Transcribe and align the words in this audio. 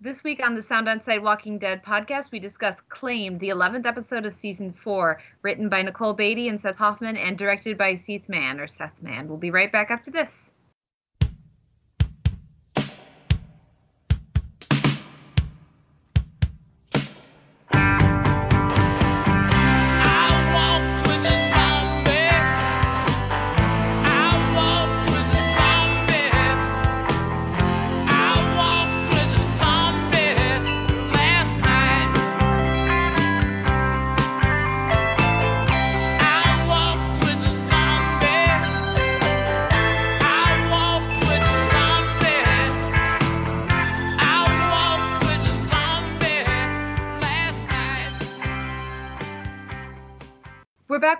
This 0.00 0.22
week 0.22 0.40
on 0.40 0.54
the 0.54 0.62
Sound 0.62 0.88
On 0.88 1.02
Sight 1.02 1.24
Walking 1.24 1.58
Dead 1.58 1.82
podcast, 1.82 2.30
we 2.30 2.38
discuss 2.38 2.76
Claimed, 2.88 3.40
the 3.40 3.48
11th 3.48 3.84
episode 3.84 4.26
of 4.26 4.32
season 4.32 4.72
four, 4.72 5.20
written 5.42 5.68
by 5.68 5.82
Nichole 5.82 6.16
Beattie 6.16 6.46
and 6.46 6.60
Seth 6.60 6.76
Hoffman, 6.76 7.16
and 7.16 7.36
directed 7.36 7.76
by 7.76 7.96
Seith 7.96 8.28
Mann 8.28 8.60
or 8.60 8.68
Seth 8.68 8.92
Mann. 9.02 9.26
We'll 9.26 9.38
be 9.38 9.50
right 9.50 9.72
back 9.72 9.90
after 9.90 10.12
this. 10.12 10.47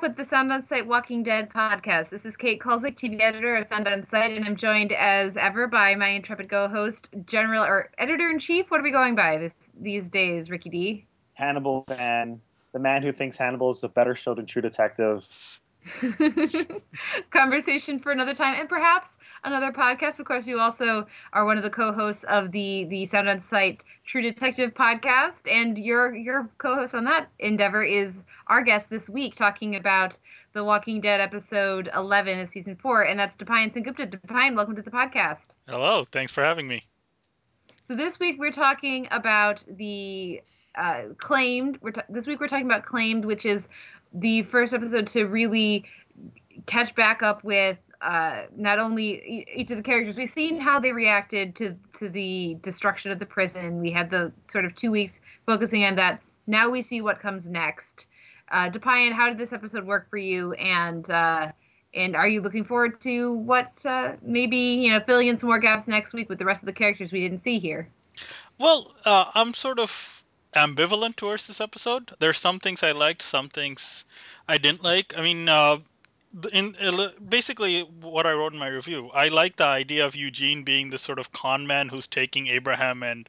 With 0.09 0.17
the 0.17 0.25
Sound 0.35 0.51
On 0.51 0.67
Sight 0.67 0.87
Walking 0.87 1.23
Dead 1.23 1.51
podcast. 1.51 2.09
This 2.09 2.25
is 2.25 2.35
Kate 2.35 2.59
Kulzick, 2.59 2.99
TV 2.99 3.21
editor 3.21 3.57
of 3.57 3.67
Sound 3.67 3.87
On 3.87 4.09
Sight, 4.09 4.35
and 4.35 4.43
I'm 4.43 4.57
joined 4.57 4.91
as 4.91 5.37
ever 5.37 5.67
by 5.67 5.97
my 5.97 6.09
intrepid 6.09 6.49
co-host, 6.49 7.09
General 7.27 7.63
or 7.63 7.91
Editor 7.99 8.31
in 8.31 8.39
Chief. 8.39 8.71
What 8.71 8.81
are 8.81 8.83
we 8.83 8.91
going 8.91 9.15
by 9.15 9.37
this 9.37 9.53
these 9.79 10.09
days, 10.09 10.49
Ricky 10.49 10.71
D? 10.71 11.07
Hannibal 11.35 11.85
fan, 11.89 12.41
the 12.73 12.79
man 12.79 13.03
who 13.03 13.13
thinks 13.13 13.37
Hannibal 13.37 13.69
is 13.69 13.85
a 13.85 13.89
better 13.89 14.15
show 14.15 14.35
than 14.35 14.47
True 14.47 14.63
Detective. 14.63 15.27
Conversation 17.31 17.99
for 17.99 18.11
another 18.11 18.35
time, 18.35 18.59
and 18.59 18.67
perhaps 18.67 19.11
another 19.45 19.73
podcast. 19.73 20.19
Of 20.19 20.25
course, 20.25 20.47
you 20.47 20.59
also 20.59 21.07
are 21.35 21.45
one 21.45 21.59
of 21.59 21.65
the 21.65 21.71
co-hosts 21.71 22.25
of 22.31 22.51
the 22.53 22.85
the 22.85 23.05
Sound 23.07 23.29
On 23.29 23.43
Sight 23.51 23.83
True 24.07 24.23
Detective 24.23 24.73
podcast, 24.73 25.47
and 25.51 25.77
your 25.77 26.17
your 26.17 26.49
co-host 26.57 26.95
on 26.95 27.05
that 27.05 27.29
endeavor 27.39 27.85
is 27.85 28.15
our 28.49 28.63
guest 28.63 28.91
this 28.91 29.09
week, 29.09 29.37
talking 29.37 29.77
about 29.77 30.15
the 30.55 30.65
Walking 30.65 31.01
Dead 31.01 31.21
episode 31.21 31.91
11 31.95 32.41
of 32.41 32.49
season 32.49 32.77
four, 32.77 33.03
and 33.03 33.19
that's 33.19 33.37
Deepayan 33.37 33.73
Sengupta. 33.73 34.11
Deepayan, 34.11 34.57
welcome 34.57 34.75
to 34.77 34.83
the 34.83 34.91
podcast. 34.91 35.39
Hello, 35.69 36.05
thanks 36.05 36.33
for 36.33 36.43
having 36.43 36.67
me. 36.67 36.85
So 37.87 37.95
this 37.95 38.19
week 38.19 38.37
we're 38.39 38.53
talking 38.53 39.07
about 39.11 39.63
the 39.69 40.43
uh, 40.75 41.03
claimed. 41.19 41.79
We're 41.83 41.93
ta- 41.93 42.05
this 42.09 42.27
week 42.27 42.41
we're 42.41 42.49
talking 42.49 42.67
about 42.67 42.85
claimed, 42.85 43.25
which 43.25 43.45
is 43.45 43.63
the 44.13 44.43
first 44.45 44.73
episode 44.73 45.07
to 45.09 45.25
really 45.25 45.85
catch 46.67 46.95
back 46.95 47.23
up 47.23 47.45
with 47.45 47.79
uh, 48.01 48.43
not 48.57 48.79
only 48.79 49.47
each 49.55 49.71
of 49.71 49.77
the 49.77 49.83
characters. 49.83 50.17
We've 50.17 50.31
seen 50.31 50.61
how 50.61 50.81
they 50.81 50.93
reacted 50.93 51.55
to 51.57 51.77
to 51.99 52.09
the 52.09 52.57
destruction 52.63 53.11
of 53.11 53.19
the 53.19 53.27
prison. 53.27 53.81
We 53.81 53.91
had 53.91 54.11
the 54.11 54.33
sort 54.51 54.65
of 54.65 54.75
two 54.75 54.91
weeks 54.91 55.15
focusing 55.47 55.85
on 55.85 55.97
that. 55.97 56.23
Now 56.47 56.71
we 56.71 56.81
see 56.81 57.03
what 57.03 57.21
comes 57.21 57.47
next. 57.47 58.07
Uh, 58.51 58.71
Deepayan, 58.71 59.13
how 59.13 59.29
did 59.29 59.39
this 59.39 59.53
episode 59.53 59.85
work 59.85 60.09
for 60.11 60.17
you? 60.17 60.53
And 60.55 61.09
uh, 61.11 61.53
and 61.95 62.17
are 62.17 62.29
you 62.29 62.41
looking 62.41 62.65
forward 62.65 63.01
to 63.03 63.33
what 63.33 63.73
uh, 63.85 64.13
maybe 64.23 64.57
you 64.57 64.93
know 64.93 65.01
filling 65.01 65.29
in 65.29 65.39
some 65.39 65.49
more 65.49 65.59
gaps 65.59 65.89
next 65.89 66.13
week 66.13 66.29
with 66.29 66.39
the 66.39 66.45
rest 66.45 66.63
of 66.63 66.67
the 66.67 66.73
characters 66.73 67.13
we 67.13 67.21
didn't 67.21 67.45
see 67.45 67.59
here? 67.59 67.89
Well, 68.59 68.93
uh, 69.05 69.27
I'm 69.35 69.55
sort 69.55 69.79
of 69.79 70.25
ambivalent 70.55 71.17
towards 71.17 71.47
this 71.47 71.61
episode. 71.61 72.13
There's 72.19 72.39
some 72.39 72.59
things 72.59 72.83
I 72.83 72.93
liked, 72.93 73.23
some 73.23 73.49
things 73.49 74.05
I 74.49 74.59
didn't 74.59 74.83
like. 74.83 75.15
I 75.17 75.23
mean, 75.23 75.49
uh, 75.49 75.79
in 76.53 76.75
uh, 76.81 77.11
basically 77.29 77.83
what 77.83 78.27
I 78.27 78.33
wrote 78.33 78.53
in 78.53 78.59
my 78.59 78.69
review, 78.69 79.11
I 79.15 79.29
like 79.29 79.57
the 79.57 79.67
idea 79.67 80.07
of 80.07 80.17
Eugene 80.17 80.65
being 80.65 80.91
the 80.91 80.99
sort 80.99 81.19
of 81.19 81.33
con 81.33 81.67
man 81.67 81.89
who's 81.89 82.07
taking 82.07 82.49
Abraham 82.49 83.03
and 83.03 83.29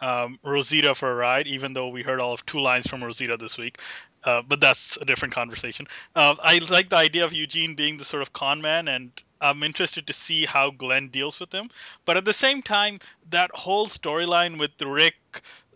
um, 0.00 0.38
Rosita 0.42 0.94
for 0.94 1.10
a 1.10 1.14
ride, 1.14 1.46
even 1.46 1.72
though 1.72 1.88
we 1.88 2.02
heard 2.02 2.20
all 2.20 2.32
of 2.32 2.44
two 2.44 2.60
lines 2.60 2.86
from 2.86 3.02
Rosita 3.02 3.36
this 3.36 3.56
week. 3.56 3.80
Uh, 4.26 4.42
but 4.42 4.60
that's 4.60 4.98
a 4.98 5.04
different 5.04 5.32
conversation. 5.32 5.86
Uh, 6.14 6.34
I 6.42 6.58
like 6.70 6.88
the 6.88 6.96
idea 6.96 7.24
of 7.24 7.32
Eugene 7.32 7.76
being 7.76 7.96
the 7.96 8.04
sort 8.04 8.22
of 8.22 8.32
con 8.32 8.60
man, 8.60 8.88
and 8.88 9.12
I'm 9.40 9.62
interested 9.62 10.08
to 10.08 10.12
see 10.12 10.44
how 10.44 10.70
Glenn 10.70 11.08
deals 11.08 11.38
with 11.38 11.52
him. 11.54 11.70
But 12.04 12.16
at 12.16 12.24
the 12.24 12.32
same 12.32 12.60
time, 12.60 12.98
that 13.30 13.50
whole 13.54 13.86
storyline 13.86 14.58
with 14.58 14.72
Rick 14.82 15.14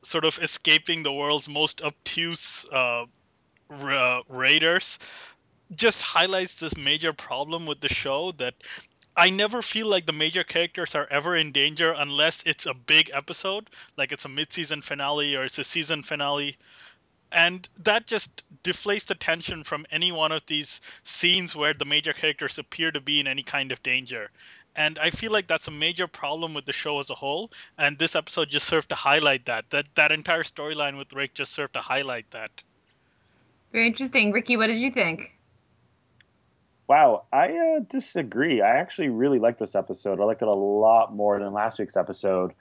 sort 0.03 0.25
of 0.25 0.39
escaping 0.43 1.03
the 1.03 1.13
world's 1.13 1.49
most 1.49 1.81
obtuse 1.81 2.67
uh, 2.73 3.07
ra- 3.69 4.19
uh, 4.19 4.23
raiders 4.29 4.99
just 5.77 6.03
highlights 6.03 6.57
this 6.57 6.77
major 6.77 7.13
problem 7.13 7.67
with 7.67 7.81
the 7.81 7.89
show 7.89 8.33
that 8.33 8.55
I 9.17 9.31
never 9.31 9.61
feel 9.63 9.87
like 9.87 10.07
the 10.07 10.13
major 10.13 10.45
characters 10.45 10.95
are 10.95 11.07
ever 11.11 11.37
in 11.37 11.53
danger 11.53 11.93
unless 11.93 12.45
it's 12.45 12.67
a 12.67 12.75
big 12.75 13.11
episode, 13.13 13.69
like 13.97 14.13
it's 14.13 14.25
a 14.25 14.29
mid-season 14.29 14.83
finale 14.83 15.37
or 15.37 15.45
it's 15.45 15.59
a 15.59 15.65
season 15.65 16.03
finale. 16.03 16.57
And 17.33 17.69
that 17.85 18.07
just 18.07 18.43
deflates 18.65 19.07
the 19.07 19.15
tension 19.15 19.65
from 19.65 19.87
any 19.91 20.13
one 20.13 20.33
of 20.33 20.45
these 20.47 20.81
scenes 21.05 21.55
where 21.55 21.75
the 21.75 21.85
major 21.85 22.13
characters 22.13 22.59
appear 22.59 22.91
to 22.91 23.01
be 23.01 23.21
in 23.21 23.27
any 23.27 23.43
kind 23.43 23.73
of 23.73 23.83
danger. 23.83 24.31
And 24.77 24.99
I 24.99 25.11
feel 25.11 25.33
like 25.33 25.47
that's 25.47 25.69
a 25.69 25.73
major 25.73 26.07
problem 26.07 26.55
with 26.55 26.65
the 26.65 26.73
show 26.73 26.99
as 26.99 27.11
a 27.11 27.15
whole. 27.15 27.51
And 27.79 27.99
this 27.99 28.15
episode 28.15 28.51
just 28.51 28.67
served 28.67 28.89
to 28.91 28.95
highlight 28.95 29.47
that. 29.47 29.71
That 29.71 29.87
that 29.97 30.13
entire 30.13 30.43
storyline 30.43 30.97
with 30.99 31.13
Rick 31.13 31.35
just 31.35 31.53
served 31.53 31.75
to 31.75 31.81
highlight 31.81 32.31
that. 32.31 32.51
Very 33.73 33.87
interesting. 33.87 34.33
Ricky, 34.33 34.57
what 34.57 34.67
did 34.69 34.79
you 34.79 34.91
think? 34.91 35.33
Wow, 36.89 37.25
I 37.33 37.57
uh, 37.57 37.81
disagree. 37.89 38.63
I 38.63 38.79
actually 38.79 39.11
really 39.11 39.39
liked 39.39 39.61
this 39.61 39.77
episode. 39.77 40.21
I 40.21 40.25
liked 40.25 40.43
it 40.43 40.49
a 40.49 40.51
lot 40.51 41.15
more 41.15 41.39
than 41.39 41.53
last 41.53 41.79
week's 41.79 41.97
episode. 41.97 42.53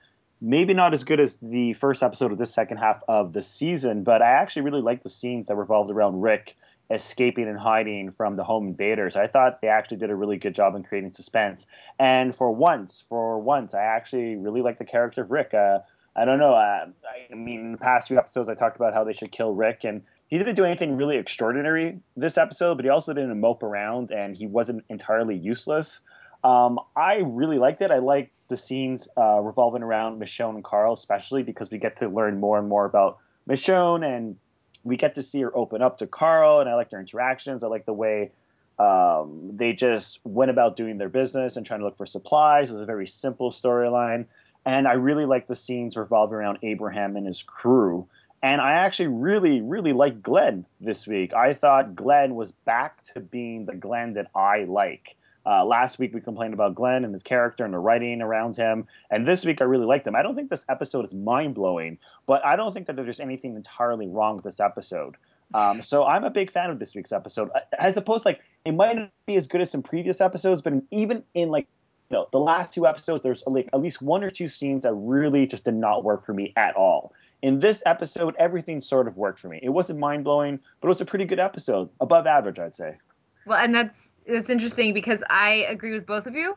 Maybe 0.42 0.74
not 0.74 0.94
as 0.94 1.04
good 1.04 1.20
as 1.20 1.38
the 1.42 1.74
first 1.74 2.02
episode 2.02 2.32
of 2.32 2.38
this 2.38 2.54
second 2.54 2.78
half 2.78 3.04
of 3.08 3.34
the 3.34 3.44
season, 3.44 4.04
but 4.04 4.22
I 4.22 4.32
actually 4.32 4.62
really 4.62 4.82
liked 4.82 5.04
the 5.04 5.10
scenes 5.10 5.48
that 5.48 5.56
revolved 5.56 5.92
around 5.92 6.22
Rick 6.22 6.56
escaping 6.92 7.48
and 7.48 7.58
hiding 7.58 8.12
from 8.12 8.36
the 8.36 8.44
home 8.44 8.68
invaders. 8.68 9.16
I 9.16 9.28
thought 9.28 9.62
they 9.62 9.68
actually 9.68 9.98
did 9.98 10.10
a 10.10 10.16
really 10.16 10.38
good 10.38 10.56
job 10.56 10.76
in 10.76 10.84
creating 10.84 11.14
suspense. 11.14 11.68
And 12.00 12.36
for 12.36 12.52
once, 12.52 13.06
for 13.10 13.40
once, 13.40 13.74
I 13.76 13.84
actually 13.84 14.38
really 14.38 14.62
like 14.62 14.80
the 14.80 14.86
character 14.86 15.22
of 15.22 15.30
Rick. 15.30 15.54
Uh, 15.54 15.80
I 16.16 16.26
don't 16.26 16.40
know. 16.40 16.54
Uh, 16.54 16.88
I 17.32 17.36
mean, 17.36 17.60
in 17.60 17.72
the 17.74 17.78
past 17.78 18.08
few 18.08 18.18
episodes, 18.18 18.50
I 18.50 18.56
talked 18.56 18.76
about 18.76 18.94
how 18.94 19.04
they 19.04 19.14
should 19.14 19.32
kill 19.32 19.54
Rick, 19.54 19.84
and 19.84 20.02
he 20.28 20.38
didn't 20.38 20.56
do 20.56 20.66
anything 20.66 20.98
really 20.98 21.18
extraordinary 21.18 22.00
this 22.18 22.38
episode, 22.38 22.76
but 22.76 22.86
he 22.86 22.90
also 22.90 23.14
didn't 23.14 23.40
mope 23.40 23.62
around, 23.62 24.12
and 24.12 24.36
he 24.36 24.48
wasn't 24.48 24.84
entirely 24.90 25.36
useless. 25.36 26.02
Um, 26.44 26.80
I 26.96 27.18
really 27.18 27.58
liked 27.60 27.82
it. 27.82 27.92
I 27.92 28.00
liked 28.00 28.32
the 28.50 28.58
scenes 28.58 29.08
uh, 29.18 29.40
revolving 29.40 29.84
around 29.84 30.22
Michonne 30.22 30.56
and 30.56 30.64
Carl, 30.64 30.94
especially 30.94 31.44
because 31.44 31.72
we 31.72 31.78
get 31.78 31.98
to 31.98 32.10
learn 32.10 32.40
more 32.40 32.58
and 32.60 32.68
more 32.68 32.86
about 32.86 33.20
Michonne, 33.48 34.04
and 34.04 34.38
we 34.84 34.98
get 34.98 35.16
to 35.16 35.24
see 35.24 35.42
her 35.42 35.56
open 35.56 35.82
up 35.82 36.00
to 36.00 36.08
Carl, 36.08 36.60
and 36.60 36.70
I 36.70 36.76
like 36.76 36.90
their 36.90 37.00
interactions. 37.00 37.64
I 37.64 37.68
like 37.68 37.86
the 37.86 37.94
way 37.94 38.32
um, 38.80 39.52
they 39.56 39.74
just 39.74 40.20
went 40.24 40.52
about 40.52 40.78
doing 40.78 40.98
their 40.98 41.10
business 41.10 41.58
and 41.58 41.66
trying 41.66 41.82
to 41.82 41.86
look 41.86 41.98
for 41.98 42.06
supplies. 42.06 42.70
It 42.70 42.74
was 42.74 42.82
a 42.82 42.86
very 42.86 43.08
simple 43.08 43.52
storyline. 43.52 44.26
And 44.66 44.88
I 44.88 44.94
really 44.94 45.26
like 45.26 45.48
the 45.48 45.56
scenes 45.56 45.98
revolving 45.98 46.36
around 46.36 46.60
Abraham 46.64 47.18
and 47.18 47.28
his 47.28 47.44
crew. 47.44 48.08
And 48.42 48.62
I 48.62 48.74
actually 48.74 49.08
really, 49.08 49.62
really 49.62 49.92
like 49.92 50.22
Glenn 50.22 50.66
this 50.80 51.06
week. 51.06 51.34
I 51.34 51.54
thought 51.54 51.96
Glenn 51.96 52.36
was 52.36 52.54
back 52.54 53.04
to 53.14 53.20
being 53.20 53.66
the 53.66 53.76
Glenn 53.76 54.14
that 54.14 54.28
I 54.34 54.64
like. 54.64 55.18
Uh, 55.46 55.64
last 55.66 56.00
week 56.00 56.14
we 56.14 56.22
complained 56.22 56.54
about 56.54 56.76
Glenn 56.76 57.04
and 57.06 57.14
his 57.14 57.24
character 57.24 57.66
and 57.66 57.74
the 57.74 57.80
writing 57.80 58.22
around 58.22 58.56
him, 58.56 58.88
and 59.10 59.26
this 59.26 59.46
week 59.46 59.62
I 59.62 59.66
really 59.66 59.86
liked 59.86 60.06
him. 60.06 60.16
I 60.16 60.22
don't 60.22 60.36
think 60.36 60.50
this 60.50 60.66
episode 60.70 61.06
is 61.06 61.14
mind 61.14 61.56
blowing, 61.56 61.98
but 62.26 62.46
I 62.46 62.56
don't 62.56 62.74
think 62.74 62.88
that 62.88 62.96
there's 62.96 63.20
anything 63.20 63.56
entirely 63.56 64.08
wrong 64.08 64.36
with 64.36 64.46
this 64.46 64.60
episode. 64.60 65.16
Um, 65.54 65.82
so 65.82 66.06
I'm 66.06 66.24
a 66.24 66.30
big 66.30 66.52
fan 66.52 66.70
of 66.70 66.80
this 66.80 66.94
week's 66.94 67.12
episode, 67.12 67.50
as 67.78 67.98
opposed 67.98 68.26
like 68.26 68.42
it 68.66 68.74
might 68.74 68.96
not 68.96 69.12
be 69.26 69.36
as 69.36 69.48
good 69.48 69.62
as 69.62 69.72
some 69.72 69.82
previous 69.82 70.22
episodes, 70.22 70.62
but 70.62 70.74
even 70.92 71.24
in 71.34 71.50
like 71.50 71.68
you 72.10 72.18
know 72.18 72.28
the 72.32 72.40
last 72.40 72.74
two 72.74 72.86
episodes, 72.86 73.24
there's 73.24 73.44
like 73.48 73.70
at 73.74 73.82
least 73.82 74.02
one 74.02 74.24
or 74.24 74.30
two 74.30 74.48
scenes 74.48 74.84
that 74.84 74.94
really 74.94 75.48
just 75.48 75.66
did 75.66 75.74
not 75.74 76.04
work 76.04 76.26
for 76.26 76.34
me 76.34 76.54
at 76.56 76.76
all. 76.76 77.14
In 77.42 77.60
this 77.60 77.82
episode, 77.86 78.36
everything 78.38 78.82
sort 78.82 79.08
of 79.08 79.18
worked 79.18 79.40
for 79.40 79.48
me. 79.48 79.60
It 79.64 79.70
wasn't 79.70 80.00
mind 80.00 80.24
blowing, 80.26 80.60
but 80.82 80.88
it 80.88 80.90
was 80.90 81.02
a 81.02 81.06
pretty 81.06 81.26
good 81.26 81.40
episode, 81.40 81.90
above 82.02 82.28
average, 82.28 82.60
I'd 82.60 82.76
say. 82.76 82.98
Well, 83.46 83.58
and 83.58 83.74
that's 83.74 83.96
that's 84.32 84.50
interesting 84.50 84.94
because 84.94 85.20
I 85.30 85.66
agree 85.70 85.94
with 85.94 86.06
both 86.06 86.26
of 86.28 86.36
you. 86.36 86.56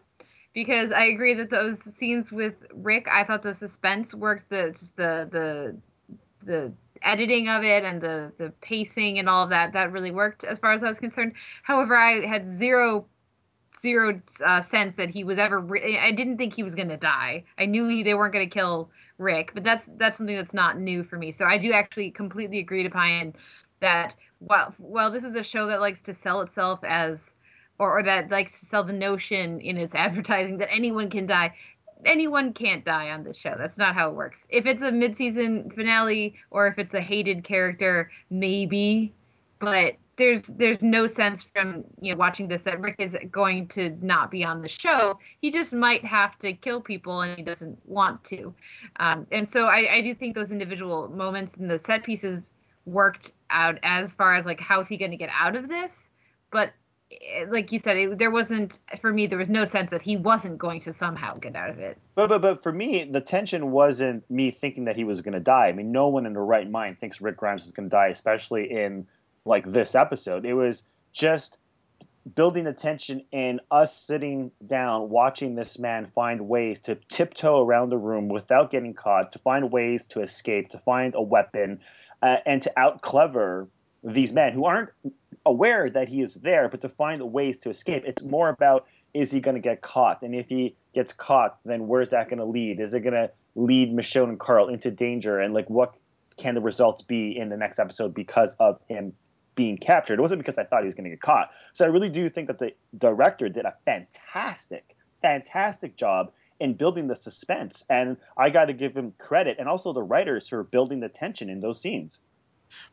Because 0.54 0.92
I 0.92 1.04
agree 1.06 1.34
that 1.34 1.50
those 1.50 1.78
scenes 1.98 2.30
with 2.30 2.54
Rick, 2.74 3.08
I 3.10 3.24
thought 3.24 3.42
the 3.42 3.54
suspense 3.54 4.14
worked, 4.14 4.50
the 4.50 4.74
just 4.78 4.94
the 4.96 5.28
the 5.32 5.76
the 6.44 6.72
editing 7.02 7.48
of 7.48 7.64
it 7.64 7.84
and 7.84 8.00
the 8.00 8.32
the 8.38 8.52
pacing 8.60 9.18
and 9.18 9.28
all 9.28 9.44
of 9.44 9.50
that 9.50 9.72
that 9.72 9.92
really 9.92 10.10
worked 10.10 10.44
as 10.44 10.58
far 10.58 10.72
as 10.72 10.82
I 10.82 10.88
was 10.88 10.98
concerned. 10.98 11.32
However, 11.62 11.96
I 11.96 12.26
had 12.26 12.58
zero 12.58 13.06
zero 13.80 14.20
uh, 14.44 14.62
sense 14.62 14.94
that 14.96 15.10
he 15.10 15.24
was 15.24 15.38
ever. 15.38 15.60
Re- 15.60 15.98
I 15.98 16.12
didn't 16.12 16.38
think 16.38 16.54
he 16.54 16.62
was 16.62 16.74
gonna 16.74 16.96
die. 16.96 17.44
I 17.58 17.66
knew 17.66 17.88
he, 17.88 18.02
they 18.02 18.14
weren't 18.14 18.32
gonna 18.32 18.46
kill 18.48 18.90
Rick, 19.18 19.52
but 19.54 19.64
that's 19.64 19.84
that's 19.96 20.16
something 20.18 20.36
that's 20.36 20.54
not 20.54 20.78
new 20.78 21.04
for 21.04 21.18
me. 21.18 21.32
So 21.32 21.44
I 21.44 21.58
do 21.58 21.72
actually 21.72 22.10
completely 22.10 22.58
agree 22.60 22.88
Deepayan 22.88 23.34
that 23.80 24.14
while 24.38 24.74
while 24.78 25.10
this 25.10 25.24
is 25.24 25.34
a 25.34 25.42
show 25.42 25.66
that 25.68 25.80
likes 25.80 26.00
to 26.02 26.14
sell 26.22 26.40
itself 26.42 26.80
as 26.84 27.18
or, 27.78 27.98
or 27.98 28.02
that 28.02 28.30
likes 28.30 28.60
to 28.60 28.66
sell 28.66 28.84
the 28.84 28.92
notion 28.92 29.60
in 29.60 29.76
its 29.76 29.94
advertising 29.96 30.58
that 30.58 30.72
anyone 30.72 31.10
can 31.10 31.26
die, 31.26 31.54
anyone 32.04 32.52
can't 32.52 32.84
die 32.84 33.10
on 33.10 33.24
this 33.24 33.36
show. 33.36 33.54
That's 33.56 33.78
not 33.78 33.94
how 33.94 34.10
it 34.10 34.14
works. 34.14 34.46
If 34.48 34.66
it's 34.66 34.82
a 34.82 34.90
mid-season 34.90 35.70
finale 35.74 36.34
or 36.50 36.66
if 36.66 36.78
it's 36.78 36.94
a 36.94 37.00
hated 37.00 37.44
character, 37.44 38.10
maybe, 38.30 39.12
but 39.58 39.94
there's 40.18 40.42
there's 40.42 40.82
no 40.82 41.06
sense 41.06 41.42
from 41.42 41.84
you 42.00 42.12
know 42.12 42.18
watching 42.18 42.46
this 42.46 42.62
that 42.62 42.80
Rick 42.80 42.96
is 42.98 43.14
going 43.30 43.66
to 43.68 43.96
not 44.02 44.30
be 44.30 44.44
on 44.44 44.60
the 44.60 44.68
show. 44.68 45.18
He 45.40 45.50
just 45.50 45.72
might 45.72 46.04
have 46.04 46.38
to 46.40 46.52
kill 46.52 46.80
people 46.80 47.22
and 47.22 47.36
he 47.36 47.42
doesn't 47.42 47.78
want 47.86 48.22
to. 48.24 48.54
Um, 48.96 49.26
and 49.32 49.48
so 49.48 49.64
I, 49.64 49.94
I 49.94 50.00
do 50.02 50.14
think 50.14 50.34
those 50.34 50.50
individual 50.50 51.08
moments 51.08 51.56
and 51.58 51.70
the 51.70 51.80
set 51.86 52.04
pieces 52.04 52.50
worked 52.84 53.32
out 53.50 53.78
as 53.82 54.12
far 54.12 54.36
as 54.36 54.44
like 54.44 54.60
how's 54.60 54.86
he 54.86 54.96
going 54.96 55.12
to 55.12 55.16
get 55.16 55.30
out 55.32 55.56
of 55.56 55.68
this, 55.68 55.92
but 56.50 56.72
like 57.48 57.72
you 57.72 57.78
said, 57.78 57.96
it, 57.96 58.18
there 58.18 58.30
wasn't 58.30 58.78
for 59.00 59.12
me. 59.12 59.26
There 59.26 59.38
was 59.38 59.48
no 59.48 59.64
sense 59.64 59.90
that 59.90 60.02
he 60.02 60.16
wasn't 60.16 60.58
going 60.58 60.80
to 60.82 60.94
somehow 60.94 61.36
get 61.36 61.56
out 61.56 61.70
of 61.70 61.78
it. 61.78 61.98
But 62.14 62.28
but 62.28 62.42
but 62.42 62.62
for 62.62 62.72
me, 62.72 63.04
the 63.04 63.20
tension 63.20 63.70
wasn't 63.70 64.28
me 64.30 64.50
thinking 64.50 64.84
that 64.84 64.96
he 64.96 65.04
was 65.04 65.20
going 65.20 65.34
to 65.34 65.40
die. 65.40 65.68
I 65.68 65.72
mean, 65.72 65.92
no 65.92 66.08
one 66.08 66.26
in 66.26 66.32
their 66.32 66.44
right 66.44 66.68
mind 66.68 66.98
thinks 66.98 67.20
Rick 67.20 67.36
Grimes 67.36 67.66
is 67.66 67.72
going 67.72 67.88
to 67.88 67.94
die, 67.94 68.08
especially 68.08 68.70
in 68.70 69.06
like 69.44 69.66
this 69.66 69.94
episode. 69.94 70.44
It 70.44 70.54
was 70.54 70.84
just 71.12 71.58
building 72.34 72.64
the 72.64 72.72
tension 72.72 73.24
in 73.32 73.60
us 73.70 73.96
sitting 73.96 74.52
down 74.64 75.10
watching 75.10 75.54
this 75.54 75.78
man 75.78 76.06
find 76.14 76.48
ways 76.48 76.80
to 76.80 76.94
tiptoe 77.08 77.60
around 77.60 77.90
the 77.90 77.98
room 77.98 78.28
without 78.28 78.70
getting 78.70 78.94
caught, 78.94 79.32
to 79.32 79.38
find 79.40 79.72
ways 79.72 80.06
to 80.08 80.20
escape, 80.22 80.70
to 80.70 80.78
find 80.78 81.14
a 81.14 81.22
weapon, 81.22 81.80
uh, 82.22 82.36
and 82.46 82.62
to 82.62 82.72
out 82.78 83.02
clever 83.02 83.68
these 84.04 84.32
men 84.32 84.52
who 84.52 84.64
aren't 84.64 84.90
aware 85.44 85.88
that 85.88 86.08
he 86.08 86.20
is 86.20 86.34
there, 86.36 86.68
but 86.68 86.80
to 86.82 86.88
find 86.88 87.20
ways 87.32 87.58
to 87.58 87.70
escape. 87.70 88.04
It's 88.06 88.22
more 88.22 88.48
about 88.48 88.86
is 89.14 89.30
he 89.30 89.40
going 89.40 89.56
to 89.56 89.60
get 89.60 89.82
caught? 89.82 90.22
And 90.22 90.34
if 90.34 90.48
he 90.48 90.74
gets 90.94 91.12
caught, 91.12 91.58
then 91.64 91.86
where's 91.86 92.10
that 92.10 92.28
going 92.28 92.38
to 92.38 92.44
lead? 92.44 92.80
Is 92.80 92.94
it 92.94 93.00
going 93.00 93.14
to 93.14 93.30
lead 93.54 93.92
Michonne 93.92 94.30
and 94.30 94.40
Carl 94.40 94.68
into 94.68 94.90
danger? 94.90 95.38
And 95.38 95.52
like, 95.52 95.68
what 95.68 95.94
can 96.38 96.54
the 96.54 96.60
results 96.60 97.02
be 97.02 97.36
in 97.36 97.48
the 97.48 97.56
next 97.56 97.78
episode 97.78 98.14
because 98.14 98.54
of 98.58 98.80
him 98.88 99.12
being 99.54 99.76
captured? 99.76 100.18
It 100.18 100.22
wasn't 100.22 100.40
because 100.40 100.56
I 100.56 100.64
thought 100.64 100.80
he 100.80 100.86
was 100.86 100.94
going 100.94 101.04
to 101.04 101.10
get 101.10 101.20
caught. 101.20 101.50
So 101.74 101.84
I 101.84 101.88
really 101.88 102.08
do 102.08 102.28
think 102.30 102.48
that 102.48 102.58
the 102.58 102.72
director 102.96 103.48
did 103.48 103.66
a 103.66 103.74
fantastic, 103.84 104.96
fantastic 105.20 105.96
job 105.96 106.32
in 106.58 106.74
building 106.74 107.08
the 107.08 107.16
suspense. 107.16 107.84
And 107.90 108.16
I 108.36 108.48
got 108.48 108.66
to 108.66 108.72
give 108.72 108.96
him 108.96 109.12
credit 109.18 109.56
and 109.58 109.68
also 109.68 109.92
the 109.92 110.02
writers 110.02 110.48
for 110.48 110.62
building 110.62 111.00
the 111.00 111.08
tension 111.08 111.50
in 111.50 111.60
those 111.60 111.80
scenes. 111.80 112.20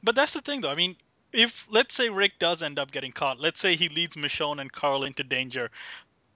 But 0.03 0.15
that's 0.15 0.33
the 0.33 0.41
thing, 0.41 0.61
though. 0.61 0.69
I 0.69 0.75
mean, 0.75 0.97
if 1.31 1.67
let's 1.69 1.93
say 1.93 2.09
Rick 2.09 2.39
does 2.39 2.63
end 2.63 2.79
up 2.79 2.91
getting 2.91 3.11
caught, 3.11 3.39
let's 3.39 3.61
say 3.61 3.75
he 3.75 3.89
leads 3.89 4.15
Michonne 4.15 4.59
and 4.59 4.71
Carl 4.71 5.03
into 5.03 5.23
danger, 5.23 5.69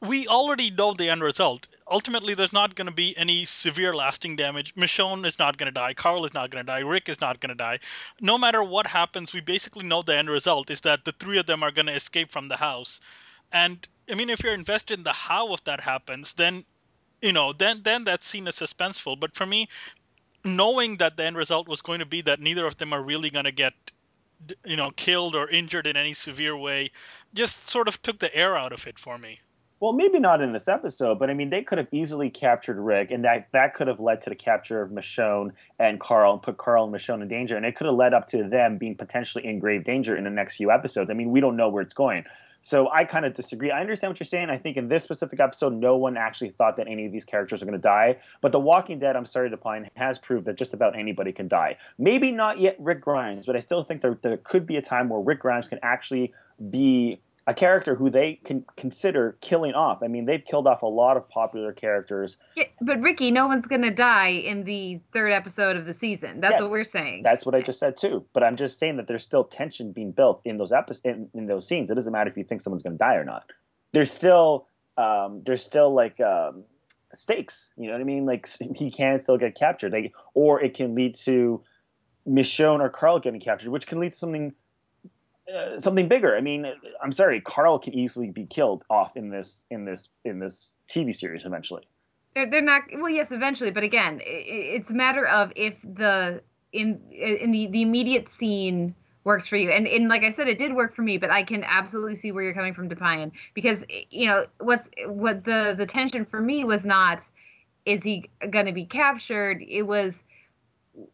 we 0.01 0.27
already 0.27 0.69
know 0.69 0.93
the 0.93 1.09
end 1.09 1.23
result. 1.23 1.67
Ultimately, 1.89 2.33
there's 2.33 2.53
not 2.53 2.75
going 2.75 2.87
to 2.87 2.93
be 2.93 3.17
any 3.17 3.45
severe 3.45 3.95
lasting 3.95 4.35
damage. 4.35 4.75
Michonne 4.75 5.25
is 5.25 5.39
not 5.39 5.57
going 5.57 5.67
to 5.67 5.71
die. 5.71 5.93
Carl 5.93 6.25
is 6.25 6.33
not 6.33 6.49
going 6.49 6.65
to 6.65 6.71
die. 6.71 6.79
Rick 6.79 7.07
is 7.09 7.21
not 7.21 7.39
going 7.39 7.49
to 7.49 7.55
die. 7.55 7.79
No 8.21 8.37
matter 8.37 8.61
what 8.61 8.87
happens, 8.87 9.33
we 9.33 9.41
basically 9.41 9.85
know 9.85 10.01
the 10.01 10.17
end 10.17 10.29
result 10.29 10.69
is 10.71 10.81
that 10.81 11.05
the 11.05 11.13
three 11.13 11.37
of 11.37 11.45
them 11.45 11.63
are 11.63 11.71
going 11.71 11.85
to 11.85 11.95
escape 11.95 12.31
from 12.31 12.47
the 12.47 12.57
house. 12.57 12.99
And 13.51 13.85
I 14.09 14.15
mean, 14.15 14.29
if 14.29 14.43
you're 14.43 14.53
invested 14.53 14.97
in 14.97 15.03
the 15.03 15.13
how 15.13 15.53
of 15.53 15.63
that 15.63 15.79
happens, 15.79 16.33
then 16.33 16.65
you 17.21 17.31
know, 17.31 17.53
then 17.53 17.81
then 17.83 18.03
that's 18.03 18.27
seen 18.27 18.47
as 18.47 18.57
suspenseful. 18.57 19.17
But 19.17 19.33
for 19.33 19.45
me, 19.45 19.69
knowing 20.43 20.97
that 20.97 21.15
the 21.15 21.23
end 21.23 21.37
result 21.37 21.69
was 21.69 21.81
going 21.81 21.99
to 21.99 22.05
be 22.05 22.21
that 22.21 22.41
neither 22.41 22.65
of 22.65 22.77
them 22.77 22.91
are 22.91 23.01
really 23.01 23.29
going 23.29 23.45
to 23.45 23.51
get 23.51 23.73
you 24.65 24.75
know 24.75 24.91
killed 24.91 25.35
or 25.35 25.49
injured 25.49 25.87
in 25.87 25.97
any 25.97 26.13
severe 26.13 26.55
way 26.57 26.91
just 27.33 27.67
sort 27.67 27.87
of 27.87 28.01
took 28.01 28.19
the 28.19 28.33
air 28.35 28.57
out 28.57 28.73
of 28.73 28.87
it 28.87 28.99
for 28.99 29.17
me 29.17 29.39
Well, 29.83 29.91
maybe 29.91 30.17
not 30.17 30.39
in 30.41 30.53
this 30.53 30.69
episode, 30.69 31.19
but 31.19 31.29
I 31.29 31.33
mean, 31.33 31.49
they 31.49 31.61
could 31.61 31.77
have 31.77 31.89
easily 31.91 32.29
captured 32.29 32.77
Rick, 32.77 33.11
and 33.11 33.25
that 33.25 33.49
that 33.51 33.73
could 33.73 33.89
have 33.89 33.99
led 33.99 34.21
to 34.21 34.29
the 34.29 34.35
capture 34.35 34.81
of 34.81 34.91
Michonne 34.91 35.51
and 35.77 35.99
Carl, 35.99 36.31
and 36.31 36.41
put 36.41 36.57
Carl 36.57 36.85
and 36.85 36.93
Michonne 36.93 37.21
in 37.21 37.27
danger, 37.27 37.57
and 37.57 37.65
it 37.65 37.75
could 37.75 37.87
have 37.87 37.95
led 37.97 38.13
up 38.13 38.27
to 38.27 38.47
them 38.47 38.77
being 38.77 38.95
potentially 38.95 39.45
in 39.45 39.59
grave 39.59 39.83
danger 39.83 40.15
in 40.15 40.23
the 40.23 40.29
next 40.29 40.55
few 40.55 40.71
episodes. 40.71 41.11
I 41.11 41.15
mean, 41.15 41.31
we 41.31 41.41
don't 41.41 41.57
know 41.57 41.67
where 41.67 41.83
it's 41.83 41.93
going. 41.93 42.23
So 42.63 42.89
I 42.89 43.04
kind 43.04 43.25
of 43.25 43.33
disagree. 43.33 43.71
I 43.71 43.81
understand 43.81 44.12
what 44.12 44.19
you're 44.21 44.25
saying. 44.25 44.50
I 44.50 44.57
think 44.57 44.77
in 44.77 44.88
this 44.88 45.04
specific 45.04 45.42
episode, 45.42 45.74
no 45.74 45.98
one 45.98 46.15
actually 46.15 46.51
thought 46.51 46.77
that 46.77 46.88
any 46.88 47.06
of 47.06 47.12
these 47.12 47.25
characters 47.25 47.62
are 47.62 47.65
going 47.65 47.77
to 47.77 47.81
die. 47.81 48.18
But 48.39 48.54
The 48.54 48.60
Walking 48.60 49.00
Dead, 49.00 49.18
I'm 49.18 49.25
sorry 49.25 49.50
Deepayan, 49.50 49.89
has 49.95 50.18
proved 50.18 50.45
that 50.45 50.56
just 50.56 50.74
about 50.74 50.98
anybody 50.98 51.33
can 51.33 51.50
die. 51.50 51.77
Maybe 51.98 52.31
not 52.31 52.60
yet 52.60 52.77
Rick 52.80 53.01
Grimes, 53.01 53.45
but 53.45 53.57
I 53.57 53.60
still 53.60 53.83
think 53.83 54.01
there, 54.01 54.18
there 54.21 54.38
could 54.38 54.65
be 54.65 54.77
a 54.77 54.81
time 54.81 55.10
where 55.10 55.19
Rick 55.19 55.42
Grimes 55.42 55.68
can 55.68 55.80
actually 55.83 56.33
be 56.69 57.19
a 57.45 57.53
character 57.53 57.95
who 57.95 58.09
they 58.09 58.39
can 58.45 58.65
consider 58.77 59.37
killing 59.41 59.73
off. 59.73 60.01
I 60.01 60.07
mean, 60.07 60.25
they've 60.25 60.43
killed 60.43 60.65
off 60.65 60.81
a 60.81 60.87
lot 60.87 61.17
of 61.17 61.27
popular 61.27 61.73
characters. 61.73 62.37
Yeah, 62.55 62.65
but 62.79 63.01
Ricky, 63.01 63.31
no 63.31 63.47
one's 63.47 63.65
gonna 63.65 63.93
die 63.93 64.29
in 64.29 64.63
the 64.63 65.01
third 65.11 65.31
episode 65.31 65.75
of 65.75 65.85
the 65.85 65.93
season. 65.93 66.39
That's 66.39 66.53
Yeah, 66.53 66.61
what 66.61 66.71
we're 66.71 66.85
saying. 66.85 67.23
That's 67.23 67.45
what 67.45 67.53
I 67.53 67.61
just 67.61 67.79
said 67.79 67.97
too. 67.97 68.25
But 68.33 68.43
I'm 68.43 68.55
just 68.55 68.79
saying 68.79 68.97
that 68.97 69.07
there's 69.07 69.23
still 69.23 69.43
tension 69.43 69.91
being 69.91 70.11
built 70.11 70.41
in 70.45 70.57
those 70.57 70.71
episodes, 70.71 71.05
in, 71.05 71.29
in 71.33 71.45
those 71.45 71.67
scenes. 71.67 71.91
It 71.91 71.95
doesn't 71.95 72.13
matter 72.13 72.29
if 72.29 72.37
you 72.37 72.45
think 72.45 72.61
someone's 72.61 72.83
going 72.83 72.93
to 72.93 72.97
die 72.97 73.15
or 73.15 73.25
not. 73.25 73.51
There's 73.91 74.11
still, 74.11 74.67
um, 74.97 75.41
there's 75.45 75.63
still 75.63 75.93
like 75.93 76.21
um, 76.21 76.63
stakes. 77.13 77.73
You 77.77 77.87
know 77.87 77.93
what 77.93 78.01
I 78.01 78.05
mean? 78.05 78.25
Like 78.25 78.47
he 78.75 78.89
can 78.89 79.19
still 79.19 79.37
get 79.37 79.55
captured, 79.55 79.91
they, 79.91 80.13
or 80.33 80.61
it 80.61 80.75
can 80.75 80.95
lead 80.95 81.15
to 81.15 81.61
Michonne 82.27 82.79
or 82.79 82.89
Carl 82.89 83.19
getting 83.19 83.41
captured, 83.41 83.69
which 83.69 83.85
can 83.85 83.99
lead 83.99 84.13
to 84.13 84.17
something. 84.17 84.53
Uh, 85.53 85.77
something 85.79 86.07
bigger. 86.07 86.37
I 86.37 86.41
mean, 86.41 86.65
I'm 87.03 87.11
sorry, 87.11 87.41
Carl 87.41 87.77
can 87.79 87.93
easily 87.93 88.29
be 88.29 88.45
killed 88.45 88.85
off 88.89 89.17
in 89.17 89.29
this 89.29 89.65
in 89.69 89.83
this 89.83 90.07
in 90.23 90.39
this 90.39 90.77
TV 90.87 91.13
series 91.13 91.45
eventually. 91.45 91.83
They're, 92.33 92.49
they're 92.49 92.61
not. 92.61 92.83
Well, 92.93 93.09
yes, 93.09 93.27
eventually, 93.31 93.71
but 93.71 93.83
again, 93.83 94.21
i 94.25 94.29
i- 94.29 94.43
it's 94.77 94.89
a 94.89 94.93
matter 94.93 95.27
of 95.27 95.51
if 95.55 95.75
the 95.83 96.41
in 96.71 96.99
in 97.11 97.51
the 97.51 97.67
the 97.67 97.81
immediate 97.81 98.27
scene 98.39 98.95
works 99.25 99.47
for 99.47 99.57
you. 99.57 99.69
And 99.69 100.07
like 100.07 100.23
I 100.23 100.33
said, 100.33 100.47
it 100.47 100.57
did 100.57 100.73
work 100.73 100.95
for 100.95 101.01
me, 101.01 101.17
but 101.17 101.29
I 101.29 101.43
can 101.43 101.63
absolutely 101.63 102.15
see 102.15 102.31
where 102.31 102.43
you're 102.43 102.53
coming 102.53 102.73
from, 102.73 102.89
Deepayan, 102.89 103.31
because 103.53 103.79
you 104.09 104.27
know 104.27 104.45
what 104.59 104.85
what 105.07 105.43
the 105.43 105.75
the 105.77 105.85
tension 105.85 106.25
for 106.25 106.39
me 106.41 106.63
was 106.63 106.85
not 106.85 107.21
is 107.85 108.01
he 108.01 108.29
going 108.49 108.65
to 108.65 108.71
be 108.71 108.85
captured? 108.85 109.61
It 109.61 109.81
was 109.83 110.13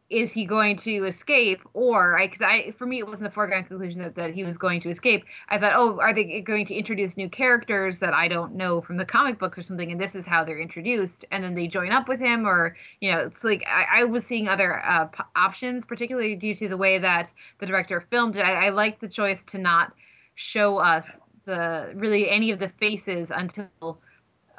is 0.10 0.32
he 0.32 0.44
going 0.44 0.76
to 0.76 1.06
escape 1.06 1.62
or 1.74 2.20
I 2.20 2.28
because 2.28 2.42
I 2.42 2.74
for 2.78 2.86
me 2.86 3.00
it 3.00 3.08
wasn't 3.08 3.28
a 3.28 3.32
foregone 3.32 3.64
conclusion 3.64 4.02
that, 4.02 4.16
that 4.16 4.34
he 4.34 4.44
was 4.44 4.58
going 4.58 4.82
to 4.82 4.90
escape. 4.90 5.24
I 5.48 5.58
thought, 5.58 5.74
oh, 5.76 6.00
are 6.02 6.14
they 6.14 6.42
going 6.42 6.66
to 6.66 6.74
introduce 6.74 7.16
new 7.16 7.30
characters 7.30 7.98
that 8.00 8.14
I 8.14 8.28
don't 8.28 8.56
know 8.56 8.82
from 8.82 8.98
the 8.98 9.06
comic 9.06 9.40
books 9.40 9.58
or 9.58 9.64
something, 9.64 9.92
and 9.92 10.02
this 10.02 10.16
is 10.16 10.26
how 10.26 10.44
they're 10.44 10.60
introduced, 10.60 11.24
and 11.32 11.44
then 11.44 11.56
they 11.56 11.68
join 11.68 11.92
up 11.92 12.10
with 12.10 12.20
him, 12.20 12.46
or 12.46 12.76
you 13.00 13.12
know, 13.12 13.20
it's 13.28 13.44
like 13.44 13.64
I, 13.68 14.02
I 14.02 14.04
was 14.04 14.26
seeing 14.26 14.50
other 14.50 14.84
uh, 14.84 15.06
p- 15.06 15.24
options, 15.36 15.86
particularly 15.86 16.36
due 16.36 16.56
to 16.56 16.68
the 16.68 16.78
way 16.78 17.00
that 17.00 17.32
the 17.60 17.66
director 17.66 18.06
filmed 18.10 18.36
it. 18.36 18.42
I, 18.42 18.68
I 18.68 18.70
liked 18.70 19.00
the 19.00 19.08
choice 19.08 19.44
to 19.48 19.58
not 19.58 19.94
show 20.36 20.78
us 20.78 21.08
the 21.46 21.92
really 21.96 22.30
any 22.30 22.52
of 22.52 22.60
the 22.60 22.70
faces 22.80 23.30
until 23.34 24.02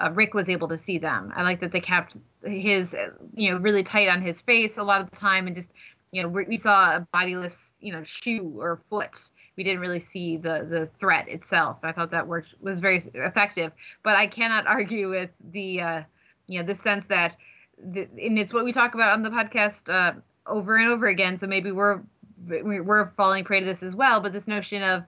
uh, 0.00 0.10
Rick 0.12 0.34
was 0.34 0.48
able 0.48 0.68
to 0.68 0.78
see 0.78 0.98
them. 0.98 1.32
I 1.36 1.42
like 1.42 1.60
that 1.60 1.72
they 1.72 1.80
kept 1.80 2.16
his, 2.44 2.94
uh, 2.94 3.10
you 3.34 3.50
know, 3.50 3.58
really 3.58 3.84
tight 3.84 4.08
on 4.08 4.22
his 4.22 4.40
face 4.40 4.78
a 4.78 4.82
lot 4.82 5.00
of 5.00 5.10
the 5.10 5.16
time, 5.16 5.46
and 5.46 5.54
just, 5.54 5.68
you 6.10 6.22
know, 6.22 6.28
we, 6.28 6.44
we 6.44 6.58
saw 6.58 6.96
a 6.96 7.06
bodiless, 7.12 7.56
you 7.80 7.92
know, 7.92 8.02
shoe 8.04 8.54
or 8.58 8.80
foot. 8.88 9.10
We 9.56 9.64
didn't 9.64 9.80
really 9.80 10.00
see 10.00 10.36
the 10.36 10.66
the 10.68 10.88
threat 10.98 11.28
itself. 11.28 11.78
I 11.82 11.92
thought 11.92 12.10
that 12.12 12.26
worked 12.26 12.54
was 12.60 12.80
very 12.80 13.10
effective. 13.14 13.72
But 14.02 14.16
I 14.16 14.26
cannot 14.26 14.66
argue 14.76 15.10
with 15.10 15.30
the, 15.52 15.80
uh, 15.80 16.02
you 16.46 16.60
know, 16.60 16.66
the 16.66 16.80
sense 16.80 17.04
that, 17.08 17.36
the, 17.78 18.08
and 18.18 18.38
it's 18.38 18.54
what 18.54 18.64
we 18.64 18.72
talk 18.72 18.94
about 18.94 19.12
on 19.12 19.22
the 19.22 19.30
podcast 19.30 19.88
uh, 19.88 20.18
over 20.46 20.76
and 20.76 20.88
over 20.88 21.06
again. 21.08 21.38
So 21.38 21.46
maybe 21.46 21.72
we're 21.72 22.00
we're 22.48 23.10
falling 23.18 23.44
prey 23.44 23.60
to 23.60 23.66
this 23.66 23.82
as 23.82 23.94
well. 23.94 24.20
But 24.20 24.32
this 24.32 24.46
notion 24.46 24.82
of 24.82 25.04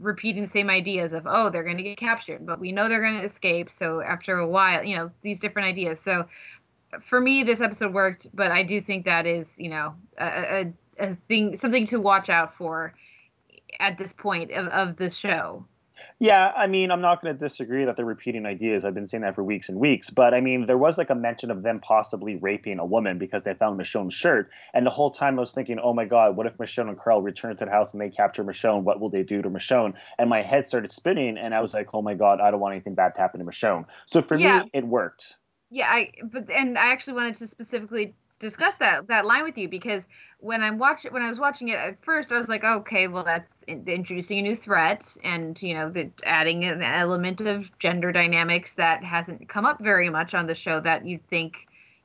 repeating 0.00 0.44
the 0.44 0.50
same 0.50 0.70
ideas 0.70 1.12
of 1.12 1.26
oh 1.26 1.50
they're 1.50 1.64
going 1.64 1.76
to 1.76 1.82
get 1.82 1.98
captured 1.98 2.44
but 2.46 2.58
we 2.58 2.72
know 2.72 2.88
they're 2.88 3.02
going 3.02 3.20
to 3.20 3.26
escape 3.26 3.70
so 3.70 4.00
after 4.00 4.38
a 4.38 4.46
while 4.46 4.82
you 4.84 4.96
know 4.96 5.10
these 5.22 5.38
different 5.38 5.68
ideas. 5.68 6.00
So 6.00 6.26
for 7.08 7.20
me 7.20 7.42
this 7.42 7.60
episode 7.60 7.94
worked 7.94 8.26
but 8.34 8.50
i 8.50 8.62
do 8.62 8.80
think 8.80 9.04
that 9.06 9.26
is 9.26 9.46
you 9.56 9.70
know 9.70 9.94
a, 10.18 10.26
a, 10.26 10.72
a 10.98 11.16
thing 11.28 11.56
something 11.56 11.86
to 11.86 11.98
watch 11.98 12.28
out 12.28 12.54
for 12.56 12.94
at 13.80 13.96
this 13.98 14.12
point 14.12 14.50
of, 14.52 14.66
of 14.68 14.96
the 14.96 15.08
show 15.08 15.64
Yeah, 16.18 16.52
I 16.56 16.66
mean, 16.66 16.90
I'm 16.90 17.00
not 17.00 17.20
going 17.22 17.34
to 17.34 17.38
disagree 17.38 17.84
that 17.84 17.96
they're 17.96 18.04
repeating 18.04 18.46
ideas. 18.46 18.84
I've 18.84 18.94
been 18.94 19.06
saying 19.06 19.22
that 19.22 19.34
for 19.34 19.42
weeks 19.44 19.68
and 19.68 19.78
weeks. 19.78 20.10
But 20.10 20.34
I 20.34 20.40
mean, 20.40 20.66
there 20.66 20.78
was 20.78 20.98
like 20.98 21.10
a 21.10 21.14
mention 21.14 21.50
of 21.50 21.62
them 21.62 21.80
possibly 21.80 22.36
raping 22.36 22.78
a 22.78 22.84
woman 22.86 23.18
because 23.18 23.42
they 23.44 23.54
found 23.54 23.78
Michonne's 23.78 24.14
shirt. 24.14 24.50
And 24.74 24.86
the 24.86 24.90
whole 24.90 25.10
time 25.10 25.38
I 25.38 25.40
was 25.40 25.52
thinking, 25.52 25.78
oh 25.82 25.92
my 25.94 26.04
God, 26.04 26.36
what 26.36 26.46
if 26.46 26.56
Michonne 26.58 26.88
and 26.88 26.98
Carl 26.98 27.22
return 27.22 27.56
to 27.56 27.64
the 27.64 27.70
house 27.70 27.92
and 27.92 28.00
they 28.00 28.10
capture 28.10 28.44
Michonne? 28.44 28.82
What 28.84 29.00
will 29.00 29.10
they 29.10 29.22
do 29.22 29.42
to 29.42 29.50
Michonne? 29.50 29.94
And 30.18 30.30
my 30.30 30.42
head 30.42 30.66
started 30.66 30.90
spinning 30.90 31.36
and 31.38 31.54
I 31.54 31.60
was 31.60 31.74
like, 31.74 31.88
oh 31.92 32.02
my 32.02 32.14
God, 32.14 32.40
I 32.40 32.50
don't 32.50 32.60
want 32.60 32.72
anything 32.74 32.94
bad 32.94 33.14
to 33.16 33.20
happen 33.20 33.40
to 33.40 33.46
Michonne. 33.46 33.86
So 34.06 34.22
for 34.22 34.38
Yeah. 34.38 34.62
me, 34.62 34.70
it 34.72 34.86
worked. 34.86 35.34
yeah 35.70 35.88
i 35.90 36.12
but 36.24 36.50
and 36.50 36.76
i 36.78 36.92
actually 36.92 37.14
wanted 37.14 37.34
to 37.36 37.46
specifically 37.46 38.14
discuss 38.42 38.74
that 38.80 39.08
that 39.08 39.24
line 39.24 39.44
with 39.44 39.56
you 39.56 39.68
because 39.68 40.02
when 40.40 40.62
I'm 40.62 40.78
watch 40.78 41.06
when 41.10 41.22
I 41.22 41.30
was 41.30 41.38
watching 41.38 41.68
it 41.68 41.78
at 41.78 42.04
first, 42.04 42.32
I 42.32 42.38
was 42.38 42.48
like, 42.48 42.64
okay, 42.64 43.08
well 43.08 43.24
that's 43.24 43.48
in- 43.68 43.88
introducing 43.88 44.40
a 44.40 44.42
new 44.42 44.56
threat 44.56 45.06
and 45.24 45.60
you 45.62 45.74
know 45.74 45.90
the, 45.90 46.10
adding 46.24 46.64
an 46.64 46.82
element 46.82 47.40
of 47.40 47.66
gender 47.78 48.12
dynamics 48.12 48.72
that 48.76 49.04
hasn't 49.04 49.48
come 49.48 49.64
up 49.64 49.80
very 49.80 50.10
much 50.10 50.34
on 50.34 50.46
the 50.46 50.54
show 50.54 50.80
that 50.80 51.06
you'd 51.06 51.26
think 51.30 51.54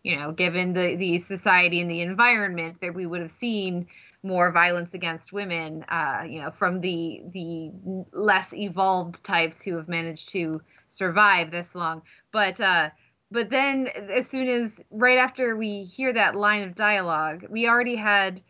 you 0.04 0.16
know 0.16 0.32
given 0.32 0.74
the 0.74 0.96
the 0.96 1.20
society 1.20 1.82
and 1.82 1.92
the 1.92 2.02
environment 2.02 2.78
that 2.82 2.94
we 2.94 3.06
would 3.06 3.22
have 3.22 3.32
seen 3.32 3.88
more 4.24 4.52
violence 4.52 4.94
against 4.94 5.34
women 5.34 5.84
uh, 5.90 6.24
you 6.28 6.42
know 6.42 6.52
from 6.52 6.82
the 6.82 7.24
the 7.34 7.72
less 8.14 8.54
evolved 8.54 9.24
types 9.24 9.62
who 9.64 9.76
have 9.76 9.88
managed 9.88 10.32
to 10.32 10.62
survive 10.90 11.52
this 11.52 11.76
long. 11.76 12.02
But 12.32 12.62
uh 12.62 12.90
but 13.32 13.50
then 13.50 13.88
as 13.88 14.28
soon 14.28 14.48
as 14.48 14.72
right 14.92 15.18
after 15.18 15.56
we 15.56 15.84
hear 15.84 16.14
that 16.14 16.36
line 16.36 16.64
of 16.64 16.76
dialogue 16.76 17.46
we 17.50 17.68
already 17.68 17.96
had 17.96 18.42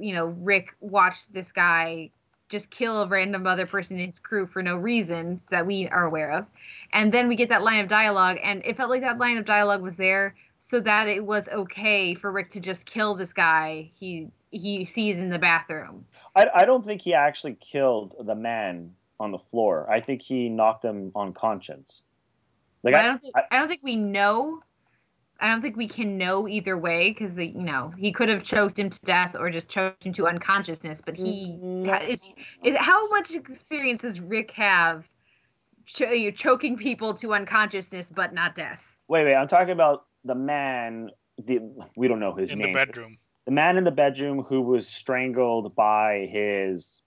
you 0.00 0.14
know 0.14 0.26
rick 0.26 0.68
watch 0.80 1.16
this 1.32 1.50
guy 1.52 2.10
just 2.50 2.70
kill 2.70 3.02
a 3.02 3.08
random 3.08 3.46
other 3.46 3.66
person 3.66 3.98
in 3.98 4.10
his 4.10 4.18
crew 4.18 4.46
for 4.46 4.62
no 4.62 4.76
reason 4.76 5.40
that 5.50 5.66
we 5.66 5.88
are 5.88 6.04
aware 6.04 6.30
of 6.32 6.46
and 6.92 7.12
then 7.12 7.28
we 7.28 7.36
get 7.36 7.48
that 7.48 7.62
line 7.62 7.80
of 7.80 7.88
dialogue 7.88 8.36
and 8.42 8.62
it 8.64 8.76
felt 8.76 8.90
like 8.90 9.00
that 9.00 9.18
line 9.18 9.38
of 9.38 9.44
dialogue 9.44 9.82
was 9.82 9.96
there 9.96 10.34
so 10.60 10.80
that 10.80 11.08
it 11.08 11.24
was 11.24 11.44
okay 11.52 12.14
for 12.14 12.30
rick 12.30 12.52
to 12.52 12.60
just 12.60 12.84
kill 12.84 13.14
this 13.14 13.32
guy 13.32 13.90
he 13.98 14.28
he 14.50 14.84
sees 14.84 15.16
in 15.16 15.30
the 15.30 15.38
bathroom 15.38 16.04
I, 16.36 16.48
I 16.54 16.64
don't 16.64 16.84
think 16.84 17.02
he 17.02 17.14
actually 17.14 17.54
killed 17.54 18.14
the 18.20 18.34
man 18.34 18.94
on 19.20 19.30
the 19.30 19.38
floor. 19.38 19.88
I 19.90 20.00
think 20.00 20.22
he 20.22 20.48
knocked 20.48 20.84
him 20.84 21.12
unconscious. 21.14 22.02
Like 22.84 22.94
I, 22.94 23.00
I 23.00 23.02
don't 23.02 23.20
think 23.20 23.34
I, 23.50 23.58
don't 23.58 23.68
think 23.68 23.82
we 23.82 23.96
know. 23.96 24.60
I 25.40 25.48
don't 25.48 25.62
think 25.62 25.76
we 25.76 25.88
can 25.88 26.16
know 26.18 26.46
either 26.46 26.78
way 26.78 27.10
because 27.10 27.36
you 27.36 27.52
know 27.54 27.92
he 27.96 28.12
could 28.12 28.28
have 28.28 28.44
choked 28.44 28.78
him 28.78 28.90
to 28.90 28.98
death 29.04 29.34
or 29.38 29.50
just 29.50 29.68
choked 29.68 30.04
him 30.04 30.14
to 30.14 30.28
unconsciousness. 30.28 31.00
But 31.04 31.16
he 31.16 31.60
Mm, 31.64 32.10
is, 32.10 32.28
is 32.62 32.76
how 32.78 33.08
much 33.08 33.30
experience 33.32 34.02
does 34.02 34.20
Rick 34.20 34.52
have 34.52 35.04
ch- 35.86 36.00
you 36.00 36.26
know, 36.26 36.30
choking 36.30 36.76
people 36.76 37.14
to 37.14 37.34
unconsciousness 37.34 38.06
but 38.14 38.32
not 38.32 38.54
death? 38.54 38.80
wait, 39.08 39.24
wait. 39.24 39.34
I'm 39.34 39.48
talking 39.48 39.72
about 39.72 40.06
the 40.24 40.34
man. 40.34 41.10
The, 41.44 41.60
we 41.96 42.08
don't 42.08 42.20
know 42.20 42.34
his 42.34 42.50
in 42.50 42.58
name. 42.58 42.72
the 42.72 42.78
bedroom. 42.78 43.18
The 43.46 43.52
man 43.52 43.76
in 43.76 43.84
the 43.84 43.90
bedroom 43.90 44.42
who 44.42 44.62
was 44.62 44.88
strangled 44.88 45.74
by 45.74 46.28
his 46.32 47.02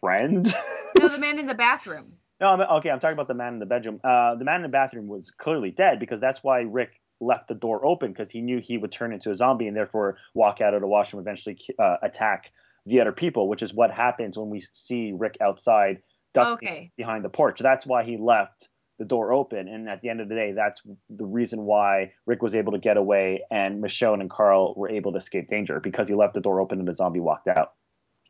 friend. 0.00 0.52
No, 0.94 1.08
the 1.08 1.18
man 1.18 1.38
in 1.38 1.46
the 1.46 1.54
bathroom. 1.54 2.17
No, 2.40 2.48
I'm, 2.48 2.60
okay, 2.60 2.90
I'm 2.90 3.00
talking 3.00 3.14
about 3.14 3.28
the 3.28 3.34
man 3.34 3.54
in 3.54 3.58
the 3.58 3.66
bedroom. 3.66 4.00
Uh, 4.04 4.36
the 4.36 4.44
man 4.44 4.56
in 4.56 4.62
the 4.62 4.68
bathroom 4.68 5.08
was 5.08 5.30
clearly 5.30 5.70
dead 5.70 5.98
because 5.98 6.20
that's 6.20 6.42
why 6.44 6.60
Rick 6.60 7.00
left 7.20 7.48
the 7.48 7.54
door 7.54 7.84
open 7.84 8.12
because 8.12 8.30
he 8.30 8.40
knew 8.40 8.60
he 8.60 8.78
would 8.78 8.92
turn 8.92 9.12
into 9.12 9.30
a 9.30 9.34
zombie 9.34 9.66
and 9.66 9.76
therefore 9.76 10.18
walk 10.34 10.60
out 10.60 10.72
of 10.72 10.80
the 10.80 10.86
washroom, 10.86 11.20
eventually 11.20 11.58
uh, 11.78 11.96
attack 12.02 12.52
the 12.86 13.00
other 13.00 13.12
people, 13.12 13.48
which 13.48 13.62
is 13.62 13.74
what 13.74 13.90
happens 13.90 14.38
when 14.38 14.50
we 14.50 14.62
see 14.72 15.12
Rick 15.12 15.36
outside 15.40 16.02
ducking 16.32 16.54
Okay. 16.54 16.92
behind 16.96 17.24
the 17.24 17.28
porch. 17.28 17.58
That's 17.58 17.84
why 17.86 18.04
he 18.04 18.16
left 18.16 18.68
the 19.00 19.04
door 19.04 19.32
open, 19.32 19.68
and 19.68 19.88
at 19.88 20.00
the 20.00 20.08
end 20.08 20.20
of 20.20 20.28
the 20.28 20.34
day, 20.34 20.52
that's 20.52 20.82
the 21.08 21.24
reason 21.24 21.62
why 21.62 22.12
Rick 22.26 22.42
was 22.42 22.56
able 22.56 22.72
to 22.72 22.78
get 22.78 22.96
away 22.96 23.42
and 23.50 23.82
Michonne 23.82 24.20
and 24.20 24.28
Carl 24.30 24.74
were 24.76 24.90
able 24.90 25.12
to 25.12 25.18
escape 25.18 25.48
danger 25.48 25.78
because 25.80 26.08
he 26.08 26.14
left 26.14 26.34
the 26.34 26.40
door 26.40 26.60
open 26.60 26.80
and 26.80 26.88
the 26.88 26.94
zombie 26.94 27.20
walked 27.20 27.46
out. 27.46 27.74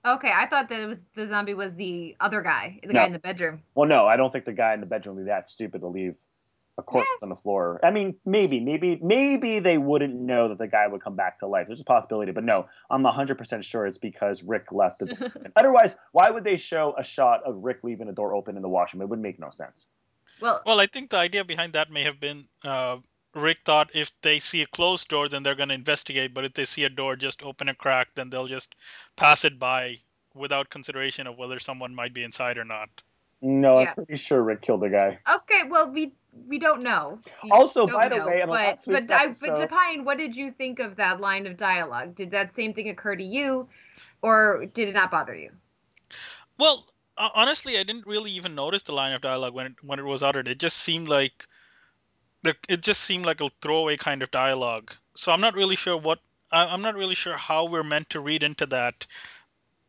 Okay, 0.04 0.30
I 0.32 0.46
thought 0.46 0.68
that 0.68 0.80
it 0.80 0.86
was 0.86 0.98
the 1.14 1.26
zombie 1.28 1.54
was 1.54 1.74
the 1.74 2.16
other 2.20 2.42
guy, 2.42 2.78
the 2.82 2.92
No. 2.92 3.00
guy 3.00 3.06
in 3.06 3.12
the 3.12 3.18
bedroom. 3.18 3.62
Well, 3.74 3.88
no, 3.88 4.06
I 4.06 4.16
don't 4.16 4.32
think 4.32 4.44
the 4.44 4.52
guy 4.52 4.74
in 4.74 4.80
the 4.80 4.86
bedroom 4.86 5.16
would 5.16 5.24
be 5.24 5.28
that 5.28 5.48
stupid 5.48 5.80
to 5.80 5.88
leave 5.88 6.16
a 6.78 6.82
corpse 6.82 7.08
on 7.22 7.28
the 7.28 7.36
floor. 7.36 7.80
I 7.82 7.90
mean, 7.90 8.14
maybe, 8.24 8.60
maybe, 8.60 8.98
maybe 9.02 9.58
they 9.58 9.78
wouldn't 9.78 10.14
know 10.14 10.48
that 10.48 10.58
the 10.58 10.68
guy 10.68 10.86
would 10.86 11.02
come 11.02 11.16
back 11.16 11.40
to 11.40 11.48
life. 11.48 11.66
There's 11.66 11.80
a 11.80 11.84
possibility, 11.84 12.30
but 12.30 12.44
no, 12.44 12.66
I'm 12.88 13.02
100% 13.02 13.64
sure 13.64 13.84
it's 13.86 13.98
because 13.98 14.44
Rick 14.44 14.70
left 14.70 15.00
the. 15.00 15.30
Otherwise, 15.56 15.96
why 16.12 16.30
would 16.30 16.44
they 16.44 16.56
show 16.56 16.94
a 16.96 17.02
shot 17.02 17.42
of 17.44 17.56
Rick 17.64 17.78
leaving 17.82 18.06
the 18.06 18.12
door 18.12 18.34
open 18.34 18.56
in 18.56 18.62
the 18.62 18.68
washroom? 18.68 19.02
It 19.02 19.08
would 19.08 19.18
make 19.18 19.40
no 19.40 19.50
sense. 19.50 19.88
Well, 20.40 20.62
Well, 20.64 20.78
I 20.78 20.86
think 20.86 21.10
the 21.10 21.16
idea 21.18 21.44
behind 21.44 21.72
that 21.72 21.90
may 21.90 22.04
have 22.04 22.20
been 22.20 22.46
uh, 22.64 22.98
Rick 23.38 23.58
thought 23.64 23.90
if 23.94 24.10
they 24.22 24.38
see 24.38 24.62
a 24.62 24.66
closed 24.66 25.08
door, 25.08 25.28
then 25.28 25.42
they're 25.42 25.54
going 25.54 25.68
to 25.70 25.74
investigate. 25.74 26.34
But 26.34 26.44
if 26.44 26.54
they 26.54 26.64
see 26.64 26.84
a 26.84 26.88
door 26.88 27.16
just 27.16 27.42
open 27.42 27.68
a 27.68 27.74
crack, 27.74 28.08
then 28.14 28.30
they'll 28.30 28.46
just 28.46 28.74
pass 29.16 29.44
it 29.44 29.58
by 29.58 29.96
without 30.34 30.68
consideration 30.70 31.26
of 31.26 31.36
whether 31.38 31.58
someone 31.58 31.94
might 31.94 32.12
be 32.14 32.22
inside 32.24 32.58
or 32.58 32.64
not. 32.64 32.88
No, 33.40 33.78
Yeah. 33.80 33.88
I'm 33.90 33.94
pretty 33.94 34.16
sure 34.16 34.42
Rick 34.42 34.62
killed 34.62 34.80
the 34.82 34.88
guy. 34.88 35.18
okay, 35.28 35.62
well 35.68 35.88
we 35.90 36.12
we 36.46 36.58
don't 36.60 36.82
know. 36.82 37.18
We 37.42 37.50
Also, 37.50 37.86
don't 37.86 37.96
by 37.96 38.08
the 38.08 38.16
know, 38.18 38.26
way, 38.26 38.42
in 38.42 38.48
but 38.48 38.52
last 38.52 38.86
week's 38.86 39.06
but 39.08 39.14
I, 39.14 39.24
episode- 39.24 39.46
but 39.58 39.70
Deepayan, 39.70 40.04
what 40.04 40.18
did 40.18 40.36
you 40.36 40.52
think 40.52 40.78
of 40.78 40.96
that 40.96 41.20
line 41.20 41.46
of 41.46 41.56
dialogue? 41.56 42.14
Did 42.14 42.30
that 42.32 42.54
same 42.54 42.74
thing 42.74 42.88
occur 42.90 43.16
to 43.16 43.24
you, 43.24 43.68
or 44.22 44.66
did 44.74 44.88
it 44.88 44.92
not 44.92 45.10
bother 45.10 45.34
you? 45.34 45.50
Well, 46.58 46.86
uh, 47.16 47.30
honestly, 47.34 47.78
I 47.78 47.82
didn't 47.82 48.06
really 48.06 48.30
even 48.32 48.54
notice 48.54 48.82
the 48.82 48.92
line 48.92 49.12
of 49.14 49.20
dialogue 49.22 49.54
when 49.54 49.66
it, 49.66 49.72
when 49.82 49.98
it 49.98 50.04
was 50.04 50.22
uttered. 50.22 50.46
It 50.48 50.58
just 50.58 50.76
seemed 50.76 51.08
like 51.08 51.32
the 51.42 51.48
it 52.44 52.82
just 52.82 53.02
seemed 53.02 53.26
like 53.26 53.40
a 53.40 53.50
throwaway 53.62 53.96
kind 53.96 54.22
of 54.22 54.30
dialogue. 54.30 54.92
So 55.16 55.32
I'm 55.32 55.40
not 55.40 55.54
really 55.54 55.76
sure 55.76 55.96
what 55.96 56.20
I, 56.50 56.66
I'm 56.66 56.82
not 56.82 56.94
really 56.94 57.14
sure 57.14 57.36
how 57.36 57.66
we're 57.66 57.84
meant 57.84 58.10
to 58.10 58.20
read 58.20 58.42
into 58.42 58.66
that. 58.66 59.06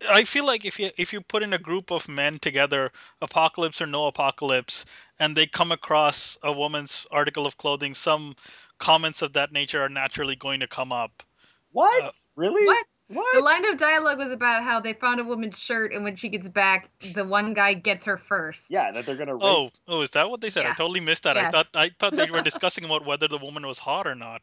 I 0.09 0.23
feel 0.23 0.45
like 0.45 0.63
if 0.65 0.79
you 0.79 0.89
if 0.97 1.11
you 1.11 1.21
put 1.21 1.43
in 1.43 1.53
a 1.53 1.57
group 1.57 1.91
of 1.91 2.07
men 2.07 2.39
together, 2.39 2.91
apocalypse 3.21 3.81
or 3.81 3.87
no 3.87 4.07
apocalypse, 4.07 4.85
and 5.19 5.35
they 5.35 5.45
come 5.45 5.71
across 5.71 6.37
a 6.41 6.51
woman's 6.51 7.05
article 7.11 7.45
of 7.45 7.57
clothing, 7.57 7.93
some 7.93 8.35
comments 8.77 9.21
of 9.21 9.33
that 9.33 9.51
nature 9.51 9.83
are 9.83 9.89
naturally 9.89 10.37
going 10.37 10.61
to 10.61 10.67
come 10.67 10.93
up. 10.93 11.23
What? 11.71 12.03
Uh, 12.03 12.11
really? 12.35 12.65
What? 12.65 12.85
What? 13.11 13.25
The 13.33 13.41
line 13.41 13.65
of 13.65 13.79
dialogue 13.79 14.19
was 14.19 14.31
about 14.31 14.63
how 14.63 14.79
they 14.79 14.93
found 14.93 15.19
a 15.19 15.23
woman's 15.23 15.57
shirt, 15.57 15.93
and 15.93 16.03
when 16.03 16.15
she 16.15 16.29
gets 16.29 16.47
back, 16.47 16.89
the 17.15 17.25
one 17.25 17.55
guy 17.55 17.73
gets 17.73 18.05
her 18.05 18.17
first. 18.17 18.65
yeah, 18.69 18.91
that 18.91 19.05
they're 19.07 19.15
gonna. 19.15 19.33
Oh, 19.33 19.63
rape. 19.63 19.73
Oh, 19.87 19.97
oh, 19.97 20.01
is 20.01 20.11
that 20.11 20.29
what 20.29 20.41
they 20.41 20.51
said? 20.51 20.67
I 20.67 20.73
totally 20.75 20.99
missed 20.99 21.23
that. 21.23 21.35
I 21.35 21.49
thought 21.49 21.67
I 21.73 21.89
thought 21.97 22.15
they 22.15 22.29
were 22.29 22.41
discussing 22.51 22.85
about 22.85 23.05
whether 23.05 23.27
the 23.27 23.39
woman 23.39 23.65
was 23.65 23.79
hot 23.79 24.05
or 24.05 24.13
not. 24.13 24.41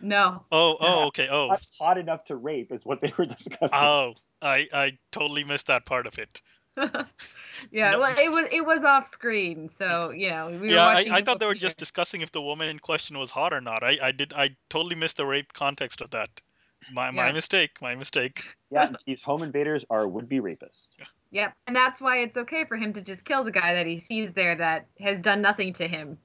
No. 0.00 0.44
Oh, 0.50 0.76
oh 0.76 0.76
Yeah. 0.80 0.88
oh, 0.88 1.06
okay. 1.08 1.28
Oh, 1.30 1.48
Not 1.48 1.66
hot 1.78 1.98
enough 1.98 2.24
to 2.24 2.36
rape 2.36 2.72
is 2.72 2.86
what 2.86 3.02
they 3.02 3.12
were 3.18 3.26
discussing. 3.36 3.78
oh, 3.78 4.14
I 4.40 4.68
I 4.72 4.98
totally 5.12 5.44
missed 5.44 5.66
that 5.66 5.84
part 5.84 6.06
of 6.06 6.18
it. 6.18 6.40
yeah, 7.72 7.90
No. 7.90 8.00
well, 8.00 8.14
it 8.18 8.30
was 8.30 8.46
it 8.52 8.64
was 8.64 8.84
off 8.84 9.12
screen, 9.12 9.68
so 9.78 10.10
you 10.10 10.30
know 10.30 10.48
we 10.48 10.58
were 10.58 10.66
yeah, 10.66 10.86
I, 10.86 11.06
I 11.10 11.20
thought 11.22 11.40
they 11.40 11.46
were 11.46 11.54
just 11.54 11.76
discussing 11.76 12.20
if 12.22 12.32
the 12.32 12.40
woman 12.40 12.68
in 12.68 12.78
question 12.78 13.18
was 13.18 13.30
hot 13.30 13.52
or 13.52 13.60
not. 13.60 13.82
I, 13.82 13.98
I 14.00 14.12
did 14.12 14.32
I 14.32 14.56
totally 14.70 14.94
missed 14.94 15.16
the 15.18 15.26
rape 15.26 15.52
context 15.52 16.00
of 16.00 16.10
that. 16.10 16.30
My 16.92 17.10
my 17.10 17.26
Yeah. 17.26 17.32
mistake. 17.32 17.80
My 17.80 17.94
mistake. 17.94 18.42
yeah, 18.70 18.92
these 19.06 19.22
home 19.22 19.42
invaders 19.42 19.84
are 19.90 20.06
would-be 20.08 20.40
rapists. 20.40 20.96
Yep, 21.30 21.54
and 21.66 21.76
that's 21.76 22.00
why 22.00 22.18
it's 22.18 22.36
okay 22.36 22.64
for 22.64 22.76
him 22.76 22.94
to 22.94 23.02
just 23.02 23.24
kill 23.24 23.44
the 23.44 23.50
guy 23.50 23.74
that 23.74 23.86
he 23.86 24.00
sees 24.00 24.32
there 24.34 24.56
that 24.56 24.86
has 25.00 25.20
done 25.20 25.42
nothing 25.42 25.74
to 25.74 25.86
him. 25.86 26.18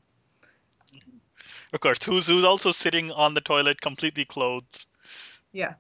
Of 1.74 1.80
course, 1.80 1.98
who's 2.06 2.28
who's 2.28 2.46
also 2.46 2.72
sitting 2.72 3.12
on 3.12 3.34
the 3.34 3.42
toilet 3.42 3.82
completely 3.82 4.26
clothed. 4.26 4.86
Yeah. 5.52 5.74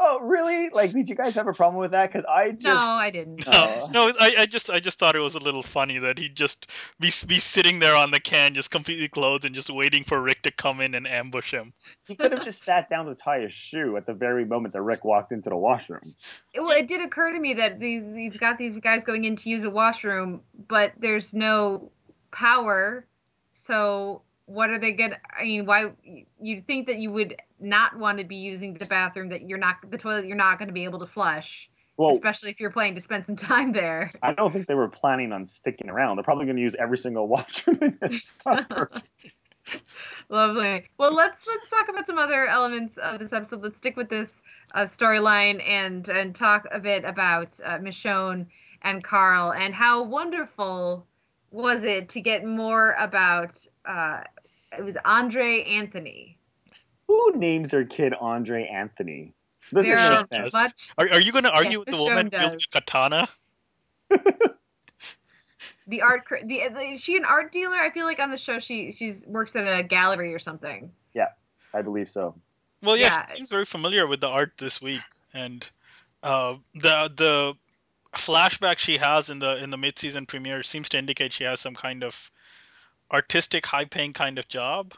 Oh, 0.00 0.20
really? 0.20 0.68
Like, 0.68 0.92
did 0.92 1.08
you 1.08 1.16
guys 1.16 1.34
have 1.34 1.48
a 1.48 1.52
problem 1.52 1.80
with 1.80 1.90
that? 1.90 2.12
Because 2.12 2.24
I 2.28 2.52
just. 2.52 2.64
no, 2.64 2.76
I 2.76 3.10
didn't. 3.10 3.44
Oh. 3.48 3.90
no, 3.92 4.12
I, 4.20 4.34
I 4.40 4.46
just 4.46 4.70
I 4.70 4.78
just 4.78 4.98
thought 4.98 5.16
it 5.16 5.20
was 5.20 5.34
a 5.34 5.40
little 5.40 5.62
funny 5.62 5.98
that 5.98 6.18
he'd 6.18 6.36
just 6.36 6.70
be 7.00 7.10
be 7.26 7.38
sitting 7.38 7.80
there 7.80 7.96
on 7.96 8.12
the 8.12 8.20
can, 8.20 8.54
just 8.54 8.70
completely 8.70 9.08
clothed, 9.08 9.44
and 9.44 9.54
just 9.54 9.70
waiting 9.70 10.04
for 10.04 10.22
Rick 10.22 10.42
to 10.42 10.52
come 10.52 10.80
in 10.80 10.94
and 10.94 11.06
ambush 11.06 11.52
him. 11.52 11.72
He 12.06 12.14
could 12.14 12.30
have 12.30 12.44
just 12.44 12.62
sat 12.62 12.88
down 12.88 13.06
to 13.06 13.14
tie 13.16 13.40
his 13.40 13.52
shoe 13.52 13.96
at 13.96 14.06
the 14.06 14.14
very 14.14 14.44
moment 14.44 14.74
that 14.74 14.82
Rick 14.82 15.04
walked 15.04 15.32
into 15.32 15.50
the 15.50 15.56
washroom. 15.56 16.14
It, 16.54 16.60
well, 16.60 16.70
it 16.70 16.86
did 16.86 17.00
occur 17.00 17.32
to 17.32 17.40
me 17.40 17.54
that 17.54 17.80
these 17.80 18.04
you've 18.14 18.38
got 18.38 18.56
these 18.56 18.76
guys 18.76 19.02
going 19.02 19.24
in 19.24 19.34
to 19.36 19.48
use 19.50 19.64
a 19.64 19.70
washroom, 19.70 20.42
but 20.68 20.92
there's 20.98 21.32
no 21.32 21.90
power. 22.30 23.04
So 23.66 24.22
what 24.46 24.70
are 24.70 24.78
they 24.78 24.92
gonna? 24.92 25.18
I 25.38 25.44
mean, 25.44 25.66
why? 25.66 25.90
You'd 26.40 26.66
think 26.66 26.86
that 26.86 26.98
you 26.98 27.10
would 27.10 27.36
not 27.60 27.98
want 27.98 28.18
to 28.18 28.24
be 28.24 28.36
using 28.36 28.74
the 28.74 28.86
bathroom 28.86 29.28
that 29.30 29.48
you're 29.48 29.58
not 29.58 29.76
the 29.90 29.98
toilet 29.98 30.26
you're 30.26 30.36
not 30.36 30.58
going 30.58 30.68
to 30.68 30.74
be 30.74 30.84
able 30.84 30.98
to 30.98 31.06
flush, 31.06 31.68
Well, 31.96 32.14
especially 32.14 32.50
if 32.50 32.60
you're 32.60 32.70
planning 32.70 32.94
to 32.96 33.00
spend 33.00 33.26
some 33.26 33.36
time 33.36 33.72
there. 33.72 34.10
I 34.22 34.32
don't 34.32 34.52
think 34.52 34.66
they 34.66 34.74
were 34.74 34.88
planning 34.88 35.32
on 35.32 35.46
sticking 35.46 35.88
around. 35.88 36.16
They're 36.16 36.24
probably 36.24 36.46
going 36.46 36.56
to 36.56 36.62
use 36.62 36.74
every 36.78 36.98
single 36.98 37.28
washroom 37.28 37.78
in 37.82 37.98
the 38.00 38.08
summer. 38.10 38.90
Lovely. 40.28 40.84
Well, 40.98 41.14
let's 41.14 41.46
let's 41.46 41.68
talk 41.70 41.88
about 41.88 42.06
some 42.06 42.18
other 42.18 42.46
elements 42.46 42.98
of 42.98 43.18
this 43.18 43.32
episode. 43.32 43.62
Let's 43.62 43.76
stick 43.76 43.96
with 43.96 44.08
this 44.08 44.30
uh, 44.74 44.82
storyline 44.82 45.66
and 45.66 46.08
and 46.08 46.34
talk 46.34 46.66
a 46.70 46.78
bit 46.78 47.04
about 47.04 47.48
uh, 47.64 47.78
Michonne 47.78 48.46
and 48.82 49.02
Carl 49.02 49.52
and 49.52 49.74
how 49.74 50.02
wonderful 50.02 51.06
was 51.50 51.82
it 51.82 52.08
to 52.10 52.20
get 52.20 52.44
more 52.44 52.94
about 52.98 53.56
uh, 53.86 54.20
it 54.76 54.84
was 54.84 54.96
Andre 55.04 55.64
Anthony. 55.64 56.37
Who 57.08 57.32
names 57.36 57.70
their 57.70 57.84
kid 57.84 58.14
Andre 58.20 58.66
Anthony? 58.66 59.32
This 59.72 59.84
There 59.86 59.96
doesn't 59.96 60.12
are 60.38 60.42
make 60.42 60.52
sense. 60.52 60.52
much. 60.54 60.72
Are, 60.98 61.08
are 61.14 61.20
you 61.20 61.32
going 61.32 61.44
to 61.44 61.50
argue 61.52 61.70
Yes, 61.70 61.78
with 61.78 61.86
the 61.86 61.96
the 61.96 62.02
woman 62.02 62.30
show 62.30 62.38
wielding 62.38 62.58
a 62.58 62.72
katana? 62.72 63.28
The 65.88 66.02
art, 66.02 66.26
cr- 66.26 66.44
the 66.44 66.56
is 66.56 67.00
she 67.00 67.16
an 67.16 67.24
art 67.24 67.50
dealer? 67.50 67.76
I 67.76 67.90
feel 67.90 68.04
like 68.04 68.18
on 68.18 68.30
the 68.30 68.36
show 68.36 68.60
she 68.60 68.92
she 68.92 69.16
works 69.24 69.56
at 69.56 69.62
a 69.66 69.82
gallery 69.82 70.34
or 70.34 70.38
something. 70.38 70.90
Yeah, 71.14 71.28
I 71.72 71.80
believe 71.80 72.10
so. 72.10 72.34
Well, 72.82 72.94
yeah, 72.96 73.06
Yeah. 73.06 73.22
she 73.22 73.36
seems 73.38 73.50
very 73.50 73.64
familiar 73.64 74.06
with 74.06 74.20
the 74.20 74.28
art 74.28 74.52
this 74.58 74.82
week, 74.82 75.00
and 75.32 75.66
uh, 76.22 76.56
the 76.74 77.10
the 77.16 77.56
flashback 78.12 78.76
she 78.76 78.98
has 78.98 79.30
in 79.30 79.38
the 79.38 79.62
in 79.62 79.70
the 79.70 79.78
mid 79.78 79.98
season 79.98 80.26
premiere 80.26 80.62
seems 80.62 80.90
to 80.90 80.98
indicate 80.98 81.32
she 81.32 81.44
has 81.44 81.58
some 81.58 81.74
kind 81.74 82.04
of 82.04 82.30
artistic, 83.10 83.64
high 83.64 83.86
paying 83.86 84.12
kind 84.12 84.38
of 84.38 84.46
job. 84.48 84.92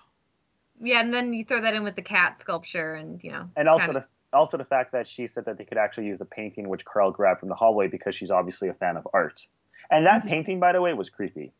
Yeah, 0.80 1.00
and 1.00 1.12
then 1.12 1.32
you 1.32 1.44
throw 1.44 1.60
that 1.60 1.74
in 1.74 1.84
with 1.84 1.96
the 1.96 2.02
cat 2.02 2.40
sculpture, 2.40 2.94
and 2.94 3.22
you 3.22 3.32
know. 3.32 3.48
And 3.56 3.68
also 3.68 3.86
kinda- 3.86 4.00
the 4.00 4.36
also 4.36 4.56
the 4.56 4.64
fact 4.64 4.92
that 4.92 5.06
she 5.06 5.26
said 5.26 5.44
that 5.44 5.58
they 5.58 5.64
could 5.64 5.78
actually 5.78 6.06
use 6.06 6.18
the 6.18 6.24
painting 6.24 6.68
which 6.68 6.84
Carl 6.84 7.10
grabbed 7.10 7.40
from 7.40 7.48
the 7.48 7.54
hallway 7.54 7.88
because 7.88 8.14
she's 8.14 8.30
obviously 8.30 8.68
a 8.68 8.74
fan 8.74 8.96
of 8.96 9.06
art. 9.12 9.46
And 9.90 10.06
that 10.06 10.22
Mhm. 10.22 10.28
painting, 10.28 10.60
by 10.60 10.72
the 10.72 10.80
way, 10.80 10.92
was 10.94 11.10
creepy. 11.10 11.52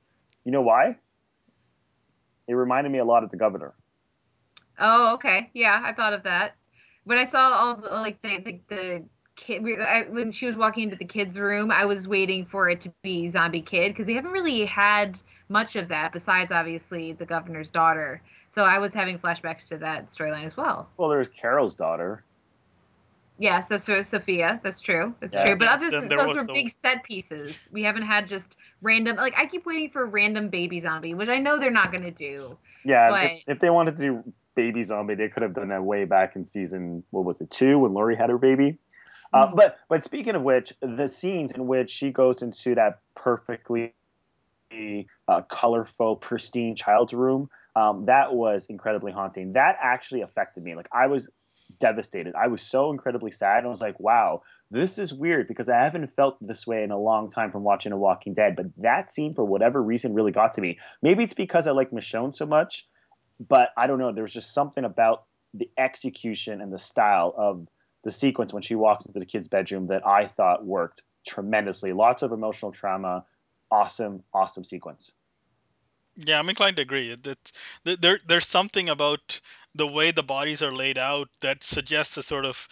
You 0.44 0.52
know 0.52 0.62
why? 0.62 0.96
It 2.46 2.54
reminded 2.54 2.90
me 2.92 2.98
a 2.98 3.04
lot 3.04 3.24
of 3.24 3.30
the 3.30 3.36
governor. 3.36 3.74
Oh, 4.78 5.14
okay. 5.14 5.50
Yeah, 5.52 5.80
I 5.84 5.92
thought 5.92 6.12
of 6.12 6.22
that. 6.22 6.54
When 7.04 7.18
I 7.18 7.26
saw 7.26 7.50
all 7.50 7.76
the, 7.76 7.88
like 7.90 8.20
the 8.22 8.38
the, 8.38 8.60
the 8.68 9.04
kid 9.36 9.80
I, 9.80 10.02
when 10.08 10.32
she 10.32 10.46
was 10.46 10.56
walking 10.56 10.84
into 10.84 10.96
the 10.96 11.04
kids' 11.04 11.38
room, 11.38 11.70
I 11.70 11.84
was 11.84 12.06
waiting 12.08 12.46
for 12.46 12.68
it 12.70 12.80
to 12.82 12.92
be 13.02 13.28
Zombie 13.30 13.62
Kid 13.62 13.92
because 13.92 14.06
we 14.06 14.14
haven't 14.14 14.32
really 14.32 14.64
had 14.64 15.18
much 15.48 15.76
of 15.76 15.88
that 15.88 16.12
besides 16.12 16.52
obviously 16.52 17.12
the 17.14 17.26
governor's 17.26 17.70
daughter. 17.70 18.22
So 18.52 18.64
I 18.64 18.78
was 18.78 18.92
having 18.92 19.19
flashbacks 19.19 19.66
to 19.69 19.78
that 19.78 20.11
storyline 20.11 20.47
as 20.47 20.57
well. 20.57 20.88
Well, 20.97 21.09
there's 21.09 21.28
Carol's 21.28 21.75
daughter. 21.75 22.25
Yes, 23.38 23.69
that's 23.69 23.87
true, 23.87 24.02
Sophia. 24.02 24.61
That's 24.62 24.80
true. 24.80 25.14
That's 25.21 25.35
Yeah. 25.35 25.45
true. 25.47 25.57
But 25.57 25.69
other 25.69 25.90
than 25.90 26.09
those 26.09 26.26
were 26.35 26.45
the- 26.45 26.52
big 26.52 26.71
set 26.71 27.02
pieces. 27.04 27.57
We 27.73 27.83
haven't 27.83 28.02
had 28.02 28.28
just 28.28 28.57
random. 28.83 29.16
Like 29.16 29.35
I 29.37 29.47
keep 29.47 29.64
waiting 29.66 29.90
for 29.90 30.04
random 30.04 30.49
baby 30.49 30.80
zombie, 30.80 31.14
which 31.14 31.28
I 31.28 31.38
know 31.38 31.59
they're 31.59 31.71
not 31.71 31.90
going 31.90 32.02
to 32.02 32.11
do. 32.11 32.59
Yeah, 32.85 33.11
But- 33.11 33.25
if, 33.25 33.42
if 33.47 33.59
they 33.61 33.71
wanted 33.71 33.97
to 33.97 34.02
do 34.02 34.33
baby 34.57 34.83
zombie, 34.83 35.14
they 35.14 35.28
could 35.28 35.42
have 35.42 35.54
done 35.54 35.69
that 35.69 35.83
way 35.85 36.04
back 36.04 36.37
in 36.37 36.45
season 36.45 37.02
what 37.11 37.25
was 37.25 37.40
it 37.40 37.50
two 37.50 37.78
when 37.78 37.95
Lori 37.95 38.16
had 38.16 38.30
her 38.30 38.38
baby. 38.38 38.78
Uh, 39.33 39.47
Mhm. 39.47 39.57
but 39.57 39.78
but 39.88 40.02
speaking 40.02 40.35
of 40.35 40.42
which, 40.42 40.75
the 40.80 41.07
scenes 41.07 41.52
in 41.52 41.66
which 41.69 41.88
she 41.90 42.11
goes 42.11 42.42
into 42.42 42.75
that 42.75 42.99
perfectly 43.14 43.95
uh, 45.28 45.42
colorful, 45.49 46.16
pristine 46.16 46.75
child's 46.76 47.12
room, 47.12 47.49
um, 47.80 48.04
that 48.06 48.34
was 48.34 48.66
incredibly 48.66 49.12
haunting. 49.12 49.54
That 49.54 49.76
actually 49.80 50.20
affected 50.20 50.62
me. 50.62 50.75
Like 50.75 50.88
I 50.92 51.06
was 51.06 51.30
devastated. 51.78 52.34
I 52.34 52.49
was 52.49 52.62
so 52.62 52.90
incredibly 52.90 53.30
sad. 53.30 53.64
I 53.64 53.68
was 53.68 53.80
like, 53.80 53.99
wow, 53.99 54.42
this 54.70 54.99
is 54.99 55.14
weird 55.14 55.49
because 55.49 55.68
I 55.68 55.82
haven't 55.82 56.14
felt 56.14 56.37
this 56.40 56.66
way 56.66 56.82
in 56.82 56.90
a 56.90 56.99
long 56.99 57.30
time 57.30 57.50
from 57.50 57.62
watching 57.62 57.90
The 57.90 57.96
Walking 57.96 58.34
Dead. 58.34 58.56
But 58.56 58.66
that 58.78 59.10
scene, 59.10 59.32
for 59.32 59.44
whatever 59.44 59.82
reason, 59.82 60.14
really 60.14 60.32
got 60.32 60.54
to 60.54 60.60
me. 60.60 60.78
Maybe 61.00 61.25
it's 61.25 61.34
because 61.34 61.66
I 61.66 61.70
like 61.70 61.90
Michonne 61.90 62.34
so 62.34 62.44
much, 62.44 62.87
but 63.38 63.70
I 63.76 63.87
don't 63.87 63.99
know. 63.99 64.12
There 64.12 64.25
was 64.25 64.32
just 64.32 64.52
something 64.52 64.84
about 64.84 65.25
the 65.54 65.70
execution 65.78 66.60
and 66.60 66.72
the 66.72 66.78
style 66.78 67.32
of 67.37 67.66
the 68.04 68.10
sequence 68.10 68.52
when 68.52 68.62
she 68.62 68.75
walks 68.75 69.06
into 69.06 69.18
the 69.18 69.26
kid's 69.26 69.49
bedroom 69.49 69.87
that 69.88 70.06
I 70.06 70.26
thought 70.26 70.64
worked 70.64 71.02
tremendously. 71.26 71.92
Lots 71.92 72.22
of 72.22 72.32
emotional 72.32 72.72
trauma. 72.72 73.25
Awesome, 73.70 74.22
awesome 74.34 74.64
sequence. 74.64 75.12
Yeah, 76.22 76.38
I'm 76.38 76.48
inclined 76.50 76.76
to 76.76 76.82
agree. 76.82 77.14
That 77.14 77.52
there 77.84 78.20
there's 78.26 78.46
something 78.46 78.88
about 78.88 79.40
the 79.74 79.86
way 79.86 80.10
the 80.10 80.22
bodies 80.22 80.62
are 80.62 80.72
laid 80.72 80.98
out 80.98 81.28
that 81.40 81.64
suggests 81.64 82.16
a 82.16 82.22
sort 82.22 82.44
of 82.44 82.68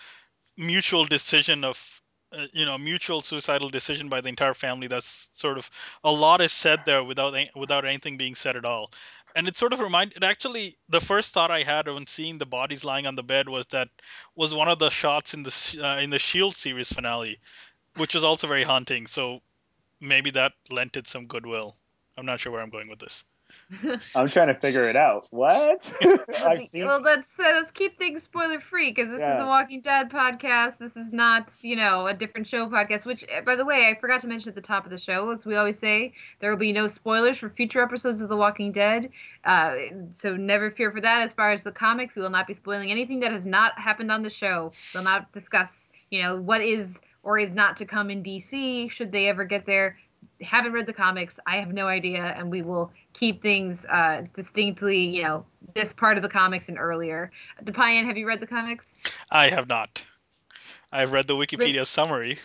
mutual 0.56 1.04
decision 1.06 1.64
of 1.64 2.02
uh, 2.32 2.46
you 2.52 2.66
know 2.66 2.76
mutual 2.78 3.20
suicidal 3.22 3.70
decision 3.70 4.08
by 4.08 4.20
the 4.20 4.28
entire 4.28 4.54
family. 4.54 4.86
That's 4.86 5.30
sort 5.32 5.58
of 5.58 5.70
a 6.04 6.12
lot 6.12 6.40
is 6.42 6.52
said 6.52 6.84
there 6.84 7.02
without 7.04 7.34
without 7.56 7.84
anything 7.86 8.18
being 8.18 8.34
said 8.34 8.56
at 8.56 8.64
all. 8.66 8.92
And 9.34 9.48
it 9.48 9.56
sort 9.56 9.72
of 9.72 9.80
remind 9.80 10.12
it 10.14 10.24
actually 10.24 10.76
the 10.88 11.00
first 11.00 11.32
thought 11.32 11.50
I 11.50 11.62
had 11.62 11.88
when 11.88 12.06
seeing 12.06 12.38
the 12.38 12.46
bodies 12.46 12.84
lying 12.84 13.06
on 13.06 13.14
the 13.14 13.22
bed 13.22 13.48
was 13.48 13.66
that 13.66 13.88
was 14.36 14.54
one 14.54 14.68
of 14.68 14.78
the 14.78 14.90
shots 14.90 15.34
in 15.34 15.42
the 15.44 15.80
uh, 15.82 16.00
in 16.00 16.10
the 16.10 16.18
Shield 16.18 16.54
series 16.54 16.92
finale, 16.92 17.38
which 17.96 18.14
was 18.14 18.24
also 18.24 18.46
very 18.48 18.64
haunting. 18.64 19.06
So 19.06 19.40
maybe 20.00 20.30
that 20.32 20.52
lent 20.70 20.96
it 20.96 21.06
some 21.08 21.26
goodwill. 21.26 21.76
I'm 22.16 22.26
not 22.26 22.40
sure 22.40 22.52
where 22.52 22.62
I'm 22.62 22.70
going 22.70 22.88
with 22.88 23.00
this. 23.00 23.24
I'm 24.14 24.28
trying 24.28 24.48
to 24.48 24.54
figure 24.54 24.88
it 24.88 24.96
out. 24.96 25.26
What? 25.30 25.92
I've 26.44 26.62
seen. 26.62 26.86
Well, 26.86 27.00
let's 27.00 27.38
uh, 27.38 27.42
let's 27.54 27.70
keep 27.70 27.98
things 27.98 28.22
spoiler 28.22 28.60
free 28.60 28.90
because 28.92 29.10
this 29.10 29.20
Yeah. 29.20 29.34
is 29.34 29.38
the 29.40 29.46
Walking 29.46 29.80
Dead 29.80 30.10
podcast. 30.10 30.78
This 30.78 30.96
is 30.96 31.12
not, 31.12 31.48
you 31.60 31.76
know, 31.76 32.06
a 32.06 32.14
different 32.14 32.48
show 32.48 32.68
podcast. 32.68 33.06
Which, 33.06 33.24
uh, 33.34 33.42
by 33.42 33.56
the 33.56 33.64
way, 33.64 33.88
I 33.88 33.98
forgot 34.00 34.20
to 34.22 34.26
mention 34.26 34.48
at 34.50 34.54
the 34.54 34.60
top 34.60 34.84
of 34.84 34.90
the 34.90 34.98
show, 34.98 35.30
as 35.30 35.44
we 35.46 35.56
always 35.56 35.78
say, 35.78 36.12
there 36.40 36.50
will 36.50 36.58
be 36.58 36.72
no 36.72 36.88
spoilers 36.88 37.38
for 37.38 37.50
future 37.50 37.82
episodes 37.82 38.20
of 38.20 38.28
The 38.28 38.36
Walking 38.36 38.72
Dead. 38.72 39.10
Uh, 39.44 39.74
so 40.14 40.36
never 40.36 40.70
fear 40.70 40.90
for 40.90 41.00
that. 41.00 41.22
As 41.22 41.32
far 41.32 41.52
as 41.52 41.62
the 41.62 41.72
comics, 41.72 42.14
we 42.14 42.22
will 42.22 42.30
not 42.30 42.46
be 42.46 42.54
spoiling 42.54 42.90
anything 42.90 43.20
that 43.20 43.32
has 43.32 43.44
not 43.46 43.78
happened 43.78 44.10
on 44.10 44.22
the 44.22 44.30
show. 44.30 44.72
We'll 44.94 45.04
not 45.04 45.30
discuss, 45.32 45.70
you 46.10 46.22
know, 46.22 46.40
what 46.40 46.60
is 46.62 46.86
or 47.22 47.38
is 47.38 47.52
not 47.52 47.76
to 47.78 47.84
come 47.84 48.10
in 48.10 48.22
DC 48.22 48.90
should 48.90 49.12
they 49.12 49.28
ever 49.28 49.44
get 49.44 49.66
there. 49.66 49.96
Haven't 50.40 50.72
read 50.72 50.86
the 50.86 50.92
comics. 50.92 51.34
I 51.46 51.56
have 51.56 51.72
no 51.72 51.86
idea, 51.86 52.22
and 52.22 52.50
we 52.50 52.62
will 52.62 52.92
keep 53.12 53.42
things 53.42 53.84
uh, 53.86 54.22
distinctly, 54.36 55.04
you 55.04 55.22
know, 55.22 55.44
this 55.74 55.92
part 55.92 56.16
of 56.16 56.22
the 56.22 56.28
comics 56.28 56.68
and 56.68 56.78
earlier. 56.78 57.30
Deepayan, 57.64 58.06
have 58.06 58.16
you 58.16 58.26
read 58.26 58.40
the 58.40 58.46
comics? 58.46 58.84
I 59.30 59.48
have 59.48 59.68
not. 59.68 60.04
I've 60.92 61.12
read 61.12 61.26
the 61.26 61.34
Wikipedia 61.34 61.84
summary. 61.84 62.38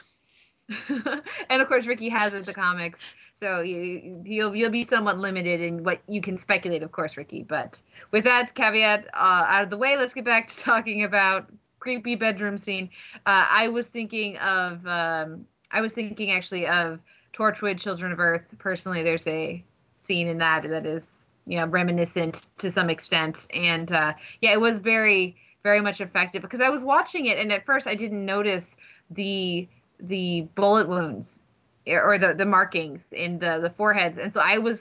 and 1.49 1.62
of 1.62 1.67
course, 1.67 1.86
Ricky 1.86 2.09
has 2.09 2.33
read 2.33 2.45
the 2.45 2.53
comics, 2.53 2.99
so 3.39 3.62
you, 3.62 4.21
you'll 4.25 4.55
you'll 4.55 4.71
be 4.71 4.86
somewhat 4.86 5.17
limited 5.17 5.62
in 5.62 5.83
what 5.83 5.99
you 6.07 6.21
can 6.21 6.38
speculate, 6.38 6.83
of 6.83 6.91
course, 6.91 7.17
Ricky. 7.17 7.43
But 7.43 7.81
with 8.12 8.23
that 8.23 8.55
caveat 8.55 9.07
uh, 9.13 9.45
out 9.47 9.63
of 9.63 9.69
the 9.69 9.77
way, 9.77 9.97
let's 9.97 10.13
get 10.13 10.25
back 10.25 10.53
to 10.53 10.62
talking 10.62 11.03
about 11.03 11.51
creepy 11.79 12.15
bedroom 12.15 12.57
scene. 12.57 12.89
Uh, 13.25 13.45
I 13.49 13.67
was 13.67 13.86
thinking 13.88 14.38
of 14.38 14.86
um, 14.88 15.45
I 15.69 15.81
was 15.81 15.91
thinking 15.91 16.31
actually 16.31 16.65
of 16.65 16.99
Torchwood 17.33 17.79
Children 17.79 18.11
of 18.11 18.19
Earth. 18.19 18.43
Personally, 18.59 19.03
there's 19.03 19.25
a 19.27 19.63
scene 20.03 20.27
in 20.27 20.37
that 20.37 20.63
that 20.63 20.85
is 20.85 21.03
you 21.45 21.57
know 21.57 21.65
reminiscent 21.65 22.47
to 22.59 22.71
some 22.71 22.89
extent, 22.89 23.37
and 23.53 23.91
uh, 23.91 24.13
yeah, 24.41 24.53
it 24.53 24.61
was 24.61 24.79
very 24.79 25.35
very 25.63 25.81
much 25.81 26.01
effective 26.01 26.41
because 26.41 26.61
I 26.61 26.69
was 26.69 26.81
watching 26.81 27.25
it, 27.25 27.37
and 27.39 27.51
at 27.51 27.65
first 27.65 27.87
I 27.87 27.95
didn't 27.95 28.25
notice 28.25 28.75
the 29.11 29.67
the 29.99 30.47
bullet 30.55 30.87
wounds 30.87 31.39
or 31.87 32.17
the 32.17 32.33
the 32.33 32.45
markings 32.45 33.01
in 33.11 33.39
the 33.39 33.59
the 33.61 33.69
foreheads, 33.71 34.17
and 34.17 34.33
so 34.33 34.39
I 34.39 34.57
was 34.57 34.79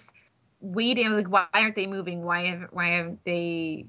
waiting. 0.61 1.07
I 1.07 1.11
was 1.11 1.25
like, 1.25 1.33
why 1.33 1.47
aren't 1.55 1.77
they 1.77 1.87
moving? 1.87 2.23
Why 2.23 2.65
why 2.71 2.95
aren't 2.95 3.25
they 3.25 3.87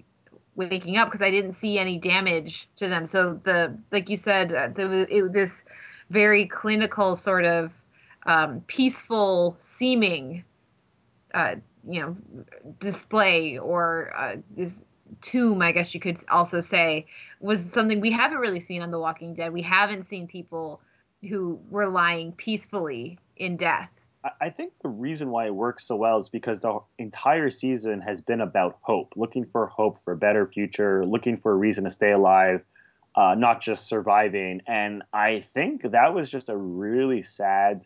waking 0.56 0.98
up? 0.98 1.12
Because 1.12 1.26
I 1.26 1.32
didn't 1.32 1.54
see 1.54 1.78
any 1.80 1.98
damage 1.98 2.68
to 2.78 2.88
them. 2.88 3.06
So 3.08 3.40
the 3.44 3.78
like 3.92 4.10
you 4.10 4.18
said, 4.18 4.54
uh, 4.54 4.70
the 4.70 5.08
it, 5.10 5.34
this 5.34 5.52
very 6.10 6.48
clinical 6.48 7.16
sort 7.16 7.46
of 7.46 7.72
um, 8.26 8.62
peaceful 8.68 9.58
seeming, 9.78 10.44
uh, 11.34 11.56
you 11.88 12.02
know, 12.02 12.18
display 12.80 13.58
or 13.58 14.14
uh, 14.16 14.36
this 14.56 14.72
tomb, 15.22 15.62
I 15.62 15.72
guess 15.72 15.94
you 15.94 16.00
could 16.00 16.18
also 16.30 16.62
say, 16.62 17.06
was 17.40 17.60
something 17.74 18.00
we 18.00 18.12
haven't 18.12 18.38
really 18.40 18.66
seen 18.66 18.82
on 18.82 18.92
The 18.92 19.00
Walking 19.00 19.34
Dead. 19.34 19.52
We 19.52 19.62
haven't 19.62 20.10
seen 20.10 20.28
people 20.28 20.82
who 21.28 21.60
were 21.70 21.90
lying 21.90 22.32
peacefully 22.34 23.20
in 23.38 23.58
death. 23.58 23.90
I- 24.40 24.50
think 24.50 24.74
the 24.82 24.90
reason 24.90 25.32
why 25.32 25.48
it 25.48 25.56
works 25.56 25.86
so 25.86 25.98
well 25.98 26.18
is 26.18 26.30
because 26.30 26.62
the 26.62 26.80
entire 26.98 27.50
season 27.52 28.00
has 28.02 28.22
been 28.22 28.40
about 28.40 28.78
hope, 28.82 29.14
looking 29.18 29.46
for 29.46 29.68
hope 29.68 30.00
for 30.06 30.14
a 30.14 30.18
better 30.18 30.48
future, 30.48 31.06
looking 31.06 31.38
for 31.38 31.52
a 31.52 31.56
reason 31.56 31.84
to 31.84 31.92
stay 31.92 32.12
alive, 32.12 32.64
uh, 33.16 33.36
not 33.38 33.62
just 33.62 33.88
surviving. 33.88 34.62
And 34.66 35.04
I 35.12 35.42
think 35.42 35.92
that 35.92 36.14
was 36.14 36.30
just 36.30 36.48
a 36.48 36.56
really 36.56 37.22
sad 37.24 37.86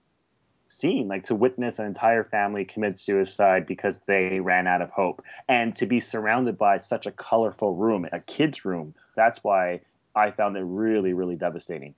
scene, 0.68 1.08
like 1.08 1.26
to 1.26 1.36
witness 1.36 1.80
an 1.80 1.86
entire 1.86 2.24
family 2.24 2.66
commit 2.66 2.98
suicide 2.98 3.66
because 3.66 4.00
they 4.00 4.40
ran 4.40 4.68
out 4.68 4.82
of 4.82 4.90
hope, 4.90 5.24
and 5.48 5.74
to 5.76 5.86
be 5.86 6.00
surrounded 6.00 6.58
by 6.58 6.78
such 6.78 7.06
a 7.06 7.12
colorful 7.12 7.76
room, 7.76 8.08
a 8.12 8.20
kid's 8.20 8.66
room. 8.66 8.94
That's 9.16 9.44
why 9.44 9.82
I 10.16 10.32
found 10.32 10.58
it 10.58 10.64
really, 10.64 11.14
really 11.14 11.36
devastating. 11.36 11.96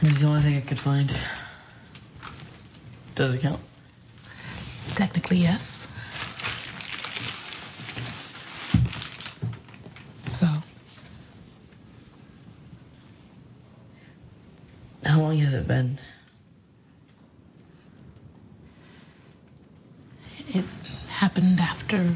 this 0.00 0.12
is 0.14 0.20
the 0.20 0.26
only 0.26 0.42
thing 0.42 0.56
I 0.56 0.60
could 0.60 0.78
find. 0.78 1.14
Does 3.14 3.34
it 3.34 3.40
count? 3.40 3.60
Technically, 4.94 5.38
yes. 5.38 5.86
So, 10.26 10.46
How 15.04 15.20
long 15.20 15.38
has 15.38 15.54
it 15.54 15.66
been? 15.66 15.98
it 20.48 20.64
happened 21.08 21.56
after. 21.92 22.04
You 22.04 22.12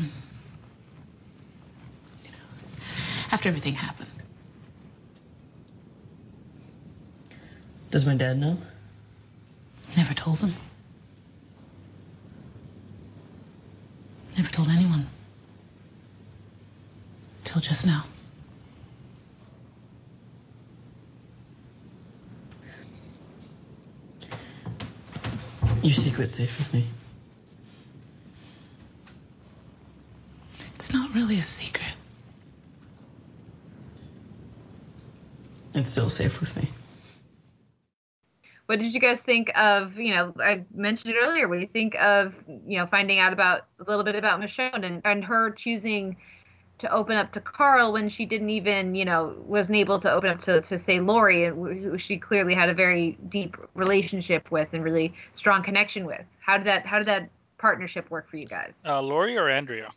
know, 2.30 2.37
after 3.32 3.48
everything 3.48 3.74
happened. 3.74 4.08
Does 7.90 8.06
my 8.06 8.14
dad 8.14 8.38
know? 8.38 8.58
Never 9.96 10.14
told 10.14 10.38
him. 10.38 10.54
Never 14.37 14.50
told 14.50 14.68
anyone. 14.68 15.06
Till 17.44 17.60
just 17.60 17.87
now. 17.87 18.04
Your 25.82 25.92
secret's 25.92 26.34
safe 26.34 26.58
with 26.58 26.72
me. 26.72 26.88
It's 30.84 30.92
not 30.92 31.14
really 31.14 31.38
a 31.38 31.42
secret. 31.42 31.94
It's 35.72 35.84
still 35.94 36.11
safe 36.11 36.40
with 36.40 36.57
me. 36.57 36.68
What 38.66 38.80
did 38.80 38.92
you 38.92 38.98
guys 38.98 39.20
think 39.20 39.52
of, 39.54 39.96
you 39.96 40.12
know, 40.12 40.35
I 40.40 40.64
mentioned 40.74 41.14
it 41.14 41.18
earlier, 41.22 41.46
what 41.46 41.54
do 41.54 41.61
you 41.61 41.68
think 41.68 41.94
of, 41.94 42.35
you 42.66 42.78
know, 42.78 42.87
finding 42.87 43.20
out 43.20 43.33
about 43.33 43.66
a 43.78 43.85
little 43.88 44.02
bit 44.02 44.16
about 44.16 44.40
Michonne 44.40 44.85
and, 44.85 45.02
and 45.04 45.24
her 45.24 45.52
choosing 45.52 46.16
to 46.78 46.90
open 46.92 47.16
up 47.16 47.30
to 47.35 47.40
Carl 47.40 47.92
when 47.92 48.09
she 48.09 48.26
didn't 48.26 48.50
even, 48.50 48.96
you 48.96 49.04
know, 49.04 49.37
wasn't 49.46 49.76
able 49.76 50.00
to 50.00 50.11
open 50.11 50.30
up 50.30 50.42
to, 50.46 50.62
to 50.62 50.80
say 50.80 50.98
Lori, 50.98 51.46
who 51.46 51.96
she 51.96 52.18
clearly 52.18 52.54
had 52.54 52.68
a 52.68 52.74
very 52.74 53.16
deep 53.28 53.57
relationship 53.74 54.50
with 54.50 54.70
and 54.72 54.83
really 54.83 55.14
strong 55.37 55.62
connection 55.62 56.04
with. 56.07 56.24
How 56.40 56.57
did 56.57 56.66
that, 56.66 56.87
how 56.87 56.98
did 56.98 57.07
that 57.07 57.28
partnership 57.59 58.11
work 58.11 58.28
for 58.28 58.37
you 58.37 58.46
guys? 58.46 58.72
Uh, 58.85 59.00
Lori 59.00 59.38
or 59.38 59.48
Andrea? 59.48 59.92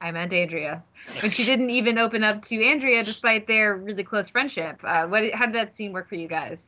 I 0.00 0.10
meant 0.12 0.32
Andrea. 0.32 0.82
When 1.20 1.30
she 1.30 1.44
didn't 1.44 1.70
even 1.70 1.98
open 1.98 2.22
up 2.22 2.44
to 2.46 2.64
Andrea 2.64 3.02
despite 3.02 3.46
their 3.46 3.76
really 3.76 4.04
close 4.04 4.28
friendship. 4.28 4.80
Uh, 4.82 5.06
what, 5.06 5.30
how 5.32 5.46
did 5.46 5.54
that 5.54 5.76
scene 5.76 5.92
work 5.92 6.08
for 6.08 6.14
you 6.14 6.28
guys? 6.28 6.62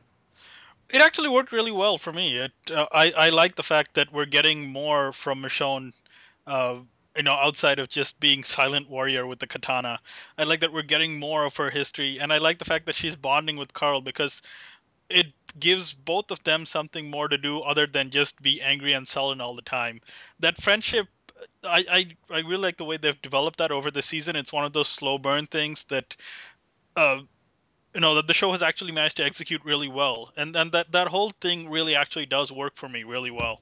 It 0.89 1.01
actually 1.01 1.29
worked 1.29 1.51
really 1.51 1.71
well 1.71 1.97
for 1.97 2.13
me. 2.13 2.37
It, 2.37 2.51
uh, 2.71 2.85
I, 2.91 3.11
I 3.17 3.29
like 3.29 3.55
the 3.55 3.63
fact 3.63 3.95
that 3.95 4.13
we're 4.13 4.25
getting 4.25 4.69
more 4.69 5.11
from 5.11 5.41
Michonne, 5.41 5.93
uh, 6.45 6.77
you 7.15 7.23
know, 7.23 7.33
outside 7.33 7.79
of 7.79 7.89
just 7.89 8.19
being 8.19 8.43
silent 8.43 8.89
warrior 8.89 9.25
with 9.25 9.39
the 9.39 9.47
katana. 9.47 9.99
I 10.37 10.43
like 10.43 10.59
that 10.59 10.73
we're 10.73 10.83
getting 10.83 11.19
more 11.19 11.45
of 11.45 11.57
her 11.57 11.71
history, 11.71 12.19
and 12.19 12.31
I 12.31 12.37
like 12.37 12.59
the 12.59 12.65
fact 12.65 12.85
that 12.85 12.95
she's 12.95 13.15
bonding 13.15 13.57
with 13.57 13.73
Carl 13.73 14.01
because 14.01 14.43
it 15.09 15.33
gives 15.59 15.93
both 15.93 16.31
of 16.31 16.43
them 16.43 16.65
something 16.65 17.09
more 17.09 17.27
to 17.27 17.37
do 17.37 17.59
other 17.59 17.87
than 17.87 18.09
just 18.09 18.41
be 18.41 18.61
angry 18.61 18.93
and 18.93 19.07
sullen 19.07 19.41
all 19.41 19.55
the 19.55 19.61
time. 19.61 20.01
That 20.39 20.61
friendship 20.61 21.07
I, 21.63 21.83
I 21.91 22.35
I 22.35 22.39
really 22.39 22.57
like 22.57 22.77
the 22.77 22.85
way 22.85 22.97
they've 22.97 23.21
developed 23.21 23.59
that 23.59 23.71
over 23.71 23.91
the 23.91 24.01
season. 24.01 24.35
It's 24.35 24.53
one 24.53 24.65
of 24.65 24.73
those 24.73 24.87
slow 24.87 25.17
burn 25.17 25.47
things 25.47 25.83
that, 25.85 26.15
uh, 26.95 27.19
you 27.93 28.01
know, 28.01 28.15
that 28.15 28.27
the 28.27 28.33
show 28.33 28.51
has 28.51 28.63
actually 28.63 28.91
managed 28.91 29.17
to 29.17 29.25
execute 29.25 29.63
really 29.63 29.87
well, 29.87 30.31
and 30.35 30.55
and 30.55 30.71
that 30.71 30.91
that 30.91 31.07
whole 31.07 31.31
thing 31.41 31.69
really 31.69 31.95
actually 31.95 32.25
does 32.25 32.51
work 32.51 32.75
for 32.75 32.89
me 32.89 33.03
really 33.03 33.31
well. 33.31 33.61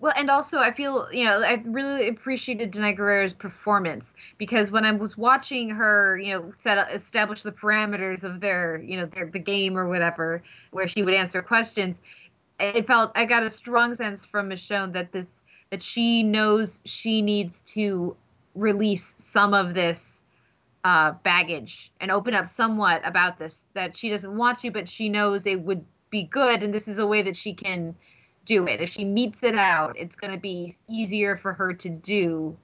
Well, 0.00 0.12
and 0.16 0.30
also 0.30 0.58
I 0.58 0.72
feel 0.72 1.08
you 1.12 1.24
know 1.24 1.42
I 1.42 1.62
really 1.64 2.08
appreciated 2.08 2.72
Danai 2.72 2.96
Gurira's 2.96 3.34
performance 3.34 4.12
because 4.38 4.70
when 4.70 4.84
I 4.84 4.92
was 4.92 5.18
watching 5.18 5.70
her, 5.70 6.18
you 6.18 6.34
know, 6.34 6.52
set 6.62 6.78
up, 6.78 6.88
establish 6.92 7.42
the 7.42 7.52
parameters 7.52 8.22
of 8.22 8.40
their, 8.40 8.78
you 8.78 8.96
know, 9.00 9.06
their 9.06 9.26
the 9.26 9.40
game 9.40 9.76
or 9.76 9.88
whatever, 9.88 10.42
where 10.70 10.86
she 10.86 11.02
would 11.02 11.14
answer 11.14 11.42
questions, 11.42 11.96
it 12.60 12.86
felt 12.86 13.10
I 13.16 13.24
got 13.24 13.42
a 13.42 13.50
strong 13.50 13.96
sense 13.96 14.24
from 14.24 14.48
Michonne 14.50 14.92
that 14.92 15.10
this 15.10 15.26
that 15.70 15.82
she 15.82 16.22
knows 16.22 16.80
she 16.84 17.22
needs 17.22 17.60
to 17.74 18.16
release 18.54 19.14
some 19.18 19.54
of 19.54 19.74
this 19.74 20.24
uh, 20.84 21.12
baggage 21.22 21.92
and 22.00 22.10
open 22.10 22.34
up 22.34 22.48
somewhat 22.54 23.02
about 23.04 23.38
this 23.38 23.56
that 23.74 23.96
she 23.96 24.08
doesn't 24.08 24.36
want 24.36 24.58
to, 24.60 24.70
but 24.70 24.88
she 24.88 25.08
knows 25.08 25.42
it 25.44 25.60
would 25.60 25.84
be 26.10 26.24
good, 26.24 26.62
and 26.62 26.72
this 26.72 26.88
is 26.88 26.98
a 26.98 27.06
way 27.06 27.22
that 27.22 27.36
she 27.36 27.52
can 27.52 27.94
do 28.46 28.66
it. 28.66 28.80
If 28.80 28.90
she 28.90 29.04
meets 29.04 29.38
it 29.42 29.54
out, 29.54 29.98
it's 29.98 30.16
going 30.16 30.32
to 30.32 30.38
be 30.38 30.76
easier 30.88 31.36
for 31.36 31.52
her 31.52 31.74
to 31.74 31.88
do, 31.88 32.56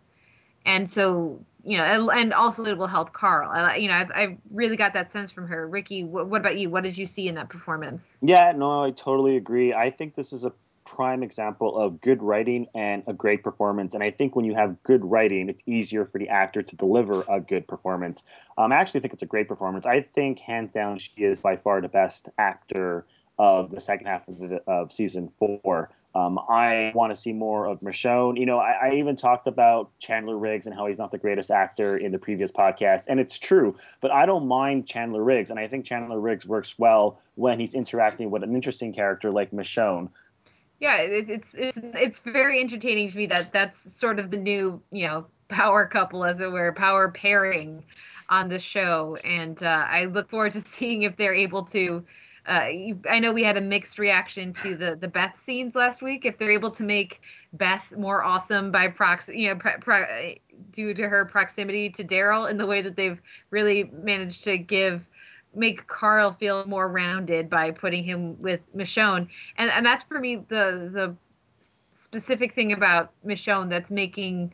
and 0.64 0.90
so 0.90 1.44
you 1.64 1.78
know, 1.78 2.10
and 2.10 2.32
also 2.34 2.64
it 2.66 2.76
will 2.76 2.86
help 2.86 3.12
Carl. 3.12 3.50
I, 3.50 3.76
you 3.76 3.88
know, 3.88 3.94
I've, 3.94 4.10
I've 4.14 4.36
really 4.50 4.76
got 4.76 4.92
that 4.92 5.12
sense 5.12 5.32
from 5.32 5.48
her. 5.48 5.66
Ricky, 5.66 6.04
what, 6.04 6.26
what 6.28 6.40
about 6.40 6.58
you? 6.58 6.68
What 6.68 6.82
did 6.82 6.96
you 6.96 7.06
see 7.06 7.26
in 7.26 7.34
that 7.36 7.48
performance? 7.48 8.02
Yeah, 8.20 8.52
no, 8.52 8.84
I 8.84 8.90
totally 8.90 9.36
agree. 9.36 9.72
I 9.72 9.90
think 9.90 10.14
this 10.14 10.32
is 10.32 10.44
a 10.44 10.52
prime 10.84 11.22
example 11.22 11.76
of 11.76 12.00
good 12.00 12.22
writing 12.22 12.66
and 12.74 13.02
a 13.06 13.12
great 13.12 13.42
performance. 13.42 13.94
And 13.94 14.02
I 14.02 14.10
think 14.10 14.36
when 14.36 14.44
you 14.44 14.54
have 14.54 14.82
good 14.82 15.04
writing, 15.04 15.48
it's 15.48 15.62
easier 15.66 16.04
for 16.04 16.18
the 16.18 16.28
actor 16.28 16.62
to 16.62 16.76
deliver 16.76 17.24
a 17.28 17.40
good 17.40 17.66
performance. 17.66 18.24
Um, 18.56 18.72
I 18.72 18.76
actually 18.76 19.00
think 19.00 19.12
it's 19.12 19.22
a 19.22 19.26
great 19.26 19.48
performance. 19.48 19.86
I 19.86 20.02
think 20.02 20.38
hands 20.38 20.72
down 20.72 20.98
she 20.98 21.12
is 21.16 21.40
by 21.40 21.56
far 21.56 21.80
the 21.80 21.88
best 21.88 22.28
actor 22.38 23.06
of 23.38 23.70
the 23.70 23.80
second 23.80 24.06
half 24.06 24.28
of, 24.28 24.38
the, 24.38 24.62
of 24.66 24.92
season 24.92 25.30
four. 25.38 25.90
Um, 26.14 26.38
I 26.48 26.92
want 26.94 27.12
to 27.12 27.18
see 27.18 27.32
more 27.32 27.66
of 27.66 27.80
Michonne. 27.80 28.38
You 28.38 28.46
know, 28.46 28.58
I, 28.58 28.90
I, 28.90 28.94
even 28.94 29.16
talked 29.16 29.48
about 29.48 29.90
Chandler 29.98 30.38
Riggs 30.38 30.66
and 30.66 30.74
how 30.74 30.86
he's 30.86 30.98
not 30.98 31.10
the 31.10 31.18
greatest 31.18 31.50
actor 31.50 31.96
in 31.96 32.12
the 32.12 32.20
previous 32.20 32.52
podcast, 32.52 33.06
and 33.08 33.18
it's 33.18 33.36
true. 33.36 33.74
But 34.00 34.12
I 34.12 34.24
don't 34.24 34.46
mind 34.46 34.86
Chandler 34.86 35.24
Riggs, 35.24 35.50
and 35.50 35.58
I 35.58 35.66
think 35.66 35.84
Chandler 35.84 36.20
Riggs 36.20 36.46
works 36.46 36.76
well 36.78 37.20
when 37.34 37.58
he's 37.58 37.74
interacting 37.74 38.30
with 38.30 38.44
an 38.44 38.54
interesting 38.54 38.92
character 38.92 39.32
like 39.32 39.50
Michonne 39.50 40.08
yeah, 40.80 40.98
it, 40.98 41.30
it's 41.30 41.48
it's 41.54 41.78
it's 41.82 42.20
very 42.20 42.60
entertaining 42.60 43.10
to 43.10 43.16
me 43.16 43.26
that 43.26 43.52
that's 43.52 43.96
sort 43.96 44.18
of 44.18 44.30
the 44.30 44.36
new 44.36 44.80
you 44.90 45.06
know 45.06 45.26
power 45.48 45.86
couple 45.86 46.24
as 46.24 46.40
it 46.40 46.50
were, 46.50 46.72
power 46.72 47.10
pairing 47.10 47.84
on 48.28 48.48
the 48.48 48.58
show, 48.58 49.16
and 49.24 49.62
uh, 49.62 49.86
I 49.88 50.06
look 50.06 50.30
forward 50.30 50.54
to 50.54 50.60
seeing 50.78 51.02
if 51.02 51.16
they're 51.16 51.34
able 51.34 51.64
to. 51.66 52.04
Uh, 52.46 52.68
I 53.08 53.20
know 53.20 53.32
we 53.32 53.42
had 53.42 53.56
a 53.56 53.60
mixed 53.62 53.98
reaction 53.98 54.52
to 54.62 54.76
the 54.76 54.96
the 55.00 55.08
Beth 55.08 55.34
scenes 55.46 55.74
last 55.74 56.02
week. 56.02 56.26
If 56.26 56.36
they're 56.36 56.52
able 56.52 56.70
to 56.72 56.82
make 56.82 57.20
Beth 57.54 57.84
more 57.96 58.22
awesome 58.22 58.70
by 58.70 58.88
prox, 58.88 59.28
you 59.28 59.48
know, 59.48 59.56
pro, 59.56 59.78
pro, 59.78 60.34
due 60.72 60.92
to 60.92 61.08
her 61.08 61.24
proximity 61.24 61.88
to 61.90 62.04
Daryl 62.04 62.50
in 62.50 62.58
the 62.58 62.66
way 62.66 62.82
that 62.82 62.96
they've 62.96 63.20
really 63.50 63.84
managed 63.84 64.44
to 64.44 64.58
give 64.58 65.06
make 65.56 65.86
Carl 65.86 66.32
feel 66.32 66.64
more 66.66 66.88
rounded 66.88 67.48
by 67.48 67.70
putting 67.70 68.04
him 68.04 68.40
with 68.40 68.60
Michonne. 68.74 69.28
And 69.56 69.70
and 69.70 69.84
that's 69.84 70.04
for 70.04 70.18
me 70.18 70.36
the 70.48 70.90
the 70.92 71.16
specific 71.94 72.54
thing 72.54 72.72
about 72.72 73.10
Michonne 73.26 73.68
that's 73.68 73.90
making 73.90 74.52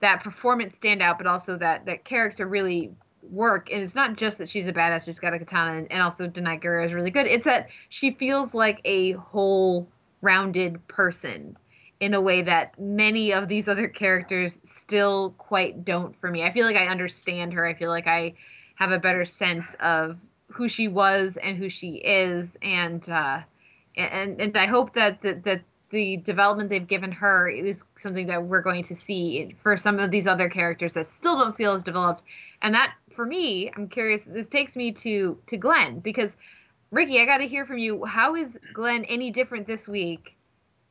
that 0.00 0.22
performance 0.22 0.76
stand 0.76 1.02
out, 1.02 1.18
but 1.18 1.26
also 1.26 1.56
that 1.58 1.86
that 1.86 2.04
character 2.04 2.46
really 2.46 2.90
work. 3.22 3.70
And 3.70 3.82
it's 3.82 3.94
not 3.94 4.16
just 4.16 4.38
that 4.38 4.48
she's 4.48 4.66
a 4.66 4.72
badass, 4.72 5.04
she's 5.04 5.18
got 5.18 5.34
a 5.34 5.38
katana, 5.38 5.78
and, 5.78 5.92
and 5.92 6.02
also 6.02 6.28
Danai 6.28 6.62
Gurira 6.62 6.86
is 6.86 6.92
really 6.92 7.10
good. 7.10 7.26
It's 7.26 7.44
that 7.44 7.68
she 7.88 8.12
feels 8.12 8.54
like 8.54 8.80
a 8.84 9.12
whole 9.12 9.88
rounded 10.22 10.86
person 10.88 11.56
in 12.00 12.14
a 12.14 12.20
way 12.20 12.42
that 12.42 12.78
many 12.80 13.32
of 13.32 13.48
these 13.48 13.68
other 13.68 13.86
characters 13.86 14.52
still 14.66 15.34
quite 15.38 15.84
don't 15.84 16.18
for 16.20 16.30
me. 16.30 16.42
I 16.42 16.52
feel 16.52 16.66
like 16.66 16.76
I 16.76 16.86
understand 16.86 17.52
her. 17.52 17.64
I 17.64 17.74
feel 17.74 17.90
like 17.90 18.08
I 18.08 18.34
have 18.76 18.90
a 18.90 18.98
better 18.98 19.24
sense 19.24 19.74
of 19.80 20.18
who 20.48 20.68
she 20.68 20.88
was 20.88 21.36
and 21.42 21.56
who 21.56 21.70
she 21.70 21.96
is, 21.96 22.48
and 22.62 23.08
uh, 23.08 23.40
and 23.96 24.40
and 24.40 24.56
I 24.56 24.66
hope 24.66 24.94
that 24.94 25.22
that 25.22 25.44
that 25.44 25.62
the 25.90 26.16
development 26.18 26.70
they've 26.70 26.86
given 26.86 27.12
her 27.12 27.48
is 27.48 27.76
something 27.98 28.26
that 28.26 28.42
we're 28.42 28.62
going 28.62 28.84
to 28.84 28.96
see 28.96 29.54
for 29.62 29.76
some 29.76 29.98
of 29.98 30.10
these 30.10 30.26
other 30.26 30.48
characters 30.48 30.92
that 30.94 31.12
still 31.12 31.38
don't 31.38 31.56
feel 31.56 31.74
as 31.74 31.82
developed. 31.82 32.22
And 32.62 32.74
that, 32.74 32.94
for 33.14 33.26
me, 33.26 33.70
I'm 33.76 33.88
curious. 33.88 34.22
This 34.26 34.46
takes 34.48 34.74
me 34.74 34.92
to 34.92 35.38
to 35.46 35.56
Glenn 35.56 36.00
because 36.00 36.30
Ricky, 36.90 37.20
I 37.20 37.26
got 37.26 37.38
to 37.38 37.46
hear 37.48 37.64
from 37.66 37.78
you. 37.78 38.04
How 38.04 38.34
is 38.34 38.48
Glenn 38.74 39.04
any 39.04 39.30
different 39.30 39.66
this 39.66 39.86
week 39.86 40.36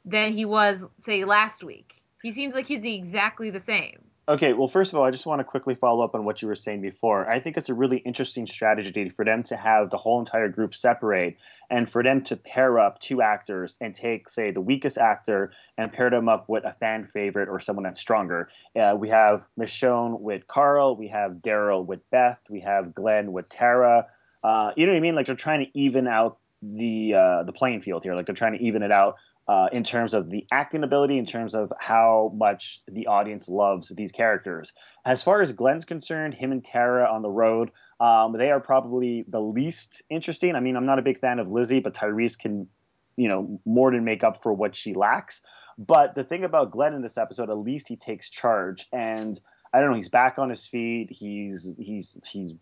than 0.03 0.33
he 0.33 0.45
was, 0.45 0.83
say, 1.05 1.25
last 1.25 1.63
week? 1.63 1.93
He 2.23 2.33
seems 2.33 2.53
like 2.53 2.67
he's 2.67 2.83
exactly 2.83 3.49
the 3.49 3.61
same. 3.61 3.99
Okay, 4.29 4.53
well, 4.53 4.67
first 4.67 4.93
of 4.93 4.99
all, 4.99 5.05
I 5.05 5.09
just 5.09 5.25
want 5.25 5.39
to 5.39 5.43
quickly 5.43 5.73
follow 5.73 6.05
up 6.05 6.13
on 6.13 6.25
what 6.25 6.43
you 6.43 6.47
were 6.47 6.55
saying 6.55 6.81
before. 6.81 7.27
I 7.27 7.39
think 7.39 7.57
it's 7.57 7.69
a 7.69 7.73
really 7.73 7.97
interesting 7.97 8.45
strategy 8.45 9.09
for 9.09 9.25
them 9.25 9.41
to 9.43 9.57
have 9.57 9.89
the 9.89 9.97
whole 9.97 10.19
entire 10.19 10.47
group 10.47 10.75
separate 10.75 11.37
and 11.71 11.89
for 11.89 12.03
them 12.03 12.23
to 12.25 12.37
pair 12.37 12.77
up 12.77 12.99
two 12.99 13.23
actors 13.23 13.77
and 13.81 13.95
take, 13.95 14.29
say, 14.29 14.51
the 14.51 14.61
weakest 14.61 14.99
actor 14.99 15.51
and 15.75 15.91
pair 15.91 16.11
them 16.11 16.29
up 16.29 16.47
with 16.47 16.65
a 16.65 16.73
fan 16.73 17.07
favorite 17.07 17.49
or 17.49 17.59
someone 17.59 17.83
that's 17.83 17.99
stronger. 17.99 18.49
Uh, 18.79 18.95
we 18.95 19.09
have 19.09 19.47
Michonne 19.59 20.19
with 20.19 20.47
Carl, 20.47 20.95
we 20.95 21.07
have 21.07 21.37
Daryl 21.41 21.83
with 21.83 22.07
Beth, 22.11 22.39
we 22.47 22.59
have 22.59 22.93
Glenn 22.93 23.31
with 23.31 23.49
Tara. 23.49 24.05
Uh, 24.43 24.71
you 24.77 24.85
know 24.85 24.91
what 24.91 24.97
I 24.97 25.01
mean? 25.01 25.15
Like 25.15 25.25
they're 25.25 25.35
trying 25.35 25.65
to 25.65 25.71
even 25.79 26.07
out 26.07 26.37
the 26.61 27.15
uh, 27.15 27.43
the 27.43 27.53
playing 27.53 27.81
field 27.81 28.03
here. 28.03 28.13
Like 28.13 28.27
they're 28.27 28.35
trying 28.35 28.57
to 28.57 28.63
even 28.63 28.83
it 28.83 28.91
out 28.91 29.15
uh, 29.51 29.67
in 29.73 29.83
terms 29.83 30.13
of 30.13 30.29
the 30.29 30.47
acting 30.49 30.81
ability, 30.81 31.17
in 31.17 31.25
terms 31.25 31.53
of 31.53 31.73
how 31.77 32.31
much 32.33 32.81
the 32.89 33.07
audience 33.07 33.49
loves 33.49 33.89
these 33.89 34.13
characters. 34.13 34.71
As 35.03 35.21
far 35.23 35.41
as 35.41 35.51
Glenn's 35.51 35.83
concerned, 35.83 36.33
him 36.33 36.53
and 36.53 36.63
Tara 36.63 37.11
on 37.11 37.21
the 37.21 37.29
road, 37.29 37.71
um, 37.99 38.31
they 38.37 38.49
are 38.49 38.61
probably 38.61 39.25
the 39.27 39.41
least 39.41 40.03
interesting. 40.09 40.55
I 40.55 40.61
mean, 40.61 40.77
I'm 40.77 40.85
not 40.85 40.99
a 40.99 41.01
big 41.01 41.19
fan 41.19 41.37
of 41.39 41.49
Lizzie, 41.49 41.81
but 41.81 41.93
Tyrese 41.93 42.39
can, 42.39 42.69
you 43.17 43.27
know, 43.27 43.59
more 43.65 43.91
than 43.91 44.05
make 44.05 44.23
up 44.23 44.41
for 44.41 44.53
what 44.53 44.73
she 44.73 44.93
lacks. 44.93 45.41
But 45.77 46.15
the 46.15 46.23
thing 46.23 46.45
about 46.45 46.71
Glenn 46.71 46.93
in 46.93 47.01
this 47.01 47.17
episode, 47.17 47.49
at 47.49 47.57
least 47.57 47.89
he 47.89 47.97
takes 47.97 48.29
charge, 48.29 48.87
and 48.93 49.37
I 49.73 49.81
don't 49.81 49.89
know, 49.89 49.97
he's 49.97 50.07
back 50.07 50.39
on 50.39 50.47
his 50.47 50.65
feet. 50.65 51.09
He's 51.11 51.75
he's 51.77 52.17
he's 52.25 52.53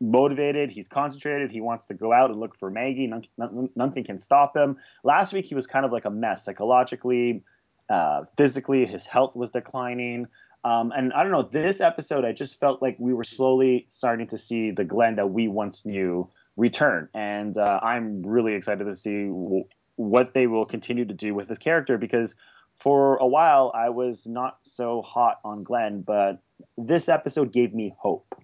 motivated. 0.00 0.70
He's 0.70 0.88
concentrated. 0.88 1.50
He 1.50 1.60
wants 1.60 1.86
to 1.86 1.94
go 1.94 2.12
out 2.12 2.30
and 2.30 2.38
look 2.38 2.56
for 2.56 2.70
Maggie. 2.70 3.06
None, 3.06 3.24
none, 3.38 3.70
nothing 3.74 4.04
can 4.04 4.18
stop 4.18 4.56
him. 4.56 4.76
Last 5.02 5.32
week 5.32 5.46
he 5.46 5.54
was 5.54 5.66
kind 5.66 5.84
of 5.84 5.92
like 5.92 6.04
a 6.04 6.10
mess 6.10 6.44
psychologically, 6.44 7.42
uh, 7.88 8.24
physically. 8.36 8.84
His 8.86 9.06
health 9.06 9.34
was 9.34 9.50
declining. 9.50 10.28
Um, 10.64 10.92
and 10.94 11.12
I 11.12 11.22
don't 11.22 11.32
know, 11.32 11.42
this 11.42 11.80
episode, 11.80 12.24
I 12.24 12.32
just 12.32 12.60
felt 12.60 12.80
like 12.80 12.96
we 12.98 13.12
were 13.12 13.24
slowly 13.24 13.86
starting 13.88 14.28
to 14.28 14.38
see 14.38 14.70
the 14.70 14.84
Glenn 14.84 15.16
that 15.16 15.30
we 15.30 15.48
once 15.48 15.84
knew 15.84 16.28
return. 16.56 17.08
And 17.14 17.56
uh, 17.58 17.80
I'm 17.82 18.22
really 18.22 18.54
excited 18.54 18.84
to 18.84 18.94
see 18.94 19.26
w- 19.26 19.64
what 19.96 20.34
they 20.34 20.46
will 20.46 20.66
continue 20.66 21.04
to 21.04 21.14
do 21.14 21.34
with 21.34 21.48
this 21.48 21.58
character 21.58 21.98
because 21.98 22.34
for 22.78 23.16
a 23.16 23.26
while 23.26 23.72
I 23.74 23.88
was 23.88 24.26
not 24.26 24.58
so 24.62 25.02
hot 25.02 25.40
on 25.44 25.64
Glenn, 25.64 26.02
but 26.02 26.40
this 26.76 27.08
episode 27.08 27.52
gave 27.52 27.74
me 27.74 27.94
hope. 27.98 28.34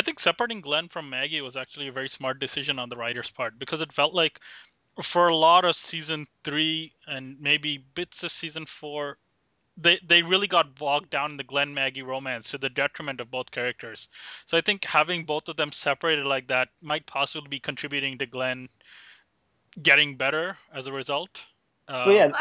I 0.00 0.02
think 0.02 0.18
separating 0.18 0.62
Glenn 0.62 0.88
from 0.88 1.10
Maggie 1.10 1.42
was 1.42 1.58
actually 1.58 1.88
a 1.88 1.92
very 1.92 2.08
smart 2.08 2.40
decision 2.40 2.78
on 2.78 2.88
the 2.88 2.96
writer's 2.96 3.30
part 3.30 3.58
because 3.58 3.82
it 3.82 3.92
felt 3.92 4.14
like 4.14 4.40
for 5.02 5.28
a 5.28 5.36
lot 5.36 5.66
of 5.66 5.76
season 5.76 6.26
three 6.42 6.94
and 7.06 7.36
maybe 7.38 7.84
bits 7.94 8.24
of 8.24 8.32
season 8.32 8.64
four, 8.64 9.18
they 9.76 9.98
they 10.02 10.22
really 10.22 10.46
got 10.46 10.74
bogged 10.74 11.10
down 11.10 11.32
in 11.32 11.36
the 11.36 11.44
Glenn 11.44 11.74
Maggie 11.74 12.00
romance 12.00 12.52
to 12.52 12.56
the 12.56 12.70
detriment 12.70 13.20
of 13.20 13.30
both 13.30 13.50
characters. 13.50 14.08
So 14.46 14.56
I 14.56 14.62
think 14.62 14.86
having 14.86 15.24
both 15.24 15.50
of 15.50 15.56
them 15.56 15.70
separated 15.70 16.24
like 16.24 16.48
that 16.48 16.70
might 16.80 17.04
possibly 17.04 17.50
be 17.50 17.60
contributing 17.60 18.16
to 18.18 18.26
Glenn 18.26 18.70
getting 19.82 20.16
better 20.16 20.56
as 20.72 20.86
a 20.86 20.92
result. 20.94 21.44
Uh, 21.86 22.06
But 22.06 22.14
yeah, 22.14 22.32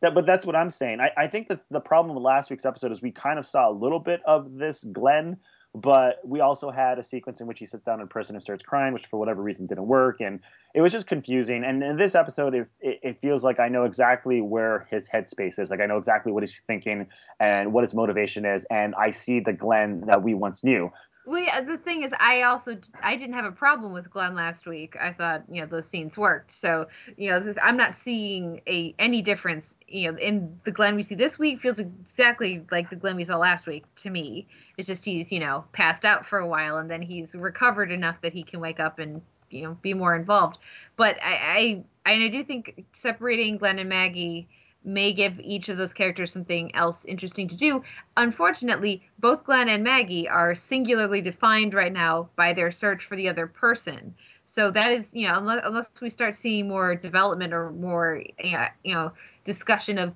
that, 0.00 0.14
but 0.14 0.26
that's 0.26 0.44
what 0.44 0.56
I'm 0.56 0.70
saying. 0.70 0.98
I, 1.00 1.10
I 1.16 1.26
think 1.28 1.46
that 1.46 1.60
the 1.70 1.80
problem 1.80 2.16
with 2.16 2.24
last 2.24 2.50
week's 2.50 2.66
episode 2.66 2.90
is 2.90 3.00
we 3.00 3.12
kind 3.12 3.38
of 3.38 3.46
saw 3.46 3.70
a 3.70 3.72
little 3.72 4.00
bit 4.00 4.20
of 4.24 4.52
this 4.54 4.82
Glenn, 4.82 5.36
but 5.80 6.20
we 6.24 6.40
also 6.40 6.70
had 6.70 6.98
a 6.98 7.02
sequence 7.02 7.40
in 7.40 7.46
which 7.46 7.60
he 7.60 7.66
sits 7.66 7.84
down 7.84 8.00
in 8.00 8.08
prison 8.08 8.34
and 8.34 8.42
starts 8.42 8.64
crying, 8.64 8.92
which 8.92 9.06
for 9.06 9.18
whatever 9.18 9.42
reason 9.42 9.66
didn't 9.66 9.86
work, 9.86 10.20
and 10.20 10.40
it 10.74 10.80
was 10.80 10.90
just 10.92 11.06
confusing. 11.06 11.62
And 11.64 11.82
in 11.82 11.96
this 11.96 12.14
episode, 12.14 12.54
it, 12.54 12.68
it, 12.80 13.20
feels 13.20 13.44
like 13.44 13.60
I 13.60 13.68
know 13.68 13.84
exactly 13.84 14.40
where 14.40 14.88
his 14.90 15.08
headspace 15.08 15.58
is. 15.58 15.70
Like 15.70 15.80
I 15.80 15.86
know 15.86 15.96
exactly 15.96 16.32
what 16.32 16.42
he's 16.42 16.60
thinking 16.66 17.06
and 17.38 17.72
what 17.72 17.84
his 17.84 17.94
motivation 17.94 18.44
is, 18.44 18.64
and 18.64 18.94
I 18.94 19.12
see 19.12 19.40
the 19.40 19.52
Glenn 19.52 20.02
that 20.06 20.22
we 20.22 20.34
once 20.34 20.64
knew. 20.64 20.90
Well, 21.28 21.44
the 21.62 21.76
thing 21.76 22.04
is, 22.04 22.12
I 22.18 22.40
also 22.40 22.78
I 23.02 23.14
didn't 23.14 23.34
have 23.34 23.44
a 23.44 23.52
problem 23.52 23.92
with 23.92 24.08
Glenn 24.10 24.34
last 24.34 24.66
week. 24.66 24.96
I 24.98 25.12
thought 25.12 25.44
you 25.52 25.60
know 25.60 25.66
those 25.66 25.86
scenes 25.86 26.16
worked. 26.16 26.58
So 26.58 26.86
you 27.18 27.28
know 27.28 27.38
this, 27.38 27.54
I'm 27.62 27.76
not 27.76 27.98
seeing 28.02 28.62
a 28.66 28.94
any 28.98 29.20
difference. 29.20 29.74
You 29.86 30.12
know, 30.12 30.18
in 30.18 30.58
the 30.64 30.70
Glenn 30.70 30.96
we 30.96 31.02
see 31.02 31.16
this 31.16 31.38
week 31.38 31.60
feels 31.60 31.78
exactly 31.78 32.64
like 32.70 32.88
the 32.88 32.96
Glenn 32.96 33.14
we 33.14 33.26
saw 33.26 33.36
last 33.36 33.66
week 33.66 33.84
to 33.96 34.08
me. 34.08 34.46
It's 34.78 34.86
just 34.86 35.04
he's 35.04 35.30
you 35.30 35.40
know 35.40 35.66
passed 35.72 36.06
out 36.06 36.24
for 36.24 36.38
a 36.38 36.46
while 36.46 36.78
and 36.78 36.88
then 36.88 37.02
he's 37.02 37.34
recovered 37.34 37.92
enough 37.92 38.16
that 38.22 38.32
he 38.32 38.42
can 38.42 38.60
wake 38.60 38.80
up 38.80 38.98
and 38.98 39.20
you 39.50 39.64
know 39.64 39.76
be 39.82 39.92
more 39.92 40.16
involved. 40.16 40.56
But 40.96 41.18
I 41.22 41.84
I 42.06 42.14
I 42.14 42.28
do 42.28 42.42
think 42.42 42.86
separating 42.94 43.58
Glenn 43.58 43.78
and 43.78 43.90
Maggie 43.90 44.48
may 44.88 45.12
give 45.12 45.38
each 45.40 45.68
of 45.68 45.76
those 45.76 45.92
characters 45.92 46.32
something 46.32 46.74
else 46.74 47.04
interesting 47.04 47.48
to 47.48 47.56
do 47.56 47.82
unfortunately, 48.18 49.08
both 49.18 49.44
Glenn 49.44 49.68
and 49.68 49.82
Maggie 49.82 50.28
are 50.28 50.54
singularly 50.54 51.22
defined 51.22 51.72
right 51.72 51.92
now 51.92 52.28
by 52.36 52.52
their 52.52 52.70
search 52.70 53.06
for 53.06 53.16
the 53.16 53.28
other 53.28 53.46
person. 53.46 54.14
So 54.46 54.70
that 54.72 54.92
is, 54.92 55.06
you 55.12 55.28
know, 55.28 55.38
unless, 55.38 55.62
unless 55.64 55.90
we 56.00 56.10
start 56.10 56.36
seeing 56.36 56.68
more 56.68 56.94
development 56.94 57.52
or 57.52 57.70
more, 57.72 58.22
you 58.42 58.94
know, 58.94 59.12
discussion 59.44 59.98
of 59.98 60.14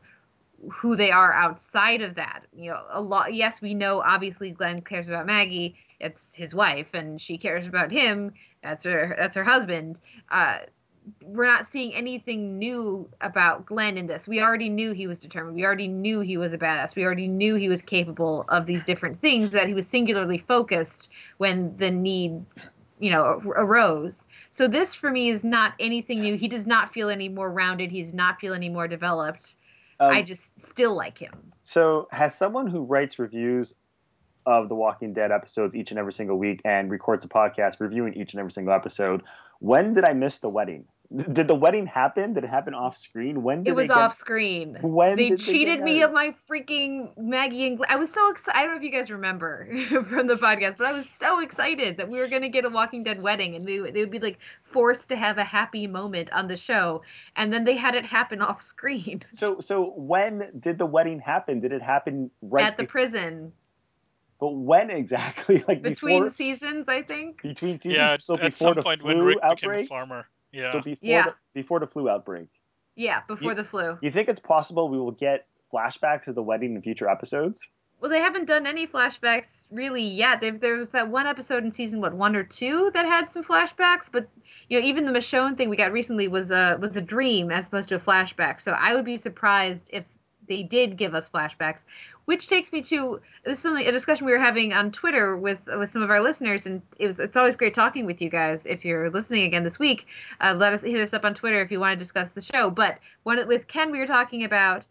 who 0.70 0.96
they 0.96 1.10
are 1.10 1.32
outside 1.32 2.02
of 2.02 2.14
that. 2.16 2.44
You 2.54 2.70
know, 2.70 2.82
a 2.90 3.00
lot. 3.00 3.34
Yes, 3.34 3.60
we 3.60 3.74
know 3.74 4.00
obviously 4.00 4.50
Glenn 4.50 4.80
cares 4.80 5.08
about 5.08 5.26
Maggie. 5.26 5.76
It's 6.00 6.34
his 6.34 6.54
wife, 6.54 6.88
and 6.94 7.20
she 7.20 7.38
cares 7.38 7.66
about 7.66 7.92
him. 7.92 8.32
That's 8.62 8.84
her. 8.84 9.14
That's 9.18 9.36
her 9.36 9.44
husband. 9.44 9.98
Uh, 10.30 10.58
we're 11.22 11.46
not 11.46 11.70
seeing 11.70 11.94
anything 11.94 12.58
new 12.58 13.08
about 13.20 13.66
Glenn 13.66 13.96
in 13.96 14.06
this. 14.06 14.26
We 14.26 14.40
already 14.40 14.68
knew 14.68 14.92
he 14.92 15.06
was 15.06 15.18
determined. 15.18 15.56
We 15.56 15.64
already 15.64 15.88
knew 15.88 16.20
he 16.20 16.36
was 16.36 16.52
a 16.52 16.58
badass. 16.58 16.94
We 16.94 17.04
already 17.04 17.28
knew 17.28 17.56
he 17.56 17.68
was 17.68 17.82
capable 17.82 18.44
of 18.48 18.66
these 18.66 18.84
different 18.84 19.20
things. 19.20 19.50
That 19.50 19.66
he 19.66 19.74
was 19.74 19.86
singularly 19.86 20.44
focused 20.46 21.10
when 21.38 21.76
the 21.76 21.90
need, 21.90 22.44
you 23.00 23.10
know, 23.10 23.42
arose. 23.56 24.24
So 24.52 24.68
this 24.68 24.94
for 24.94 25.10
me 25.10 25.30
is 25.30 25.42
not 25.42 25.74
anything 25.80 26.20
new. 26.20 26.36
He 26.36 26.48
does 26.48 26.66
not 26.66 26.92
feel 26.92 27.08
any 27.08 27.28
more 27.28 27.50
rounded. 27.50 27.90
He 27.90 28.02
does 28.02 28.14
not 28.14 28.38
feel 28.38 28.54
any 28.54 28.68
more 28.68 28.86
developed. 28.86 29.54
Um, 29.98 30.10
I 30.10 30.22
just 30.22 30.42
still 30.70 30.94
like 30.94 31.18
him. 31.18 31.52
So, 31.62 32.08
has 32.10 32.36
someone 32.36 32.66
who 32.66 32.82
writes 32.82 33.18
reviews 33.18 33.74
of 34.46 34.68
the 34.68 34.74
Walking 34.74 35.12
Dead 35.12 35.30
episodes 35.30 35.76
each 35.76 35.90
and 35.90 35.98
every 35.98 36.12
single 36.12 36.38
week 36.38 36.60
and 36.64 36.90
records 36.90 37.24
a 37.24 37.28
podcast 37.28 37.78
reviewing 37.78 38.14
each 38.14 38.32
and 38.32 38.40
every 38.40 38.50
single 38.50 38.74
episode, 38.74 39.22
when 39.60 39.94
did 39.94 40.04
I 40.04 40.12
miss 40.12 40.40
the 40.40 40.48
wedding? 40.48 40.84
Did 41.14 41.46
the 41.46 41.54
wedding 41.54 41.84
happen? 41.86 42.32
Did 42.32 42.44
it 42.44 42.50
happen 42.50 42.72
off 42.74 42.96
screen? 42.96 43.42
When 43.42 43.64
did 43.64 43.70
It 43.72 43.76
was 43.76 43.88
they 43.88 43.94
get- 43.94 43.96
off 43.98 44.16
screen. 44.16 44.78
When 44.80 45.16
they 45.16 45.28
did 45.30 45.40
they 45.40 45.44
cheated 45.44 45.80
me 45.82 45.98
married? 45.98 46.02
of 46.04 46.12
my 46.12 46.34
freaking 46.48 47.10
Maggie 47.18 47.66
and 47.66 47.76
Glenn. 47.76 47.90
I 47.90 47.96
was 47.96 48.10
so 48.12 48.30
excited. 48.30 48.56
I 48.58 48.62
don't 48.62 48.70
know 48.72 48.76
if 48.78 48.82
you 48.82 48.90
guys 48.90 49.10
remember 49.10 49.66
from 50.08 50.26
the 50.26 50.36
podcast, 50.36 50.78
but 50.78 50.86
I 50.86 50.92
was 50.92 51.06
so 51.20 51.40
excited 51.40 51.98
that 51.98 52.08
we 52.08 52.18
were 52.18 52.28
going 52.28 52.42
to 52.42 52.48
get 52.48 52.64
a 52.64 52.70
Walking 52.70 53.02
Dead 53.04 53.20
wedding 53.22 53.54
and 53.56 53.66
they, 53.66 53.78
they 53.90 54.00
would 54.00 54.10
be 54.10 54.20
like 54.20 54.38
forced 54.72 55.08
to 55.10 55.16
have 55.16 55.36
a 55.38 55.44
happy 55.44 55.86
moment 55.86 56.30
on 56.32 56.48
the 56.48 56.56
show. 56.56 57.02
And 57.36 57.52
then 57.52 57.64
they 57.64 57.76
had 57.76 57.94
it 57.94 58.06
happen 58.06 58.40
off 58.40 58.62
screen 58.62 59.22
So, 59.32 59.60
so 59.60 59.92
when 59.96 60.50
did 60.58 60.78
the 60.78 60.86
wedding 60.86 61.18
happen? 61.20 61.60
Did 61.60 61.72
it 61.72 61.82
happen 61.82 62.30
right 62.40 62.64
at 62.64 62.76
the 62.78 62.84
bef- 62.84 62.88
prison 62.88 63.52
But 64.40 64.52
when 64.54 64.88
exactly? 64.90 65.62
Like 65.68 65.82
between 65.82 66.22
before, 66.22 66.34
seasons, 66.34 66.86
I 66.88 67.02
think. 67.02 67.42
between 67.42 67.76
seasons. 67.76 67.94
yeah, 67.96 68.16
so 68.18 68.34
at 68.34 68.40
before 68.40 68.56
some 68.68 68.74
the 68.76 68.82
point 68.82 69.00
flu 69.02 69.16
when 69.16 69.24
Rick 69.26 69.36
became 69.42 69.48
a 69.48 69.52
outbreak. 69.52 69.88
farmer. 69.88 70.26
Yeah. 70.52 70.72
So 70.72 70.80
before 70.80 70.96
Yeah. 71.08 71.24
the, 71.24 71.34
before 71.54 71.80
the 71.80 71.86
flu 71.86 72.08
outbreak. 72.08 72.48
Yeah, 72.94 73.22
before 73.26 73.52
You- 73.52 73.56
the 73.56 73.64
flu. 73.64 73.98
You 74.02 74.10
think 74.10 74.28
it's 74.28 74.40
possible 74.40 74.88
we 74.88 74.98
will 74.98 75.12
get 75.12 75.46
flashbacks 75.72 76.28
of 76.28 76.34
the 76.34 76.42
wedding 76.42 76.74
in 76.76 76.82
future 76.82 77.08
episodes? 77.08 77.66
Well, 78.00 78.10
they 78.10 78.18
haven't 78.18 78.46
done 78.46 78.66
any 78.66 78.86
flashbacks 78.86 79.66
really 79.70 80.02
yet. 80.02 80.40
They've, 80.40 80.58
there 80.58 80.74
was 80.76 80.88
that 80.88 81.08
one 81.08 81.26
episode 81.26 81.62
in 81.64 81.70
season 81.70 82.00
what 82.00 82.12
one 82.12 82.34
or 82.34 82.42
two 82.42 82.90
that 82.94 83.06
had 83.06 83.32
some 83.32 83.44
flashbacks, 83.44 84.06
but 84.10 84.28
you 84.68 84.78
know 84.80 84.84
even 84.84 85.04
the 85.06 85.12
Michonne 85.12 85.56
thing 85.56 85.70
we 85.70 85.76
got 85.76 85.92
recently 85.92 86.26
was 86.26 86.50
a 86.50 86.76
was 86.80 86.96
a 86.96 87.00
dream 87.00 87.52
as 87.52 87.68
opposed 87.68 87.88
to 87.90 87.94
a 87.94 88.00
flashback. 88.00 88.60
So 88.60 88.72
I 88.72 88.94
would 88.96 89.04
be 89.04 89.16
surprised 89.18 89.84
if 89.88 90.04
they 90.48 90.62
did 90.62 90.96
give 90.96 91.14
us 91.14 91.28
flashbacks. 91.32 91.78
Which 92.24 92.48
takes 92.48 92.70
me 92.72 92.82
to 92.84 93.20
this 93.44 93.58
is 93.58 93.62
something 93.62 93.84
a 93.84 93.90
discussion 93.90 94.26
we 94.26 94.32
were 94.32 94.38
having 94.38 94.72
on 94.72 94.92
Twitter 94.92 95.36
with 95.36 95.58
with 95.66 95.92
some 95.92 96.02
of 96.02 96.10
our 96.10 96.22
listeners, 96.22 96.66
and 96.66 96.80
it 96.98 97.08
was 97.08 97.18
it's 97.18 97.36
always 97.36 97.56
great 97.56 97.74
talking 97.74 98.06
with 98.06 98.20
you 98.20 98.30
guys. 98.30 98.62
If 98.64 98.84
you're 98.84 99.10
listening 99.10 99.44
again 99.44 99.64
this 99.64 99.78
week, 99.78 100.06
uh, 100.40 100.54
let 100.56 100.72
us 100.72 100.82
hit 100.82 101.00
us 101.00 101.12
up 101.12 101.24
on 101.24 101.34
Twitter 101.34 101.60
if 101.60 101.70
you 101.70 101.80
want 101.80 101.98
to 101.98 102.04
discuss 102.04 102.28
the 102.34 102.40
show. 102.40 102.70
But 102.70 102.98
with 103.24 103.66
Ken, 103.66 103.90
we 103.90 103.98
were 103.98 104.06
talking 104.06 104.44
about 104.44 104.84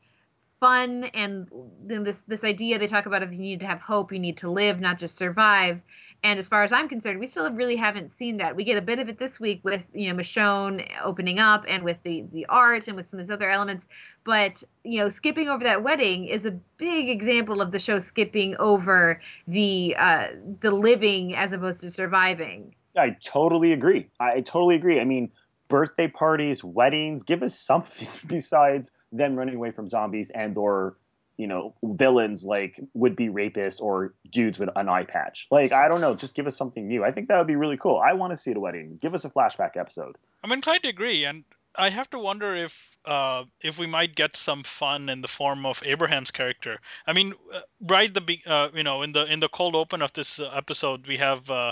fun 0.62 1.06
and 1.16 1.50
this 1.84 2.20
this 2.28 2.44
idea 2.44 2.78
they 2.78 2.88
talk 2.88 3.08
about 3.08 3.24
if 3.24 3.32
you 3.32 3.40
need 3.40 3.60
to 3.60 3.66
have 3.66 3.82
hope 3.82 4.14
you 4.14 4.20
need 4.20 4.38
to 4.38 4.50
live 4.50 4.80
not 4.80 5.00
just 5.00 5.18
survive 5.18 5.82
and 6.24 6.40
as 6.40 6.48
far 6.48 6.64
as 6.64 6.72
i'm 6.72 6.88
concerned 6.88 7.20
we 7.20 7.26
still 7.26 7.52
really 7.52 7.76
haven't 7.76 8.16
seen 8.18 8.38
that 8.38 8.56
we 8.56 8.64
get 8.64 8.78
a 8.78 8.82
bit 8.82 9.00
of 9.00 9.10
it 9.10 9.18
this 9.18 9.40
week 9.40 9.60
with 9.64 9.82
you 9.92 10.08
know 10.08 10.22
michonne 10.22 10.88
opening 11.04 11.40
up 11.40 11.66
and 11.68 11.84
with 11.84 11.98
the 12.04 12.26
the 12.32 12.46
art 12.46 12.88
and 12.88 12.96
with 12.96 13.10
some 13.10 13.20
of 13.20 13.26
these 13.26 13.34
other 13.34 13.50
elements 13.50 13.88
but 14.24 14.64
you 14.84 15.00
know 15.00 15.10
skipping 15.10 15.48
over 15.48 15.64
that 15.64 15.84
wedding 15.84 16.28
is 16.28 16.46
a 16.46 16.52
big 16.78 17.10
example 17.10 17.62
of 17.62 17.72
the 17.72 17.80
show 17.80 18.00
skipping 18.00 18.56
over 18.58 19.22
the 19.48 19.96
uh 19.98 20.28
the 20.62 20.72
living 20.72 21.36
as 21.36 21.52
opposed 21.52 21.80
to 21.80 21.90
surviving 21.90 22.74
I 22.98 23.12
totally 23.24 23.72
agree. 23.74 24.10
I 24.20 24.42
totally 24.42 24.76
agree. 24.76 25.00
I 25.00 25.06
mean, 25.06 25.32
birthday 25.68 26.08
parties, 26.08 26.64
weddings, 26.64 27.24
give 27.24 27.44
us 27.44 27.58
something 27.58 28.08
besides 28.28 28.92
them 29.12 29.36
running 29.36 29.56
away 29.56 29.72
from 29.72 29.88
zombies 29.88 30.32
and 30.32 30.58
or 30.58 30.98
you 31.38 31.48
know 31.48 31.74
villains 31.84 32.44
like 32.44 32.80
would 32.94 33.16
be 33.16 33.30
rapists 33.30 33.82
or 33.82 34.14
dudes 34.30 34.60
with 34.60 34.70
an 34.76 34.90
eye 34.90 35.06
patch. 35.06 35.48
Like 35.50 35.72
I 35.72 35.88
don't 35.88 36.02
know, 36.02 36.16
just 36.16 36.36
give 36.36 36.48
us 36.48 36.58
something 36.58 36.88
new. 36.88 37.04
I 37.04 37.12
think 37.12 37.30
that 37.30 37.38
would 37.38 37.48
be 37.48 37.56
really 37.56 37.78
cool. 37.78 37.98
I 37.98 38.14
want 38.14 38.32
to 38.34 38.38
see 38.38 38.54
the 38.54 38.60
wedding. 38.60 39.00
Give 39.02 39.14
us 39.14 39.26
a 39.26 39.30
flashback 39.30 39.78
episode. 39.78 40.18
I'm 40.44 40.52
inclined 40.52 40.84
to 40.84 40.90
agree, 40.90 41.26
and 41.26 41.44
I 41.78 41.90
have 41.90 42.10
to 42.12 42.20
wonder 42.20 42.56
if 42.56 42.98
uh, 43.06 43.46
if 43.62 43.80
we 43.80 43.88
might 43.88 44.16
get 44.16 44.36
some 44.36 44.64
fun 44.64 45.10
in 45.10 45.22
the 45.22 45.28
form 45.28 45.66
of 45.66 45.82
Abraham's 45.86 46.32
character. 46.32 46.80
I 47.08 47.14
mean, 47.14 47.34
uh, 47.54 47.62
right 47.82 48.14
the 48.14 48.40
uh, 48.46 48.70
you 48.74 48.84
know 48.84 49.02
in 49.02 49.14
the 49.14 49.26
in 49.32 49.40
the 49.40 49.50
cold 49.50 49.76
open 49.76 50.02
of 50.02 50.14
this 50.14 50.40
uh, 50.40 50.50
episode, 50.54 51.08
we 51.08 51.18
have 51.18 51.50
uh, 51.50 51.72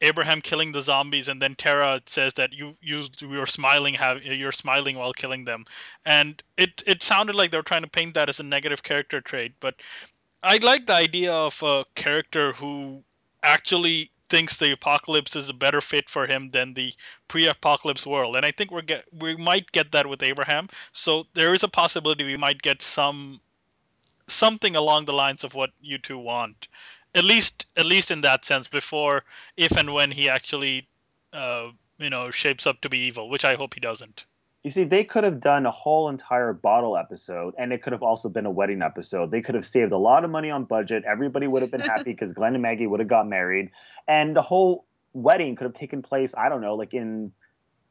Abraham 0.00 0.40
killing 0.40 0.72
the 0.72 0.82
zombies, 0.82 1.28
and 1.28 1.40
then 1.40 1.54
Tara 1.56 2.00
says 2.06 2.34
that 2.34 2.52
you 2.52 2.76
you 2.80 3.04
you're 3.20 3.46
smiling 3.46 3.94
have 3.94 4.22
you're 4.22 4.52
smiling 4.52 4.96
while 4.96 5.12
killing 5.12 5.44
them, 5.44 5.64
and 6.04 6.42
it 6.56 6.82
it 6.86 7.02
sounded 7.02 7.34
like 7.34 7.50
they 7.50 7.58
were 7.58 7.62
trying 7.62 7.82
to 7.82 7.90
paint 7.90 8.14
that 8.14 8.28
as 8.28 8.40
a 8.40 8.44
negative 8.44 8.82
character 8.82 9.20
trait, 9.20 9.52
but 9.60 9.74
I 10.42 10.58
like 10.58 10.86
the 10.86 10.94
idea 10.94 11.32
of 11.32 11.62
a 11.62 11.84
character 11.94 12.52
who 12.52 13.02
actually 13.42 14.10
thinks 14.28 14.56
the 14.56 14.72
apocalypse 14.72 15.36
is 15.36 15.48
a 15.48 15.54
better 15.54 15.80
fit 15.80 16.08
for 16.08 16.26
him 16.26 16.50
than 16.50 16.74
the 16.74 16.92
pre-apocalypse 17.28 18.06
world. 18.06 18.36
And 18.36 18.44
i 18.46 18.50
think 18.50 18.70
we're 18.70 18.82
get 18.82 19.04
we 19.12 19.36
might 19.36 19.70
get 19.72 19.92
that 19.92 20.06
with 20.06 20.22
abraham. 20.22 20.68
So 20.92 21.26
there 21.34 21.54
is 21.54 21.62
a 21.62 21.68
possibility 21.68 22.24
we 22.24 22.36
might 22.36 22.62
get 22.62 22.82
some 22.82 23.40
something 24.26 24.76
along 24.76 25.04
the 25.04 25.12
lines 25.12 25.44
of 25.44 25.54
what 25.54 25.70
you 25.80 25.98
two 25.98 26.18
want. 26.18 26.68
At 27.14 27.24
least 27.24 27.66
at 27.76 27.86
least 27.86 28.10
in 28.10 28.22
that 28.22 28.44
sense 28.44 28.68
before 28.68 29.24
if 29.56 29.72
and 29.76 29.92
when 29.92 30.10
he 30.10 30.28
actually 30.28 30.88
uh, 31.32 31.70
you 31.98 32.10
know 32.10 32.30
shapes 32.30 32.66
up 32.66 32.80
to 32.80 32.88
be 32.88 33.06
evil 33.06 33.28
which 33.28 33.44
i 33.44 33.54
hope 33.54 33.74
he 33.74 33.80
doesn't 33.80 34.24
You 34.64 34.70
see, 34.70 34.84
they 34.84 35.04
could 35.04 35.24
have 35.24 35.40
done 35.40 35.66
a 35.66 35.70
whole 35.70 36.08
entire 36.08 36.54
bottle 36.54 36.96
episode, 36.96 37.54
and 37.58 37.70
it 37.70 37.82
could 37.82 37.92
have 37.92 38.02
also 38.02 38.30
been 38.30 38.46
a 38.46 38.50
wedding 38.50 38.80
episode. 38.80 39.30
They 39.30 39.42
could 39.42 39.54
have 39.54 39.66
saved 39.66 39.92
a 39.92 39.98
lot 39.98 40.24
of 40.24 40.30
money 40.30 40.50
on 40.50 40.64
budget. 40.64 41.04
Everybody 41.06 41.46
would 41.46 41.60
have 41.60 41.70
been 41.70 41.82
happy 41.82 42.04
because 42.12 42.32
Glenn 42.32 42.54
and 42.54 42.62
Maggie 42.62 42.86
would 42.86 43.00
have 43.00 43.08
got 43.08 43.28
married, 43.28 43.70
and 44.08 44.34
the 44.34 44.40
whole 44.40 44.86
wedding 45.12 45.54
could 45.54 45.64
have 45.64 45.74
taken 45.74 46.00
place. 46.00 46.34
I 46.34 46.48
don't 46.48 46.62
know, 46.62 46.76
like 46.76 46.94
in, 46.94 47.30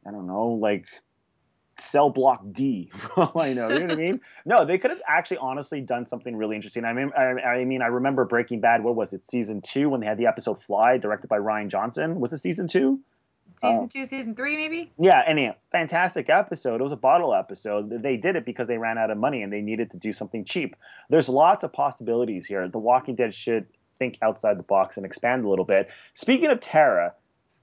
I 0.06 0.10
don't 0.10 0.26
know, 0.26 0.48
like 0.48 0.88
cell 1.78 2.10
block 2.10 2.42
D. 2.52 2.92
I 3.18 3.54
know, 3.54 3.70
you 3.70 3.80
know 3.80 3.86
what 3.86 3.92
I 3.92 3.96
mean? 3.96 4.22
No, 4.46 4.66
they 4.66 4.80
could 4.80 4.90
have 4.90 5.02
actually 5.08 5.38
honestly 5.38 5.80
done 5.80 6.08
something 6.08 6.36
really 6.36 6.56
interesting. 6.56 6.86
I 6.86 6.94
mean, 6.94 7.12
I, 7.16 7.40
I 7.40 7.66
mean, 7.66 7.84
I 7.84 7.88
remember 7.88 8.26
Breaking 8.26 8.62
Bad. 8.62 8.84
What 8.84 8.96
was 8.96 9.14
it? 9.14 9.24
Season 9.24 9.62
two 9.62 9.90
when 9.90 10.02
they 10.02 10.08
had 10.08 10.18
the 10.18 10.26
episode 10.26 10.60
Fly, 10.60 10.98
directed 10.98 11.28
by 11.28 11.38
Rian 11.38 11.70
Johnson. 11.70 12.20
Was 12.20 12.34
it 12.34 12.38
season 12.38 12.68
two? 12.68 13.00
Season 13.64 13.80
Oh. 13.84 13.90
two, 13.92 14.06
season 14.06 14.36
three, 14.36 14.58
maybe. 14.58 14.92
Yeah, 15.00 15.22
anyhow, 15.26 15.54
fantastic 15.72 16.30
episode. 16.30 16.82
It 16.82 16.84
was 16.84 16.92
a 16.92 16.98
bottle 16.98 17.34
episode. 17.34 17.90
They 18.02 18.18
did 18.18 18.36
it 18.36 18.46
because 18.46 18.68
they 18.68 18.78
ran 18.78 18.98
out 18.98 19.10
of 19.10 19.18
money 19.18 19.42
and 19.42 19.52
they 19.54 19.62
needed 19.62 19.92
to 19.92 19.98
do 19.98 20.12
something 20.14 20.44
cheap. 20.46 20.76
There's 21.10 21.30
lots 21.30 21.64
of 21.64 21.72
possibilities 21.74 22.46
here. 22.46 22.68
The 22.68 22.78
Walking 22.80 23.16
Dead 23.16 23.34
should 23.34 23.66
think 23.98 24.18
outside 24.22 24.60
the 24.60 24.64
box 24.64 24.98
and 24.98 25.06
expand 25.06 25.46
a 25.46 25.50
little 25.50 25.66
bit. 25.66 25.88
Speaking 26.14 26.50
of 26.50 26.60
Tara, 26.60 27.14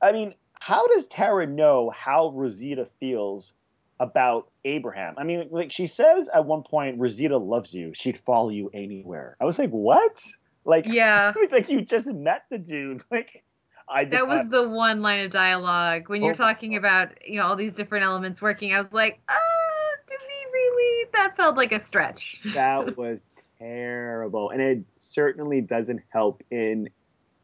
I 0.00 0.12
mean, 0.12 0.34
how 0.58 0.86
does 0.88 1.06
Tara 1.06 1.46
know 1.46 1.90
how 1.90 2.30
Rosita 2.30 2.86
feels 2.98 3.52
about 3.98 4.48
Abraham? 4.64 5.14
I 5.18 5.24
mean, 5.24 5.48
like 5.50 5.70
she 5.72 5.86
says 5.86 6.30
at 6.32 6.46
one 6.46 6.62
point, 6.62 6.98
Rosita 6.98 7.36
loves 7.36 7.74
you. 7.74 7.92
She'd 7.94 8.16
follow 8.16 8.48
you 8.48 8.70
anywhere. 8.72 9.36
I 9.40 9.44
was 9.44 9.58
like, 9.58 9.70
what? 9.70 10.22
Like, 10.64 10.86
Yeah. 10.88 11.32
like 11.50 11.68
you 11.68 11.82
just 11.82 12.06
met 12.10 12.44
the 12.50 12.58
dude. 12.58 13.02
Like, 13.10 13.42
I 13.90 14.04
That 14.04 14.28
was 14.28 14.42
not- 14.46 14.50
the 14.50 14.68
one 14.68 15.02
line 15.02 15.24
of 15.24 15.30
dialogue 15.32 16.08
when 16.08 16.22
you're 16.22 16.32
Oh 16.32 16.36
talking 16.36 16.76
about 16.76 17.08
you 17.26 17.38
know 17.40 17.46
all 17.46 17.56
these 17.56 17.72
different 17.72 18.04
elements 18.04 18.40
working. 18.40 18.72
I 18.74 18.80
was 18.80 18.92
like, 18.92 19.20
ah, 19.28 19.34
did 20.08 20.20
he 20.20 20.52
really? 20.52 21.08
That 21.12 21.36
felt 21.36 21.56
like 21.56 21.72
a 21.72 21.80
stretch. 21.80 22.38
that 22.54 22.96
was 22.96 23.26
terrible 23.58 24.48
and 24.50 24.60
it 24.62 24.82
certainly 24.96 25.60
doesn't 25.60 26.00
help 26.08 26.42
in 26.50 26.88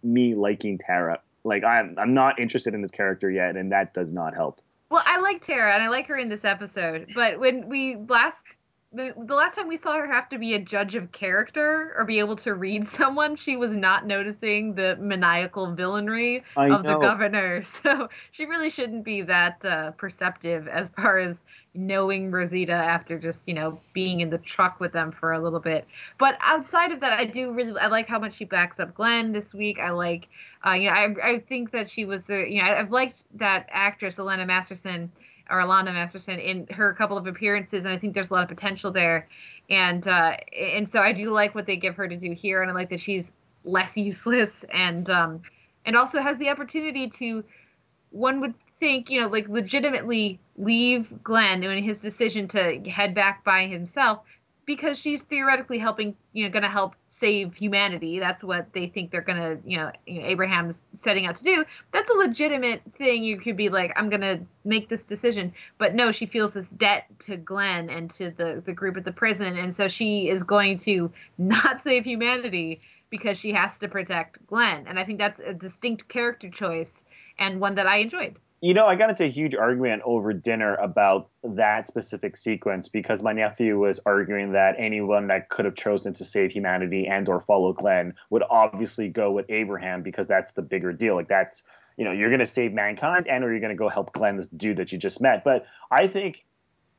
me 0.02 0.34
liking 0.34 0.78
tara 0.78 1.20
like 1.44 1.62
i'm 1.62 1.94
i'm 1.98 2.14
not 2.14 2.38
interested 2.38 2.72
in 2.72 2.80
this 2.80 2.90
character 2.90 3.30
yet 3.30 3.54
and 3.54 3.70
that 3.70 3.92
does 3.92 4.10
not 4.12 4.32
help 4.34 4.62
Well, 4.88 5.02
I 5.04 5.20
like 5.20 5.44
Tara 5.44 5.74
and 5.74 5.82
I 5.82 5.88
like 5.88 6.06
her 6.06 6.16
in 6.16 6.28
this 6.30 6.44
episode, 6.44 7.08
but 7.14 7.38
when 7.40 7.68
we 7.68 7.96
last 8.08 8.38
the, 8.96 9.12
the 9.26 9.34
last 9.34 9.54
time 9.54 9.68
we 9.68 9.76
saw 9.76 9.98
her 9.98 10.06
have 10.06 10.28
to 10.30 10.38
be 10.38 10.54
a 10.54 10.58
judge 10.58 10.94
of 10.94 11.12
character 11.12 11.94
or 11.98 12.04
be 12.04 12.18
able 12.18 12.36
to 12.36 12.54
read 12.54 12.88
someone, 12.98 13.36
she 13.36 13.56
was 13.56 13.70
not 13.70 14.06
noticing 14.06 14.74
the 14.74 14.96
maniacal 14.96 15.68
villainry 15.68 16.42
I 16.56 16.68
of 16.70 16.82
the 16.82 16.98
governor. 16.98 17.64
So 17.82 18.08
she 18.32 18.46
really 18.46 18.70
shouldn't 18.70 19.04
be 19.04 19.22
that 19.22 19.64
uh, 19.64 19.90
perceptive 19.92 20.66
as 20.66 20.88
far 20.90 21.18
as 21.18 21.36
knowing 21.74 22.30
Rosita 22.30 22.72
after 22.72 23.18
just 23.18 23.38
you 23.46 23.54
know 23.54 23.78
being 23.92 24.20
in 24.20 24.30
the 24.30 24.38
truck 24.38 24.80
with 24.80 24.92
them 24.92 25.12
for 25.12 25.32
a 25.32 25.38
little 25.38 25.60
bit. 25.60 25.86
But 26.18 26.38
outside 26.40 26.90
of 26.90 27.00
that, 27.00 27.12
I 27.12 27.26
do 27.26 27.52
really 27.52 27.78
I 27.78 27.88
like 27.88 28.08
how 28.08 28.18
much 28.18 28.36
she 28.36 28.44
backs 28.44 28.80
up 28.80 28.94
Glenn 28.94 29.32
this 29.32 29.52
week. 29.52 29.78
I 29.78 29.90
like 29.90 30.26
uh, 30.66 30.72
you 30.72 30.88
know 30.88 30.96
I 30.96 31.14
I 31.22 31.38
think 31.40 31.70
that 31.72 31.90
she 31.90 32.04
was 32.04 32.22
uh, 32.30 32.38
you 32.38 32.62
know 32.62 32.68
I've 32.68 32.90
liked 32.90 33.24
that 33.34 33.66
actress 33.70 34.18
Elena 34.18 34.46
Masterson 34.46 35.12
or 35.50 35.58
Alanna 35.58 35.92
Masterson 35.92 36.38
in 36.38 36.66
her 36.68 36.92
couple 36.94 37.16
of 37.16 37.26
appearances, 37.26 37.84
and 37.84 37.88
I 37.88 37.98
think 37.98 38.14
there's 38.14 38.30
a 38.30 38.34
lot 38.34 38.42
of 38.42 38.48
potential 38.48 38.90
there. 38.90 39.28
And 39.70 40.06
uh, 40.06 40.36
and 40.58 40.90
so 40.90 41.00
I 41.00 41.12
do 41.12 41.30
like 41.30 41.54
what 41.54 41.66
they 41.66 41.76
give 41.76 41.94
her 41.96 42.08
to 42.08 42.16
do 42.16 42.32
here, 42.32 42.62
and 42.62 42.70
I 42.70 42.74
like 42.74 42.90
that 42.90 43.00
she's 43.00 43.24
less 43.64 43.96
useless 43.96 44.52
and 44.72 45.10
um, 45.10 45.42
and 45.84 45.96
also 45.96 46.20
has 46.20 46.38
the 46.38 46.48
opportunity 46.48 47.08
to 47.10 47.44
one 48.10 48.40
would 48.40 48.54
think 48.78 49.10
you 49.10 49.20
know 49.20 49.28
like 49.28 49.48
legitimately 49.48 50.38
leave 50.56 51.08
Glenn 51.22 51.62
in 51.62 51.82
his 51.82 52.00
decision 52.00 52.48
to 52.48 52.80
head 52.88 53.14
back 53.14 53.44
by 53.44 53.66
himself 53.66 54.20
because 54.64 54.98
she's 54.98 55.22
theoretically 55.22 55.78
helping 55.78 56.16
you 56.32 56.44
know 56.44 56.50
going 56.50 56.62
to 56.62 56.68
help 56.68 56.94
save 57.18 57.54
humanity. 57.54 58.18
That's 58.18 58.44
what 58.44 58.72
they 58.72 58.88
think 58.88 59.10
they're 59.10 59.22
to 59.40 59.58
you 59.64 59.78
know 59.78 59.90
Abraham's 60.06 60.80
setting 61.02 61.26
out 61.26 61.36
to 61.36 61.44
do. 61.44 61.64
That's 61.92 62.10
a 62.10 62.14
legitimate 62.14 62.82
thing. 62.96 63.24
You 63.24 63.38
could 63.40 63.56
be 63.56 63.68
like 63.68 63.92
I'm 63.96 64.08
to 64.22 64.40
make 64.64 64.88
this 64.88 65.02
decision. 65.02 65.52
But 65.78 65.94
no 65.94 66.12
she 66.12 66.26
feels 66.26 66.54
this 66.54 66.68
debt 66.68 67.06
to 67.20 67.36
Glenn 67.36 67.90
and 67.90 68.12
to 68.14 68.30
the 68.30 68.62
the 68.64 68.72
group 68.72 68.96
at 68.96 69.04
the 69.04 69.12
prison. 69.12 69.56
And 69.56 69.74
so 69.74 69.88
she 69.88 70.28
is 70.28 70.42
going 70.42 70.78
to 70.80 71.10
not 71.38 71.82
save 71.82 72.04
humanity 72.04 72.80
because 73.10 73.38
she 73.38 73.52
has 73.52 73.70
to 73.78 73.88
protect 73.88 74.44
Glenn. 74.46 74.86
And 74.86 74.98
I 74.98 75.04
think 75.04 75.18
that's 75.18 75.40
a 75.40 75.54
distinct 75.54 76.08
character 76.08 76.50
choice 76.50 77.04
and 77.38 77.60
one 77.60 77.74
that 77.76 77.86
I 77.86 77.98
enjoyed 77.98 78.36
you 78.60 78.74
know 78.74 78.86
i 78.86 78.94
got 78.94 79.10
into 79.10 79.24
a 79.24 79.28
huge 79.28 79.54
argument 79.54 80.02
over 80.04 80.32
dinner 80.32 80.74
about 80.76 81.28
that 81.42 81.86
specific 81.86 82.36
sequence 82.36 82.88
because 82.88 83.22
my 83.22 83.32
nephew 83.32 83.78
was 83.78 84.00
arguing 84.06 84.52
that 84.52 84.74
anyone 84.78 85.28
that 85.28 85.48
could 85.48 85.64
have 85.64 85.74
chosen 85.74 86.12
to 86.12 86.24
save 86.24 86.52
humanity 86.52 87.06
and 87.06 87.28
or 87.28 87.40
follow 87.40 87.72
glenn 87.72 88.14
would 88.30 88.42
obviously 88.48 89.08
go 89.08 89.30
with 89.30 89.46
abraham 89.48 90.02
because 90.02 90.26
that's 90.26 90.52
the 90.52 90.62
bigger 90.62 90.92
deal 90.92 91.14
like 91.14 91.28
that's 91.28 91.64
you 91.96 92.04
know 92.04 92.12
you're 92.12 92.30
going 92.30 92.40
to 92.40 92.46
save 92.46 92.72
mankind 92.72 93.26
and 93.28 93.44
or 93.44 93.50
you're 93.50 93.60
going 93.60 93.70
to 93.70 93.76
go 93.76 93.88
help 93.88 94.12
glenn 94.12 94.36
this 94.36 94.48
dude 94.48 94.78
that 94.78 94.92
you 94.92 94.98
just 94.98 95.20
met 95.20 95.44
but 95.44 95.66
i 95.90 96.06
think 96.06 96.44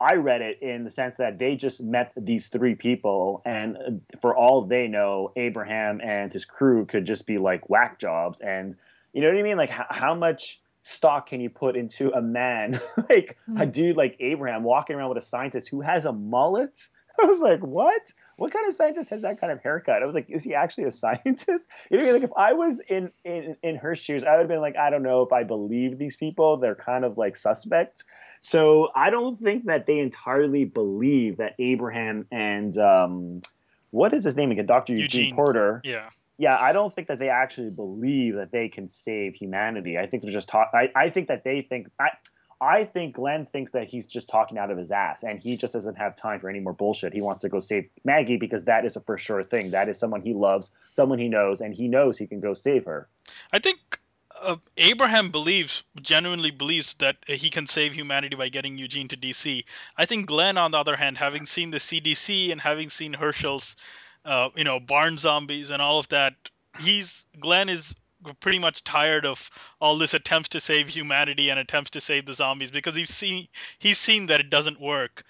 I 0.00 0.14
read 0.14 0.42
it 0.42 0.62
in 0.62 0.84
the 0.84 0.90
sense 0.90 1.16
that 1.16 1.38
they 1.38 1.56
just 1.56 1.82
met 1.82 2.12
these 2.16 2.46
three 2.46 2.76
people, 2.76 3.42
and 3.44 3.76
uh, 3.76 4.16
for 4.20 4.36
all 4.36 4.62
they 4.62 4.86
know, 4.86 5.32
Abraham 5.34 6.00
and 6.00 6.32
his 6.32 6.44
crew 6.44 6.86
could 6.86 7.04
just 7.04 7.26
be 7.26 7.38
like 7.38 7.68
whack 7.68 7.98
jobs. 7.98 8.40
And 8.40 8.76
you 9.12 9.22
know 9.22 9.28
what 9.28 9.38
I 9.38 9.42
mean? 9.42 9.56
Like, 9.56 9.70
how, 9.70 9.86
how 9.90 10.14
much 10.14 10.60
stock 10.82 11.28
can 11.28 11.40
you 11.40 11.50
put 11.50 11.76
into 11.76 12.10
a 12.10 12.22
man, 12.22 12.80
like 13.08 13.36
a 13.56 13.66
dude 13.66 13.96
like 13.96 14.16
Abraham, 14.20 14.62
walking 14.62 14.96
around 14.96 15.10
with 15.10 15.18
a 15.18 15.26
scientist 15.26 15.68
who 15.68 15.80
has 15.80 16.04
a 16.04 16.12
mullet? 16.12 16.78
I 17.20 17.26
was 17.26 17.40
like, 17.40 17.60
what? 17.60 18.12
What 18.36 18.52
kind 18.52 18.68
of 18.68 18.74
scientist 18.74 19.10
has 19.10 19.22
that 19.22 19.40
kind 19.40 19.52
of 19.52 19.60
haircut? 19.60 20.02
I 20.02 20.06
was 20.06 20.14
like, 20.14 20.30
is 20.30 20.44
he 20.44 20.54
actually 20.54 20.84
a 20.84 20.90
scientist? 20.92 21.68
You 21.90 21.98
know, 21.98 22.12
like 22.12 22.22
if 22.22 22.32
I 22.36 22.52
was 22.52 22.80
in 22.80 23.10
in 23.24 23.56
in 23.62 23.76
her 23.76 23.96
shoes, 23.96 24.24
I 24.24 24.32
would 24.32 24.40
have 24.40 24.48
been 24.48 24.60
like, 24.60 24.76
I 24.76 24.90
don't 24.90 25.02
know 25.02 25.22
if 25.22 25.32
I 25.32 25.44
believe 25.44 25.98
these 25.98 26.16
people. 26.16 26.58
They're 26.58 26.74
kind 26.74 27.04
of 27.04 27.18
like 27.18 27.36
suspect. 27.36 28.04
So 28.40 28.90
I 28.94 29.10
don't 29.10 29.36
think 29.36 29.64
that 29.64 29.86
they 29.86 29.98
entirely 29.98 30.64
believe 30.64 31.38
that 31.38 31.54
Abraham 31.58 32.26
and 32.30 32.76
um, 32.78 33.42
what 33.90 34.12
is 34.12 34.24
his 34.24 34.36
name 34.36 34.50
again, 34.52 34.66
Doctor 34.66 34.92
Eugene, 34.92 35.22
Eugene. 35.22 35.34
Porter. 35.34 35.80
Yeah. 35.84 36.10
Yeah, 36.38 36.56
I 36.56 36.72
don't 36.72 36.94
think 36.94 37.08
that 37.08 37.18
they 37.18 37.28
actually 37.28 37.70
believe 37.70 38.36
that 38.36 38.52
they 38.52 38.68
can 38.68 38.86
save 38.86 39.34
humanity. 39.34 39.98
I 39.98 40.06
think 40.06 40.22
they're 40.22 40.32
just 40.32 40.48
talk. 40.48 40.70
I, 40.72 40.90
I 40.94 41.10
think 41.10 41.28
that 41.28 41.44
they 41.44 41.62
think. 41.62 41.88
I, 42.00 42.10
I 42.60 42.84
think 42.84 43.14
Glenn 43.14 43.46
thinks 43.46 43.72
that 43.72 43.86
he's 43.86 44.06
just 44.06 44.28
talking 44.28 44.58
out 44.58 44.70
of 44.70 44.78
his 44.78 44.90
ass, 44.90 45.22
and 45.22 45.38
he 45.38 45.56
just 45.56 45.74
doesn't 45.74 45.96
have 45.96 46.16
time 46.16 46.40
for 46.40 46.48
any 46.48 46.58
more 46.58 46.72
bullshit. 46.72 47.12
He 47.12 47.20
wants 47.20 47.42
to 47.42 47.48
go 47.48 47.60
save 47.60 47.88
Maggie 48.04 48.36
because 48.36 48.64
that 48.64 48.84
is 48.84 48.96
a 48.96 49.00
for 49.00 49.18
sure 49.18 49.44
thing. 49.44 49.72
That 49.72 49.88
is 49.88 49.98
someone 49.98 50.22
he 50.22 50.34
loves, 50.34 50.72
someone 50.90 51.18
he 51.18 51.28
knows, 51.28 51.60
and 51.60 51.74
he 51.74 51.86
knows 51.86 52.18
he 52.18 52.26
can 52.26 52.40
go 52.40 52.54
save 52.54 52.84
her. 52.84 53.08
I 53.52 53.58
think 53.58 54.00
uh, 54.40 54.56
Abraham 54.76 55.30
believes, 55.30 55.82
genuinely 56.00 56.50
believes 56.50 56.94
that 56.94 57.16
he 57.26 57.50
can 57.50 57.66
save 57.66 57.94
humanity 57.94 58.36
by 58.36 58.48
getting 58.48 58.78
Eugene 58.78 59.08
to 59.08 59.16
DC. 59.16 59.64
I 59.96 60.06
think 60.06 60.26
Glenn, 60.26 60.58
on 60.58 60.72
the 60.72 60.78
other 60.78 60.96
hand, 60.96 61.18
having 61.18 61.46
seen 61.46 61.70
the 61.70 61.78
CDC 61.78 62.50
and 62.52 62.60
having 62.60 62.90
seen 62.90 63.12
Hershel's, 63.12 63.76
uh, 64.28 64.50
you 64.54 64.64
know, 64.64 64.78
barn 64.78 65.16
zombies 65.16 65.70
and 65.70 65.80
all 65.80 65.98
of 65.98 66.08
that, 66.08 66.34
he's 66.78 67.26
Glenn 67.40 67.70
is 67.70 67.94
pretty 68.40 68.58
much 68.58 68.84
tired 68.84 69.24
of 69.24 69.50
all 69.80 69.96
this 69.96 70.12
attempts 70.12 70.50
to 70.50 70.60
save 70.60 70.88
humanity 70.88 71.48
and 71.48 71.58
attempts 71.58 71.90
to 71.90 72.00
save 72.00 72.26
the 72.26 72.34
zombies 72.34 72.70
because 72.70 72.94
he's 72.94 73.14
seen 73.14 73.48
he's 73.78 73.98
seen 73.98 74.26
that 74.26 74.40
it 74.40 74.50
doesn't 74.50 74.78
work. 74.78 75.24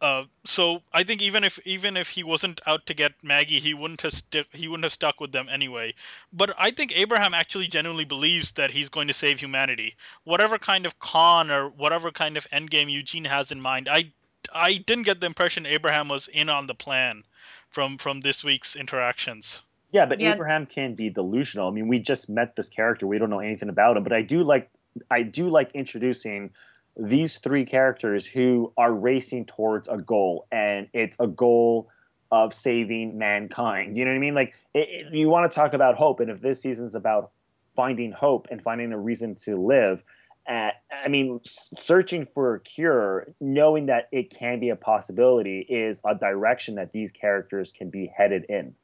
Uh, 0.00 0.24
so 0.46 0.80
I 0.90 1.02
think 1.02 1.20
even 1.20 1.44
if 1.44 1.58
even 1.66 1.98
if 1.98 2.08
he 2.08 2.22
wasn't 2.24 2.62
out 2.66 2.86
to 2.86 2.94
get 2.94 3.12
Maggie, 3.22 3.60
he 3.60 3.74
wouldn't 3.74 4.00
have 4.00 4.22
he 4.54 4.68
wouldn't 4.68 4.84
have 4.84 4.94
stuck 4.94 5.20
with 5.20 5.32
them 5.32 5.50
anyway. 5.50 5.92
But 6.32 6.54
I 6.58 6.70
think 6.70 6.92
Abraham 6.96 7.34
actually 7.34 7.68
genuinely 7.68 8.06
believes 8.06 8.52
that 8.52 8.70
he's 8.70 8.88
going 8.88 9.08
to 9.08 9.12
save 9.12 9.38
humanity. 9.38 9.96
Whatever 10.24 10.58
kind 10.58 10.86
of 10.86 10.98
con 10.98 11.50
or 11.50 11.68
whatever 11.68 12.10
kind 12.10 12.38
of 12.38 12.48
endgame 12.50 12.90
Eugene 12.90 13.26
has 13.26 13.52
in 13.52 13.60
mind, 13.60 13.86
I 13.86 14.12
I 14.54 14.74
didn't 14.74 15.04
get 15.04 15.20
the 15.20 15.26
impression 15.26 15.66
Abraham 15.66 16.08
was 16.08 16.28
in 16.28 16.48
on 16.48 16.66
the 16.66 16.74
plan 16.74 17.24
from 17.68 17.98
from 17.98 18.20
this 18.20 18.42
week's 18.44 18.76
interactions. 18.76 19.62
Yeah, 19.92 20.06
but 20.06 20.20
Yeah. 20.20 20.34
Abraham 20.34 20.66
can 20.66 20.94
be 20.94 21.10
delusional. 21.10 21.68
I 21.68 21.70
mean, 21.72 21.88
we 21.88 21.98
just 21.98 22.28
met 22.28 22.56
this 22.56 22.68
character; 22.68 23.06
we 23.06 23.18
don't 23.18 23.30
know 23.30 23.40
anything 23.40 23.68
about 23.68 23.96
him. 23.96 24.02
But 24.04 24.12
I 24.12 24.22
do 24.22 24.42
like, 24.42 24.70
I 25.10 25.22
do 25.22 25.48
like 25.48 25.70
introducing 25.74 26.50
these 26.96 27.36
three 27.38 27.64
characters 27.64 28.26
who 28.26 28.72
are 28.76 28.92
racing 28.92 29.46
towards 29.46 29.88
a 29.88 29.96
goal, 29.96 30.46
and 30.50 30.88
it's 30.92 31.16
a 31.20 31.26
goal 31.26 31.88
of 32.32 32.54
saving 32.54 33.18
mankind. 33.18 33.96
You 33.96 34.04
know 34.04 34.12
what 34.12 34.16
I 34.16 34.20
mean? 34.20 34.34
Like, 34.34 34.54
it, 34.74 34.88
it- 35.06 35.12
you 35.14 35.28
want 35.28 35.50
to 35.50 35.54
talk 35.54 35.72
about 35.74 35.96
hope, 35.96 36.20
and 36.20 36.30
if 36.30 36.40
this 36.40 36.60
season's 36.60 36.94
about 36.94 37.30
finding 37.74 38.12
hope 38.12 38.48
and 38.50 38.62
finding 38.62 38.92
a 38.92 38.98
reason 38.98 39.34
to 39.36 39.56
live. 39.56 40.02
Uh, 40.50 40.70
I 41.04 41.06
mean, 41.06 41.40
searching 41.44 42.24
for 42.24 42.56
a 42.56 42.60
cure, 42.60 43.32
knowing 43.40 43.86
that 43.86 44.08
it 44.10 44.30
can 44.30 44.58
be 44.58 44.70
a 44.70 44.76
possibility, 44.76 45.60
is 45.60 46.00
a 46.04 46.16
direction 46.16 46.74
that 46.74 46.92
these 46.92 47.12
characters 47.12 47.72
can 47.72 47.88
be 47.88 48.10
headed 48.12 48.46
in. 48.48 48.74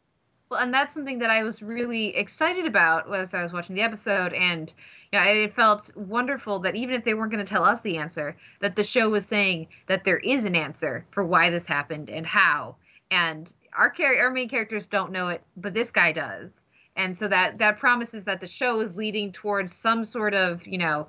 Well, 0.49 0.61
and 0.61 0.73
that's 0.73 0.95
something 0.95 1.19
that 1.19 1.31
I 1.31 1.43
was 1.43 1.61
really 1.63 2.15
excited 2.15 2.67
about 2.67 3.13
as 3.13 3.35
I 3.35 3.43
was 3.43 3.53
watching 3.53 3.75
the 3.75 3.83
episode, 3.83 4.33
and 4.33 4.73
you 5.13 5.19
know, 5.19 5.25
it 5.25 5.57
felt 5.57 5.91
wonderful 5.97 6.61
that 6.61 6.77
even 6.77 6.95
if 6.95 7.05
they 7.05 7.15
weren't 7.15 7.33
going 7.33 7.45
to 7.45 7.51
tell 7.51 7.65
us 7.65 7.81
the 7.81 7.97
answer, 7.97 8.37
that 8.61 8.77
the 8.77 8.85
show 8.85 9.09
was 9.09 9.25
saying 9.25 9.67
that 9.89 10.05
there 10.05 10.19
is 10.19 10.45
an 10.45 10.55
answer 10.55 11.05
for 11.11 11.25
why 11.25 11.51
this 11.51 11.67
happened 11.67 12.11
and 12.11 12.25
how. 12.25 12.77
And 13.11 13.53
our 13.77 13.91
char- 13.91 14.21
our 14.21 14.31
main 14.31 14.49
characters 14.49 14.87
don't 14.87 15.11
know 15.11 15.29
it, 15.29 15.43
but 15.57 15.75
this 15.75 15.91
guy 15.91 16.13
does. 16.13 16.51
And 16.95 17.17
so 17.17 17.29
that 17.29 17.59
that 17.59 17.79
promises 17.79 18.25
that 18.25 18.41
the 18.41 18.47
show 18.47 18.81
is 18.81 18.95
leading 18.95 19.33
towards 19.33 19.75
some 19.75 20.05
sort 20.05 20.33
of, 20.33 20.65
you 20.67 20.79
know, 20.79 21.09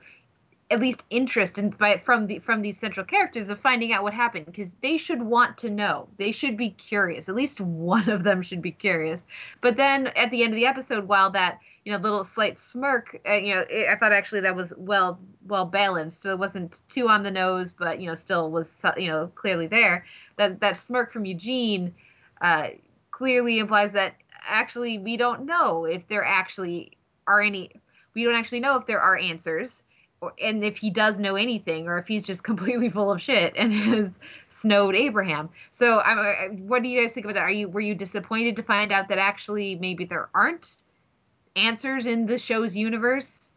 at 0.69 0.81
least 0.81 1.03
interest 1.09 1.57
in 1.57 1.69
by 1.69 1.97
from 2.05 2.27
the 2.27 2.39
from 2.39 2.61
these 2.61 2.77
central 2.77 3.05
characters 3.05 3.49
of 3.49 3.59
finding 3.59 3.93
out 3.93 4.03
what 4.03 4.13
happened 4.13 4.45
because 4.45 4.69
they 4.81 4.97
should 4.97 5.21
want 5.21 5.57
to 5.57 5.69
know. 5.69 6.07
They 6.17 6.31
should 6.31 6.57
be 6.57 6.71
curious. 6.71 7.29
At 7.29 7.35
least 7.35 7.61
one 7.61 8.09
of 8.09 8.23
them 8.23 8.41
should 8.41 8.61
be 8.61 8.71
curious. 8.71 9.21
But 9.61 9.77
then 9.77 10.07
at 10.07 10.29
the 10.29 10.43
end 10.43 10.53
of 10.53 10.57
the 10.57 10.65
episode 10.65 11.07
while 11.07 11.31
that 11.31 11.59
you 11.85 11.93
know 11.93 11.99
little 11.99 12.25
slight 12.25 12.59
smirk 12.59 13.17
uh, 13.25 13.33
you 13.33 13.55
know 13.55 13.63
it, 13.69 13.87
i 13.87 13.95
thought 13.95 14.11
actually 14.11 14.41
that 14.41 14.55
was 14.55 14.73
well 14.75 15.19
well 15.47 15.65
balanced. 15.65 16.21
So 16.21 16.31
it 16.31 16.39
wasn't 16.39 16.79
too 16.89 17.07
on 17.07 17.23
the 17.23 17.31
nose 17.31 17.71
but 17.71 18.01
you 18.01 18.07
know 18.07 18.15
still 18.15 18.51
was 18.51 18.69
you 18.97 19.09
know 19.09 19.31
clearly 19.35 19.67
there. 19.67 20.05
That 20.37 20.59
that 20.59 20.79
smirk 20.81 21.13
from 21.13 21.25
eugene 21.25 21.95
uh, 22.41 22.69
clearly 23.11 23.59
implies 23.59 23.93
that 23.93 24.15
actually 24.45 24.99
we 24.99 25.15
don't 25.15 25.45
know 25.45 25.85
if 25.85 26.07
there 26.09 26.25
actually 26.25 26.97
are 27.25 27.41
any 27.41 27.71
we 28.13 28.23
don't 28.25 28.35
actually 28.35 28.59
know 28.59 28.75
if 28.75 28.85
there 28.85 29.01
are 29.01 29.17
answers 29.17 29.83
and 30.41 30.63
if 30.63 30.77
he 30.77 30.89
does 30.89 31.19
know 31.19 31.35
anything 31.35 31.87
or 31.87 31.97
if 31.97 32.07
he's 32.07 32.25
just 32.25 32.43
completely 32.51 32.89
full 32.89 33.11
of 33.11 33.21
shit 33.21 33.53
and 33.55 33.73
has 33.73 34.09
snowed 34.49 34.95
Abraham. 34.95 35.49
So, 35.71 35.97
I, 35.97 36.45
uh, 36.45 36.49
what 36.49 36.83
do 36.83 36.89
you 36.89 37.01
guys 37.01 37.13
think 37.13 37.25
about 37.25 37.35
that? 37.35 37.43
Are 37.43 37.51
you 37.51 37.67
were 37.69 37.81
you 37.81 37.95
disappointed 37.95 38.55
to 38.55 38.63
find 38.63 38.91
out 38.91 39.07
that 39.09 39.17
actually 39.17 39.75
maybe 39.75 40.05
there 40.05 40.29
aren't 40.33 40.77
answers 41.55 42.05
in 42.05 42.25
the 42.25 42.37
show's 42.37 42.75
universe, 42.75 43.49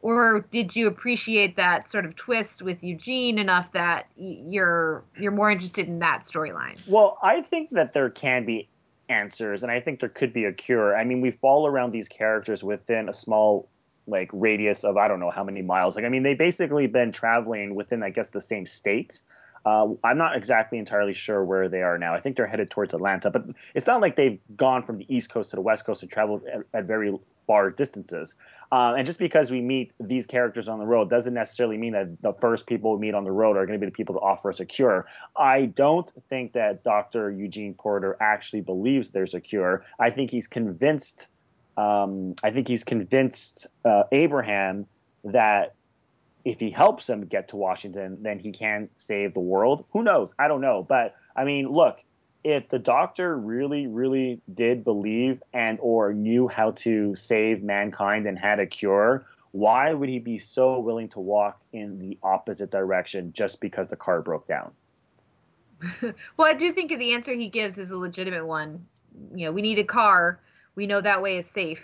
or 0.00 0.44
did 0.52 0.74
you 0.74 0.86
appreciate 0.86 1.56
that 1.56 1.90
sort 1.90 2.04
of 2.04 2.14
twist 2.16 2.62
with 2.62 2.82
Eugene 2.82 3.38
enough 3.38 3.70
that 3.72 4.06
you're 4.16 5.04
you're 5.18 5.32
more 5.32 5.50
interested 5.50 5.86
in 5.86 5.98
that 6.00 6.26
storyline? 6.26 6.78
Well, 6.86 7.18
I 7.22 7.42
think 7.42 7.70
that 7.70 7.92
there 7.92 8.10
can 8.10 8.44
be 8.44 8.68
answers, 9.08 9.62
and 9.62 9.72
I 9.72 9.80
think 9.80 10.00
there 10.00 10.08
could 10.08 10.32
be 10.32 10.44
a 10.44 10.52
cure. 10.52 10.96
I 10.96 11.04
mean, 11.04 11.20
we 11.20 11.30
fall 11.30 11.66
around 11.66 11.92
these 11.92 12.08
characters 12.08 12.62
within 12.62 13.08
a 13.08 13.12
small 13.12 13.68
like 14.08 14.30
radius 14.32 14.84
of 14.84 14.96
I 14.96 15.08
don't 15.08 15.20
know 15.20 15.30
how 15.30 15.44
many 15.44 15.62
miles. 15.62 15.96
Like 15.96 16.04
I 16.04 16.08
mean, 16.08 16.22
they 16.22 16.34
basically 16.34 16.86
been 16.86 17.12
traveling 17.12 17.74
within 17.74 18.02
I 18.02 18.10
guess 18.10 18.30
the 18.30 18.40
same 18.40 18.66
state. 18.66 19.20
Uh, 19.64 19.88
I'm 20.02 20.18
not 20.18 20.36
exactly 20.36 20.78
entirely 20.78 21.12
sure 21.12 21.44
where 21.44 21.68
they 21.68 21.82
are 21.82 21.98
now. 21.98 22.14
I 22.14 22.20
think 22.20 22.36
they're 22.36 22.46
headed 22.46 22.70
towards 22.70 22.94
Atlanta, 22.94 23.30
but 23.30 23.44
it's 23.74 23.86
not 23.86 24.00
like 24.00 24.16
they've 24.16 24.38
gone 24.56 24.82
from 24.82 24.98
the 24.98 25.14
East 25.14 25.30
Coast 25.30 25.50
to 25.50 25.56
the 25.56 25.62
West 25.62 25.84
Coast 25.84 26.02
and 26.02 26.10
traveled 26.10 26.44
at, 26.46 26.62
at 26.72 26.84
very 26.84 27.14
far 27.46 27.70
distances. 27.70 28.36
Uh, 28.70 28.94
and 28.96 29.06
just 29.06 29.18
because 29.18 29.50
we 29.50 29.60
meet 29.60 29.92
these 29.98 30.26
characters 30.26 30.68
on 30.68 30.78
the 30.78 30.86
road 30.86 31.10
doesn't 31.10 31.34
necessarily 31.34 31.78
mean 31.78 31.92
that 31.94 32.20
the 32.22 32.34
first 32.34 32.66
people 32.66 32.94
we 32.94 33.00
meet 33.00 33.14
on 33.14 33.24
the 33.24 33.32
road 33.32 33.56
are 33.56 33.66
going 33.66 33.78
to 33.78 33.84
be 33.84 33.90
the 33.90 33.96
people 33.96 34.14
to 34.14 34.20
offer 34.20 34.50
us 34.50 34.60
a 34.60 34.66
cure. 34.66 35.06
I 35.36 35.66
don't 35.66 36.10
think 36.28 36.52
that 36.52 36.84
Dr. 36.84 37.30
Eugene 37.30 37.74
Porter 37.74 38.16
actually 38.20 38.60
believes 38.60 39.10
there's 39.10 39.34
a 39.34 39.40
cure. 39.40 39.84
I 39.98 40.10
think 40.10 40.30
he's 40.30 40.46
convinced 40.46 41.28
um, 41.78 42.34
I 42.42 42.50
think 42.50 42.66
he's 42.66 42.82
convinced 42.82 43.68
uh, 43.84 44.02
Abraham 44.10 44.86
that 45.24 45.74
if 46.44 46.58
he 46.58 46.70
helps 46.70 47.08
him 47.08 47.26
get 47.26 47.48
to 47.48 47.56
Washington, 47.56 48.18
then 48.22 48.40
he 48.40 48.50
can 48.50 48.88
save 48.96 49.32
the 49.32 49.40
world. 49.40 49.84
Who 49.92 50.02
knows? 50.02 50.34
I 50.38 50.48
don't 50.48 50.60
know. 50.60 50.84
But 50.86 51.14
I 51.36 51.44
mean, 51.44 51.68
look, 51.68 52.02
if 52.42 52.68
the 52.68 52.80
doctor 52.80 53.36
really, 53.36 53.86
really 53.86 54.40
did 54.52 54.82
believe 54.82 55.40
and 55.52 55.78
or 55.80 56.12
knew 56.12 56.48
how 56.48 56.72
to 56.72 57.14
save 57.14 57.62
mankind 57.62 58.26
and 58.26 58.36
had 58.36 58.58
a 58.58 58.66
cure, 58.66 59.24
why 59.52 59.92
would 59.92 60.08
he 60.08 60.18
be 60.18 60.38
so 60.38 60.80
willing 60.80 61.08
to 61.10 61.20
walk 61.20 61.60
in 61.72 62.00
the 62.00 62.18
opposite 62.24 62.72
direction 62.72 63.32
just 63.32 63.60
because 63.60 63.86
the 63.86 63.96
car 63.96 64.20
broke 64.20 64.48
down? 64.48 64.72
well, 66.36 66.48
I 66.48 66.54
do 66.54 66.72
think 66.72 66.90
the 66.90 67.14
answer 67.14 67.34
he 67.34 67.48
gives 67.48 67.78
is 67.78 67.92
a 67.92 67.96
legitimate 67.96 68.46
one. 68.46 68.84
You 69.32 69.46
know, 69.46 69.52
we 69.52 69.62
need 69.62 69.78
a 69.78 69.84
car 69.84 70.40
we 70.78 70.86
know 70.86 71.00
that 71.00 71.20
way 71.20 71.38
is 71.38 71.46
safe. 71.48 71.80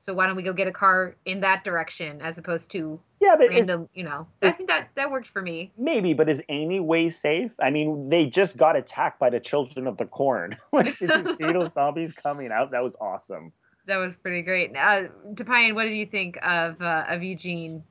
So 0.00 0.14
why 0.14 0.26
don't 0.26 0.34
we 0.34 0.42
go 0.42 0.54
get 0.54 0.66
a 0.66 0.72
car 0.72 1.14
in 1.26 1.40
that 1.40 1.64
direction 1.64 2.22
as 2.22 2.38
opposed 2.38 2.70
to 2.70 2.98
yeah, 3.20 3.36
but 3.36 3.50
random, 3.50 3.82
is, 3.82 3.88
you 3.92 4.04
know? 4.04 4.26
is, 4.40 4.54
I 4.54 4.56
think 4.56 4.70
that 4.70 4.88
that 4.94 5.10
worked 5.10 5.28
for 5.28 5.42
me. 5.42 5.70
Maybe, 5.76 6.14
but 6.14 6.30
is 6.30 6.42
any 6.48 6.80
way 6.80 7.10
safe? 7.10 7.52
I 7.60 7.68
mean, 7.68 8.08
they 8.08 8.24
just 8.24 8.56
got 8.56 8.74
attacked 8.74 9.20
by 9.20 9.28
the 9.28 9.38
children 9.38 9.86
of 9.86 9.98
the 9.98 10.06
corn. 10.06 10.56
like, 10.72 10.98
did 10.98 11.14
you 11.14 11.24
see 11.24 11.52
those 11.52 11.72
zombies 11.74 12.14
coming 12.14 12.50
out? 12.50 12.70
That 12.70 12.82
was 12.82 12.96
awesome. 12.98 13.52
That 13.84 13.98
was 13.98 14.16
pretty 14.16 14.40
great. 14.40 14.74
Uh, 14.74 15.08
Deepayan, 15.34 15.74
what 15.74 15.84
did 15.84 15.96
you 15.96 16.06
think 16.06 16.38
of 16.42 16.80
uh, 16.80 17.04
of 17.06 17.22
Eugene? 17.22 17.84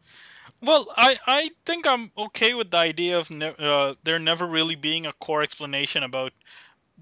Well, 0.64 0.88
I, 0.98 1.18
I 1.28 1.50
think 1.68 1.86
I'm 1.86 2.12
okay 2.18 2.56
with 2.56 2.72
the 2.72 2.78
idea 2.78 3.20
of 3.20 3.30
ne- 3.30 3.54
uh, 3.60 3.94
there 4.04 4.18
never 4.18 4.48
really 4.48 4.74
being 4.74 5.06
a 5.06 5.14
core 5.14 5.44
explanation 5.44 6.02
about 6.02 6.34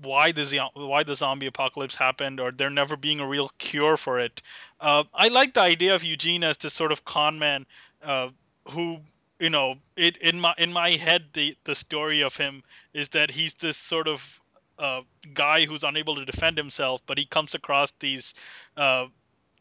why 0.01 0.31
the 0.31 0.69
why 0.73 1.03
the 1.03 1.15
zombie 1.15 1.47
apocalypse 1.47 1.95
happened 1.95 2.39
or 2.39 2.51
there 2.51 2.69
never 2.69 2.97
being 2.97 3.19
a 3.19 3.27
real 3.27 3.49
cure 3.57 3.97
for 3.97 4.19
it. 4.19 4.41
Uh, 4.79 5.03
I 5.13 5.29
like 5.29 5.53
the 5.53 5.61
idea 5.61 5.95
of 5.95 6.03
Eugene 6.03 6.43
as 6.43 6.57
this 6.57 6.73
sort 6.73 6.91
of 6.91 7.05
con 7.05 7.39
man 7.39 7.65
uh, 8.03 8.29
who 8.71 8.99
you 9.39 9.49
know 9.49 9.75
it 9.95 10.17
in 10.17 10.39
my 10.39 10.53
in 10.57 10.73
my 10.73 10.91
head 10.91 11.25
the 11.33 11.55
the 11.63 11.75
story 11.75 12.21
of 12.21 12.35
him 12.35 12.63
is 12.93 13.09
that 13.09 13.31
he's 13.31 13.53
this 13.55 13.77
sort 13.77 14.07
of 14.07 14.41
uh, 14.77 15.01
guy 15.33 15.65
who's 15.65 15.83
unable 15.83 16.15
to 16.15 16.25
defend 16.25 16.57
himself, 16.57 17.01
but 17.05 17.17
he 17.17 17.25
comes 17.25 17.55
across 17.55 17.91
these 17.99 18.33
uh, 18.75 19.05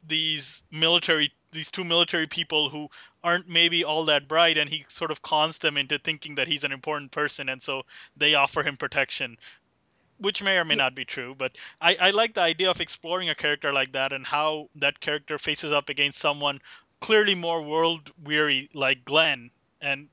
these 0.07 0.62
military 0.70 1.32
these 1.53 1.70
two 1.70 1.85
military 1.85 2.26
people 2.26 2.68
who 2.68 2.89
aren't 3.22 3.49
maybe 3.49 3.85
all 3.85 4.07
that 4.07 4.26
bright 4.26 4.59
and 4.59 4.68
he 4.68 4.85
sort 4.89 5.12
of 5.12 5.22
cons 5.22 5.59
them 5.59 5.76
into 5.76 5.99
thinking 5.99 6.35
that 6.35 6.49
he's 6.49 6.64
an 6.64 6.72
important 6.72 7.12
person 7.12 7.49
and 7.49 7.62
so 7.62 7.82
they 8.16 8.35
offer 8.35 8.64
him 8.64 8.76
protection 8.76 9.37
which 10.19 10.43
may 10.43 10.57
or 10.59 10.65
may 10.65 10.75
not 10.75 10.95
be 10.95 11.05
true, 11.05 11.35
but 11.37 11.57
I, 11.81 11.97
I 12.01 12.11
like 12.11 12.35
the 12.35 12.43
idea 12.43 12.71
of 12.71 12.81
exploring 12.81 13.29
a 13.29 13.35
character 13.35 13.73
like 13.73 13.93
that 13.93 14.12
and 14.12 14.27
how 14.27 14.69
that 14.77 15.01
character 15.01 15.39
faces 15.39 15.73
up 15.73 15.89
against 15.89 16.21
someone 16.21 16.61
clearly 17.01 17.35
more 17.35 17.61
world 17.61 18.11
weary 18.23 18.69
like 18.73 19.05
Glenn, 19.05 19.51
and 19.81 20.09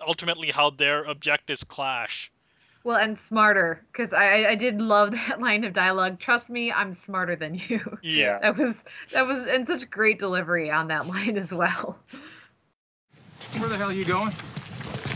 ultimately 0.00 0.50
how 0.50 0.70
their 0.70 1.04
objectives 1.04 1.64
clash. 1.64 2.32
Well, 2.82 2.96
and 2.96 3.20
smarter, 3.20 3.84
because 3.92 4.14
I, 4.14 4.46
I 4.46 4.54
did 4.54 4.80
love 4.80 5.12
that 5.28 5.40
line 5.40 5.64
of 5.64 5.74
dialogue. 5.74 6.18
Trust 6.18 6.48
me, 6.48 6.72
I'm 6.72 6.94
smarter 6.94 7.36
than 7.36 7.54
you. 7.54 7.98
Yeah, 8.02 8.38
that 8.42 8.56
was 8.56 8.74
that 9.12 9.26
was 9.26 9.46
and 9.46 9.66
such 9.66 9.90
great 9.90 10.18
delivery 10.18 10.70
on 10.70 10.88
that 10.88 11.06
line 11.14 11.36
as 11.36 11.52
well. 11.52 11.98
Where 13.58 13.68
the 13.68 13.76
hell 13.76 13.90
are 13.90 13.92
you 13.92 14.04
going? 14.04 14.32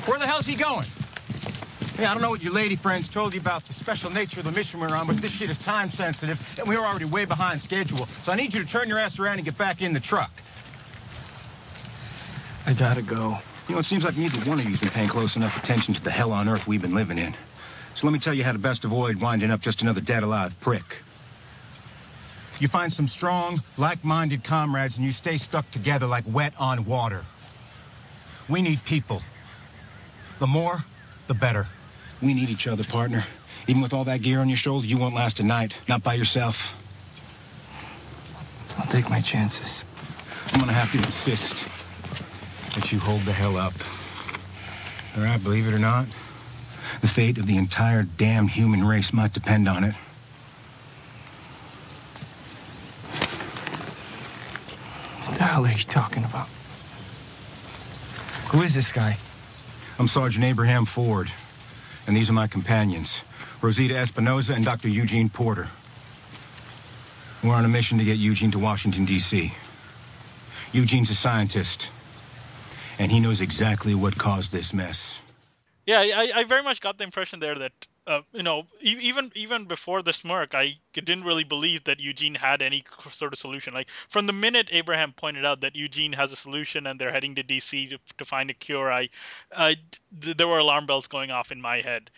Where 0.07 0.18
the 0.18 0.26
hell's 0.26 0.47
he 0.47 0.57
going? 0.57 0.87
Hey, 1.97 2.07
I 2.07 2.12
don't 2.12 2.22
know 2.22 2.30
what 2.30 2.42
your 2.42 2.53
lady 2.53 2.74
friends 2.74 3.09
told 3.09 3.34
you 3.34 3.40
about 3.40 3.64
the 3.66 3.72
special 3.72 4.11
nature 4.11 4.40
of 4.40 4.47
the 4.47 4.51
mission 4.51 4.80
we're 4.80 4.97
on, 4.97 5.07
but 5.07 5.16
this 5.18 5.30
shit 5.30 5.49
is 5.49 5.59
time 5.59 5.90
sensitive, 5.90 6.40
and 6.59 6.66
we're 6.66 6.84
already 6.84 7.05
way 7.05 7.24
behind 7.24 7.62
schedule. 7.62 8.07
So 8.22 8.32
I 8.32 8.34
need 8.34 8.53
you 8.53 8.61
to 8.64 8.68
turn 8.68 8.88
your 8.88 8.99
ass 8.99 9.20
around 9.20 9.36
and 9.36 9.45
get 9.45 9.57
back 9.57 9.80
in 9.80 9.92
the 9.92 10.01
truck. 10.01 10.32
I 12.66 12.72
gotta 12.72 13.01
go. 13.01 13.38
You 13.68 13.74
know, 13.74 13.78
it 13.78 13.84
seems 13.84 14.03
like 14.03 14.16
neither 14.16 14.38
one 14.40 14.59
of 14.59 14.68
you's 14.68 14.80
been 14.80 14.90
paying 14.90 15.09
close 15.09 15.36
enough 15.36 15.57
attention 15.62 15.95
to 15.95 16.03
the 16.03 16.11
hell 16.11 16.32
on 16.32 16.49
earth 16.49 16.66
we've 16.66 16.82
been 16.82 16.97
living 16.97 17.16
in. 17.16 17.32
So 17.95 18.09
let 18.09 18.12
me 18.12 18.18
tell 18.18 18.34
you 18.34 18.42
how 18.42 18.51
to 18.51 18.59
best 18.59 18.84
avoid 18.84 19.20
winding 19.20 19.53
up 19.53 19.61
just 19.61 19.80
another 19.82 20.01
dead 20.01 20.24
alive 20.24 20.59
prick. 20.61 20.82
You 22.59 22.66
find 22.66 22.92
some 22.92 23.07
strong, 23.07 23.62
like-minded 23.76 24.42
comrades 24.42 24.97
and 24.97 25.07
you 25.07 25.12
stay 25.12 25.36
stuck 25.36 25.70
together 25.70 26.09
like 26.09 26.24
wet 26.26 26.55
on 26.59 26.86
water. 26.86 27.22
We 28.49 28.62
need 28.62 28.84
people. 28.84 29.22
The 30.40 30.49
more, 30.49 30.78
the 31.28 31.34
better. 31.34 31.68
We 32.24 32.32
need 32.32 32.48
each 32.48 32.66
other, 32.66 32.82
partner. 32.84 33.22
Even 33.68 33.82
with 33.82 33.92
all 33.92 34.04
that 34.04 34.22
gear 34.22 34.40
on 34.40 34.48
your 34.48 34.56
shoulder, 34.56 34.86
you 34.86 34.96
won't 34.96 35.14
last 35.14 35.40
a 35.40 35.42
night. 35.42 35.74
Not 35.90 36.02
by 36.02 36.14
yourself. 36.14 36.72
I'll 38.78 38.86
take 38.86 39.10
my 39.10 39.20
chances. 39.20 39.84
I'm 40.50 40.60
gonna 40.60 40.72
have 40.72 40.90
to 40.92 40.96
insist 40.96 41.68
that 42.74 42.90
you 42.90 42.98
hold 42.98 43.20
the 43.22 43.32
hell 43.32 43.58
up. 43.58 43.74
All 45.18 45.22
right, 45.22 45.42
believe 45.42 45.68
it 45.68 45.74
or 45.74 45.78
not, 45.78 46.06
the 47.02 47.08
fate 47.08 47.36
of 47.36 47.46
the 47.46 47.58
entire 47.58 48.04
damn 48.04 48.48
human 48.48 48.86
race 48.86 49.12
might 49.12 49.34
depend 49.34 49.68
on 49.68 49.84
it. 49.84 49.94
What 55.26 55.36
the 55.36 55.44
hell 55.44 55.66
are 55.66 55.70
you 55.70 55.84
talking 55.84 56.24
about? 56.24 56.48
Who 58.48 58.62
is 58.62 58.72
this 58.72 58.92
guy? 58.92 59.18
I'm 59.98 60.08
Sergeant 60.08 60.46
Abraham 60.46 60.86
Ford. 60.86 61.30
And 62.07 62.16
these 62.16 62.28
are 62.28 62.34
my 62.34 62.46
companions, 62.46 63.20
Rosita 63.62 63.96
Espinosa 63.96 64.55
and 64.55 64.64
Dr. 64.64 64.88
Eugene 64.88 65.28
Porter. 65.28 65.68
We're 67.42 67.55
on 67.55 67.64
a 67.64 67.68
mission 67.68 67.98
to 67.98 68.05
get 68.05 68.16
Eugene 68.18 68.50
to 68.52 68.59
Washington, 68.59 69.05
D.C. 69.05 69.52
Eugene's 70.72 71.11
a 71.11 71.14
scientist, 71.14 71.88
and 72.98 73.12
he 73.12 73.20
knows 73.20 73.40
exactly 73.40 73.94
what 73.94 74.16
caused 74.18 74.50
this 74.50 74.72
mess. 74.72 75.18
Yeah, 75.86 76.00
I, 76.00 76.32
I 76.34 76.44
very 76.44 76.62
much 76.62 76.80
got 76.80 76.98
the 76.98 77.05
impression 77.05 77.40
there 77.40 77.55
that 77.55 77.72
uh, 78.07 78.20
you 78.32 78.42
know, 78.42 78.64
even 78.80 79.32
even 79.34 79.64
before 79.64 80.02
the 80.02 80.12
smirk, 80.12 80.55
I 80.55 80.76
didn't 80.92 81.24
really 81.24 81.44
believe 81.44 81.84
that 81.84 82.00
Eugene 82.00 82.34
had 82.34 82.61
any 82.61 82.84
sort 83.09 83.32
of 83.32 83.38
solution. 83.38 83.72
Like 83.72 83.88
from 84.09 84.26
the 84.26 84.32
minute 84.32 84.68
Abraham 84.72 85.12
pointed 85.12 85.44
out 85.44 85.62
that 85.62 85.74
Eugene 85.74 86.12
has 86.12 86.32
a 86.32 86.36
solution 86.36 86.86
and 86.86 87.00
they're 87.00 87.12
heading 87.12 87.34
to 87.36 87.42
DC 87.42 87.90
to, 87.90 87.98
to 88.18 88.24
find 88.24 88.50
a 88.50 88.55
cure, 88.55 88.92
I, 88.92 89.09
I 89.57 89.76
th- 90.20 90.36
there 90.36 90.48
were 90.48 90.59
alarm 90.59 90.86
bells 90.86 91.09
going 91.09 91.30
off 91.30 91.50
in 91.50 91.61
my 91.61 91.80
head. 91.80 92.11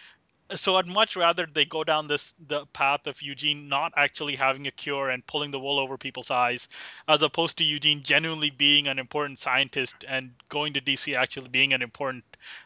So 0.54 0.76
I'd 0.76 0.86
much 0.86 1.16
rather 1.16 1.46
they 1.46 1.64
go 1.64 1.84
down 1.84 2.08
this 2.08 2.34
the 2.48 2.66
path 2.66 3.06
of 3.06 3.22
Eugene 3.22 3.68
not 3.68 3.92
actually 3.96 4.36
having 4.36 4.66
a 4.66 4.72
cure 4.72 5.10
and 5.10 5.24
pulling 5.26 5.50
the 5.52 5.60
wool 5.60 5.78
over 5.78 5.96
people's 5.98 6.30
eyes, 6.30 6.68
as 7.06 7.22
opposed 7.22 7.58
to 7.58 7.64
Eugene 7.64 8.02
genuinely 8.02 8.50
being 8.50 8.88
an 8.88 8.98
important 8.98 9.38
scientist 9.38 10.04
and 10.08 10.32
going 10.48 10.72
to 10.74 10.80
DC 10.80 11.14
actually 11.16 11.48
being 11.48 11.72
an 11.72 11.82
important 11.82 12.24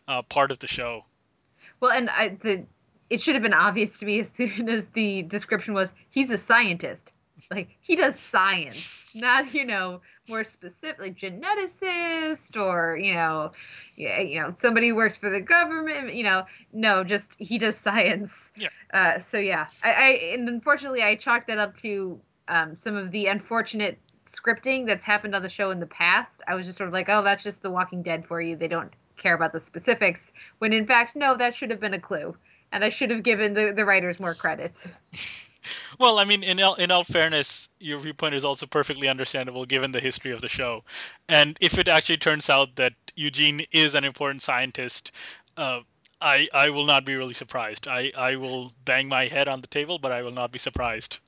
uh, 0.09 0.23
part 0.23 0.51
of 0.51 0.59
the 0.59 0.69
show. 0.69 1.05
Well, 1.81 1.93
and 1.93 2.11
I, 2.11 2.29
the 2.29 2.67
it 3.11 3.21
should 3.21 3.35
have 3.35 3.43
been 3.43 3.53
obvious 3.53 3.99
to 3.99 4.07
me 4.07 4.21
as 4.21 4.31
soon 4.31 4.69
as 4.69 4.87
the 4.95 5.23
description 5.23 5.75
was 5.75 5.91
he's 6.11 6.31
a 6.31 6.39
scientist. 6.39 7.03
Like 7.51 7.69
he 7.81 7.97
does 7.97 8.15
science, 8.31 9.11
not 9.15 9.55
you 9.55 9.65
know 9.65 10.01
more 10.29 10.45
specifically 10.45 11.11
geneticist 11.11 12.57
or 12.61 12.97
you 12.97 13.15
know, 13.15 13.53
yeah, 13.97 14.21
you 14.21 14.41
know 14.41 14.55
somebody 14.61 14.89
who 14.89 14.95
works 14.95 15.17
for 15.17 15.31
the 15.31 15.41
government. 15.41 16.15
You 16.15 16.25
know, 16.25 16.45
no, 16.73 17.03
just 17.03 17.25
he 17.39 17.59
does 17.59 17.77
science. 17.79 18.31
Yeah. 18.57 18.69
Uh, 18.93 19.19
so 19.31 19.39
yeah, 19.39 19.67
I, 19.83 19.91
I 19.91 20.09
and 20.35 20.49
unfortunately 20.49 21.03
I 21.03 21.17
chalked 21.17 21.47
that 21.47 21.59
up 21.59 21.79
to 21.79 22.21
um, 22.49 22.75
some 22.75 22.95
of 22.95 23.11
the 23.11 23.27
unfortunate 23.27 23.99
scripting 24.31 24.87
that's 24.87 25.03
happened 25.03 25.35
on 25.35 25.43
the 25.43 25.49
show 25.49 25.71
in 25.71 25.81
the 25.81 25.87
past. 25.87 26.31
I 26.47 26.55
was 26.55 26.67
just 26.67 26.77
sort 26.77 26.89
of 26.89 26.93
like, 26.93 27.09
oh, 27.09 27.23
that's 27.23 27.43
just 27.43 27.63
The 27.63 27.71
Walking 27.71 28.03
Dead 28.03 28.27
for 28.27 28.41
you. 28.43 28.55
They 28.55 28.69
don't 28.69 28.93
care 29.17 29.35
about 29.35 29.53
the 29.53 29.61
specifics. 29.61 30.21
When 30.59 30.73
in 30.73 30.87
fact, 30.87 31.17
no, 31.17 31.37
that 31.39 31.57
should 31.57 31.71
have 31.71 31.81
been 31.81 31.95
a 31.95 32.01
clue 32.01 32.37
and 32.73 32.85
I 32.85 32.91
should 32.91 33.11
have 33.11 33.23
given 33.23 33.55
the, 33.55 33.73
the 33.75 33.85
writers 33.85 34.21
more 34.21 34.35
credit. 34.35 34.73
Well, 35.99 36.19
I 36.19 36.25
mean, 36.25 36.43
in 36.43 36.59
all, 36.63 36.77
in 36.77 36.91
all 36.91 37.05
fairness, 37.05 37.69
your 37.79 37.99
viewpoint 37.99 38.35
is 38.35 38.43
also 38.43 38.67
perfectly 38.67 39.09
understandable 39.09 39.67
given 39.67 39.93
the 39.93 40.01
history 40.01 40.31
of 40.31 40.41
the 40.41 40.49
show. 40.49 40.83
And 41.29 41.59
if 41.61 41.79
it 41.79 41.89
actually 41.89 42.17
turns 42.17 42.49
out 42.49 42.77
that 42.77 42.95
Eugene 43.17 43.67
is 43.71 43.95
an 43.95 44.05
important 44.05 44.41
scientist, 44.41 45.13
uh, 45.59 45.81
I 46.21 46.49
I 46.55 46.71
will 46.71 46.87
not 46.87 47.05
be 47.05 47.17
really 47.17 47.35
surprised. 47.35 47.87
I, 47.87 48.13
I 48.17 48.37
will 48.37 48.73
bang 48.87 49.09
my 49.09 49.27
head 49.27 49.47
on 49.49 49.61
the 49.61 49.67
table, 49.67 49.99
but 49.99 50.11
I 50.11 50.23
will 50.23 50.33
not 50.33 50.53
be 50.53 50.59
surprised. 50.59 51.19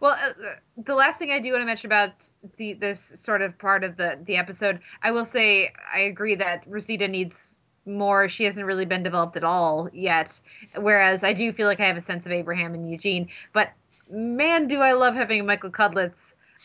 Well, 0.00 0.12
uh, 0.20 0.32
the 0.76 0.94
last 0.94 1.18
thing 1.18 1.30
I 1.30 1.38
do 1.38 1.52
want 1.52 1.62
to 1.62 1.66
mention 1.66 1.86
about 1.86 2.12
the 2.56 2.74
this 2.74 3.12
sort 3.20 3.42
of 3.42 3.56
part 3.58 3.84
of 3.84 3.96
the 3.96 4.18
the 4.24 4.36
episode, 4.36 4.80
I 5.02 5.12
will 5.12 5.24
say 5.24 5.72
I 5.92 6.00
agree 6.00 6.34
that 6.36 6.64
Rosita 6.66 7.08
needs 7.08 7.53
more. 7.86 8.28
She 8.28 8.44
hasn't 8.44 8.64
really 8.64 8.86
been 8.86 9.02
developed 9.02 9.36
at 9.36 9.44
all 9.44 9.88
yet. 9.92 10.38
Whereas 10.76 11.22
I 11.22 11.32
do 11.32 11.52
feel 11.52 11.66
like 11.66 11.80
I 11.80 11.86
have 11.86 11.96
a 11.96 12.02
sense 12.02 12.26
of 12.26 12.32
Abraham 12.32 12.74
and 12.74 12.90
Eugene. 12.90 13.28
But 13.52 13.70
man, 14.10 14.68
do 14.68 14.80
I 14.80 14.92
love 14.92 15.14
having 15.14 15.46
Michael 15.46 15.70
Cudlitz 15.70 16.14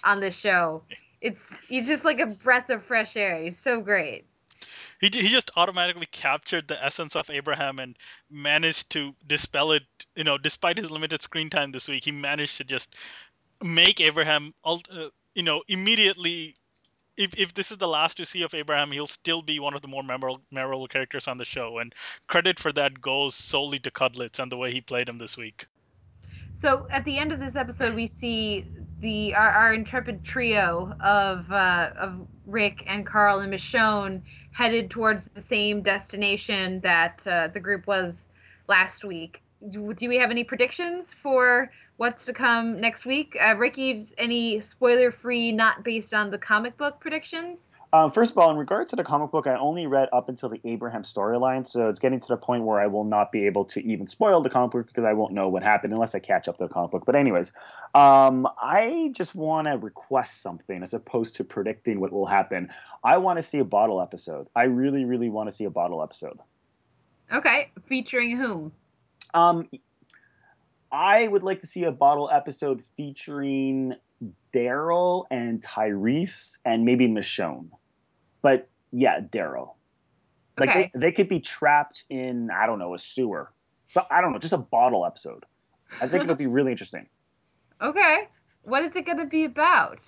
on 0.04 0.20
this 0.20 0.36
show. 0.36 0.84
It's 1.22 1.40
he's 1.68 1.88
just 1.88 2.06
like 2.06 2.20
a 2.20 2.28
breath 2.28 2.70
of 2.70 2.84
fresh 2.84 3.16
air. 3.16 3.42
He's 3.42 3.58
so 3.58 3.82
great. 3.82 4.26
He, 5.00 5.10
he 5.14 5.30
just 5.30 5.52
automatically 5.56 6.08
captured 6.08 6.68
the 6.68 6.84
essence 6.84 7.16
of 7.16 7.30
Abraham 7.30 7.80
and 7.80 7.96
managed 8.30 8.90
to 8.92 9.16
dispel 9.28 9.72
it. 9.72 9.84
You 10.16 10.24
know, 10.24 10.38
despite 10.38 10.78
his 10.78 10.92
limited 10.92 11.22
screen 11.22 11.50
time 11.50 11.72
this 11.72 11.88
week, 11.88 12.06
he 12.06 12.12
managed 12.12 12.58
to 12.58 12.64
just 12.64 12.96
make 13.62 14.02
Abraham, 14.02 14.54
uh, 14.64 14.78
you 15.36 15.44
know, 15.44 15.64
immediately. 15.68 16.56
If, 17.20 17.38
if 17.38 17.54
this 17.54 17.70
is 17.70 17.78
the 17.78 17.88
last 17.88 18.18
you 18.18 18.24
see 18.24 18.44
of 18.44 18.54
Abraham, 18.54 18.94
he'll 18.94 19.06
still 19.06 19.42
be 19.42 19.60
one 19.60 19.74
of 19.74 19.82
the 19.82 19.90
more 19.90 20.04
memorable, 20.04 20.42
memorable 20.52 20.88
characters 20.88 21.28
on 21.28 21.38
the 21.38 21.44
show. 21.44 21.80
And 21.80 21.94
credit 22.28 22.62
for 22.62 22.72
that 22.72 23.02
goes 23.02 23.36
solely 23.36 23.78
to 23.80 23.92
Cudlitz 23.92 24.40
and 24.40 24.50
the 24.50 24.56
way 24.56 24.72
he 24.72 24.80
played 24.80 25.10
him 25.10 25.18
this 25.18 25.36
week. 25.36 25.68
So 26.62 26.88
at 26.90 27.04
the 27.04 27.18
end 27.18 27.34
of 27.34 27.40
this 27.40 27.58
episode, 27.58 27.94
we 27.94 28.08
see 28.08 28.66
the 29.02 29.36
our, 29.36 29.50
our 29.50 29.74
intrepid 29.74 30.24
trio 30.24 30.94
of 31.02 31.52
uh, 31.52 31.92
of 31.98 32.26
Rick 32.46 32.84
and 32.88 33.06
Carl 33.06 33.40
and 33.40 33.54
Michonne 33.54 34.22
headed 34.52 34.90
towards 34.90 35.22
the 35.36 35.44
same 35.50 35.82
destination 35.82 36.80
that 36.82 37.20
uh, 37.28 37.48
the 37.48 37.60
group 37.60 37.86
was 37.86 38.16
last 38.68 39.04
week. 39.04 39.42
Do, 39.72 39.94
do 39.94 40.08
we 40.08 40.18
have 40.18 40.32
any 40.32 40.46
predictions 40.46 41.08
for 41.22 41.70
what's 42.00 42.26
to 42.26 42.34
come 42.34 42.80
next 42.80 43.06
week? 43.06 43.36
Uh, 43.40 43.56
Ricky, 43.58 44.08
any 44.18 44.62
spoiler-free, 44.62 45.52
not 45.52 45.84
based 45.84 46.14
on 46.14 46.32
the 46.32 46.38
comic 46.38 46.78
book 46.78 47.02
predictions? 47.02 47.74
Um, 47.92 48.12
first 48.12 48.32
of 48.32 48.38
all, 48.38 48.52
in 48.52 48.58
regards 48.58 48.92
to 48.92 48.96
the 48.96 49.04
comic 49.04 49.32
book, 49.32 49.48
I 49.48 49.56
only 49.56 49.86
read 49.86 50.08
up 50.14 50.30
until 50.30 50.48
the 50.48 50.62
Abraham 50.64 51.04
storyline, 51.04 51.68
so 51.68 51.90
it's 51.90 52.00
getting 52.00 52.22
to 52.22 52.28
the 52.30 52.38
point 52.38 52.64
where 52.64 52.80
I 52.80 52.88
will 52.88 53.04
not 53.04 53.34
be 53.34 53.48
able 53.48 53.66
to 53.66 53.86
even 53.86 54.08
spoil 54.08 54.42
the 54.42 54.50
comic 54.50 54.72
book 54.72 54.88
because 54.88 55.04
I 55.04 55.12
won't 55.12 55.34
know 55.34 55.50
what 55.50 55.62
happened 55.62 55.92
unless 55.92 56.16
I 56.16 56.20
catch 56.20 56.48
up 56.48 56.58
to 56.60 56.68
the 56.68 56.74
comic 56.74 56.92
book. 56.92 57.04
But 57.06 57.16
anyways, 57.16 57.52
um, 57.94 58.48
I 58.62 59.12
just 59.14 59.36
want 59.36 59.68
to 59.68 59.78
request 59.78 60.42
something 60.42 60.82
as 60.84 60.94
opposed 60.94 61.36
to 61.36 61.44
predicting 61.44 62.00
what 62.00 62.14
will 62.14 62.28
happen. 62.28 62.70
I 63.04 63.18
want 63.18 63.38
to 63.38 63.44
see 63.44 63.58
a 63.58 63.66
bottle 63.66 64.02
episode. 64.02 64.48
I 64.56 64.64
really, 64.64 65.04
really 65.04 65.30
want 65.30 65.50
to 65.50 65.56
see 65.56 65.66
a 65.66 65.70
bottle 65.70 66.02
episode. 66.02 66.40
Okay, 67.34 67.72
featuring 67.88 68.38
whom? 68.38 68.72
Um, 69.34 69.68
I 70.92 71.28
would 71.28 71.44
like 71.44 71.62
to 71.62 71.68
see 71.68 71.84
a 71.84 71.92
bottle 71.92 72.30
episode 72.32 72.84
featuring 72.98 73.94
Daryl 74.54 75.26
and 75.30 75.62
Tyrese 75.62 76.58
and 76.66 76.86
maybe 76.86 77.08
Michonne. 77.08 77.70
But 78.42 78.68
yeah, 78.92 79.20
Daryl. 79.20 79.74
Like 80.58 80.70
Okay. 80.70 80.92
they, 80.94 81.00
they 81.00 81.12
could 81.12 81.28
be 81.30 81.40
trapped 81.40 82.04
in 82.10 82.50
I 82.52 82.66
don't 82.66 82.80
know 82.80 82.94
a 82.94 83.00
sewer. 83.00 83.52
So 83.86 84.02
I 84.12 84.22
don't 84.22 84.34
know, 84.34 84.40
just 84.40 84.54
a 84.54 84.58
bottle 84.58 85.06
episode. 85.06 85.46
I 86.02 86.08
think 86.08 86.24
it'll 86.24 86.36
be 86.36 86.48
really 86.58 86.72
interesting. 86.72 87.08
Okay, 87.82 88.28
what 88.64 88.84
is 88.84 88.92
it 88.96 89.06
going 89.06 89.20
to 89.20 89.26
be 89.26 89.46
about? 89.46 90.00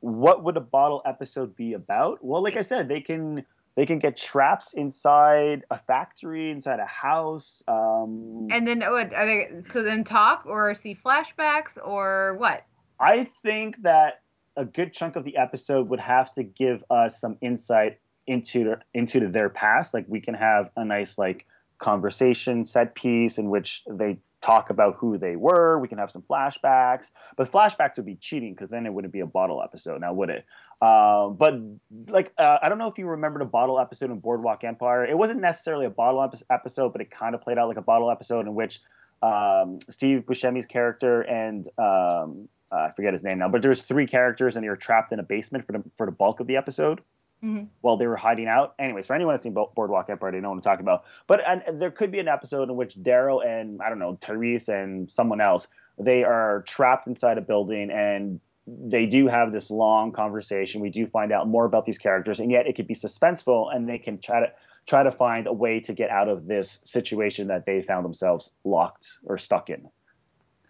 What 0.00 0.44
would 0.44 0.56
a 0.56 0.60
bottle 0.60 1.02
episode 1.04 1.56
be 1.56 1.72
about? 1.72 2.22
Well, 2.22 2.42
like 2.42 2.56
I 2.56 2.62
said, 2.62 2.88
they 2.88 3.00
can 3.00 3.44
they 3.74 3.86
can 3.86 3.98
get 3.98 4.16
trapped 4.16 4.74
inside 4.74 5.64
a 5.70 5.78
factory, 5.78 6.50
inside 6.50 6.80
a 6.80 6.86
house. 6.86 7.62
Um, 7.68 8.48
And 8.50 8.66
then 8.66 8.80
what? 8.80 9.12
Are 9.14 9.26
they, 9.26 9.48
so 9.72 9.82
then 9.82 10.04
talk 10.04 10.44
or 10.46 10.74
see 10.82 10.96
flashbacks 11.04 11.76
or 11.84 12.36
what? 12.38 12.64
I 13.00 13.24
think 13.24 13.82
that 13.82 14.22
a 14.56 14.64
good 14.64 14.92
chunk 14.92 15.16
of 15.16 15.24
the 15.24 15.36
episode 15.36 15.88
would 15.88 16.00
have 16.00 16.32
to 16.34 16.42
give 16.42 16.82
us 16.90 17.20
some 17.20 17.38
insight 17.40 18.00
into 18.26 18.76
into 18.92 19.28
their 19.28 19.48
past. 19.48 19.94
Like 19.94 20.04
we 20.08 20.20
can 20.20 20.34
have 20.34 20.70
a 20.76 20.84
nice 20.84 21.16
like 21.16 21.46
conversation 21.78 22.64
set 22.64 22.94
piece 22.94 23.38
in 23.38 23.50
which 23.50 23.84
they 23.88 24.18
talk 24.40 24.70
about 24.70 24.96
who 24.96 25.18
they 25.18 25.36
were. 25.36 25.78
We 25.78 25.88
can 25.88 25.98
have 25.98 26.10
some 26.10 26.22
flashbacks, 26.22 27.10
but 27.36 27.50
flashbacks 27.50 27.96
would 27.96 28.06
be 28.06 28.16
cheating 28.16 28.54
because 28.54 28.70
then 28.70 28.86
it 28.86 28.92
wouldn't 28.92 29.12
be 29.12 29.20
a 29.20 29.26
bottle 29.26 29.62
episode, 29.62 30.00
now 30.00 30.12
would 30.12 30.30
it? 30.30 30.44
Uh, 30.80 31.28
but 31.28 31.60
like 32.08 32.32
uh, 32.38 32.58
I 32.62 32.68
don't 32.68 32.78
know 32.78 32.86
if 32.86 32.98
you 32.98 33.06
remember 33.06 33.40
the 33.40 33.44
bottle 33.44 33.80
episode 33.80 34.10
in 34.10 34.20
Boardwalk 34.20 34.62
Empire. 34.64 35.04
It 35.04 35.18
wasn't 35.18 35.40
necessarily 35.40 35.86
a 35.86 35.90
bottle 35.90 36.22
epi- 36.22 36.44
episode, 36.50 36.92
but 36.92 37.00
it 37.00 37.10
kind 37.10 37.34
of 37.34 37.40
played 37.40 37.58
out 37.58 37.68
like 37.68 37.78
a 37.78 37.82
bottle 37.82 38.10
episode 38.10 38.46
in 38.46 38.54
which 38.54 38.80
um, 39.22 39.80
Steve 39.90 40.24
Buscemi's 40.26 40.66
character 40.66 41.22
and 41.22 41.66
um, 41.78 42.48
uh, 42.70 42.76
I 42.76 42.92
forget 42.94 43.12
his 43.12 43.24
name 43.24 43.38
now, 43.38 43.48
but 43.48 43.62
there's 43.62 43.80
three 43.80 44.06
characters 44.06 44.54
and 44.54 44.64
they 44.64 44.68
were 44.68 44.76
trapped 44.76 45.12
in 45.12 45.18
a 45.18 45.22
basement 45.22 45.66
for 45.66 45.72
the 45.72 45.82
for 45.96 46.06
the 46.06 46.12
bulk 46.12 46.40
of 46.40 46.46
the 46.46 46.56
episode 46.56 47.00
Mhm. 47.42 47.68
while 47.82 47.96
they 47.96 48.06
were 48.06 48.16
hiding 48.16 48.48
out. 48.48 48.74
Anyways, 48.78 49.06
for 49.06 49.14
anyone 49.14 49.34
that's 49.34 49.44
seen 49.44 49.52
Bo- 49.54 49.70
Boardwalk 49.74 50.10
Empire, 50.10 50.32
they 50.32 50.40
know 50.40 50.48
what 50.50 50.56
I'm 50.56 50.60
talking 50.62 50.84
about. 50.84 51.04
But 51.26 51.40
and, 51.46 51.62
and 51.66 51.80
there 51.80 51.90
could 51.90 52.10
be 52.10 52.18
an 52.18 52.28
episode 52.28 52.68
in 52.68 52.76
which 52.76 52.96
Daryl 52.96 53.46
and 53.46 53.80
I 53.80 53.88
don't 53.88 53.98
know 53.98 54.16
Tyrese 54.20 54.68
and 54.68 55.10
someone 55.10 55.40
else 55.40 55.68
they 55.98 56.22
are 56.22 56.62
trapped 56.66 57.06
inside 57.08 57.38
a 57.38 57.40
building 57.40 57.90
and 57.90 58.40
they 58.66 59.06
do 59.06 59.26
have 59.28 59.50
this 59.50 59.70
long 59.70 60.12
conversation. 60.12 60.80
We 60.80 60.90
do 60.90 61.06
find 61.06 61.32
out 61.32 61.48
more 61.48 61.64
about 61.64 61.86
these 61.86 61.96
characters, 61.98 62.38
and 62.38 62.50
yet 62.50 62.66
it 62.66 62.76
could 62.76 62.86
be 62.86 62.94
suspenseful, 62.94 63.74
and 63.74 63.88
they 63.88 63.98
can 63.98 64.18
try 64.18 64.40
to 64.40 64.52
try 64.86 65.02
to 65.02 65.10
find 65.10 65.46
a 65.46 65.52
way 65.52 65.80
to 65.80 65.94
get 65.94 66.10
out 66.10 66.28
of 66.28 66.46
this 66.46 66.78
situation 66.84 67.48
that 67.48 67.64
they 67.66 67.80
found 67.82 68.04
themselves 68.04 68.52
locked 68.64 69.18
or 69.24 69.38
stuck 69.38 69.70
in. 69.70 69.88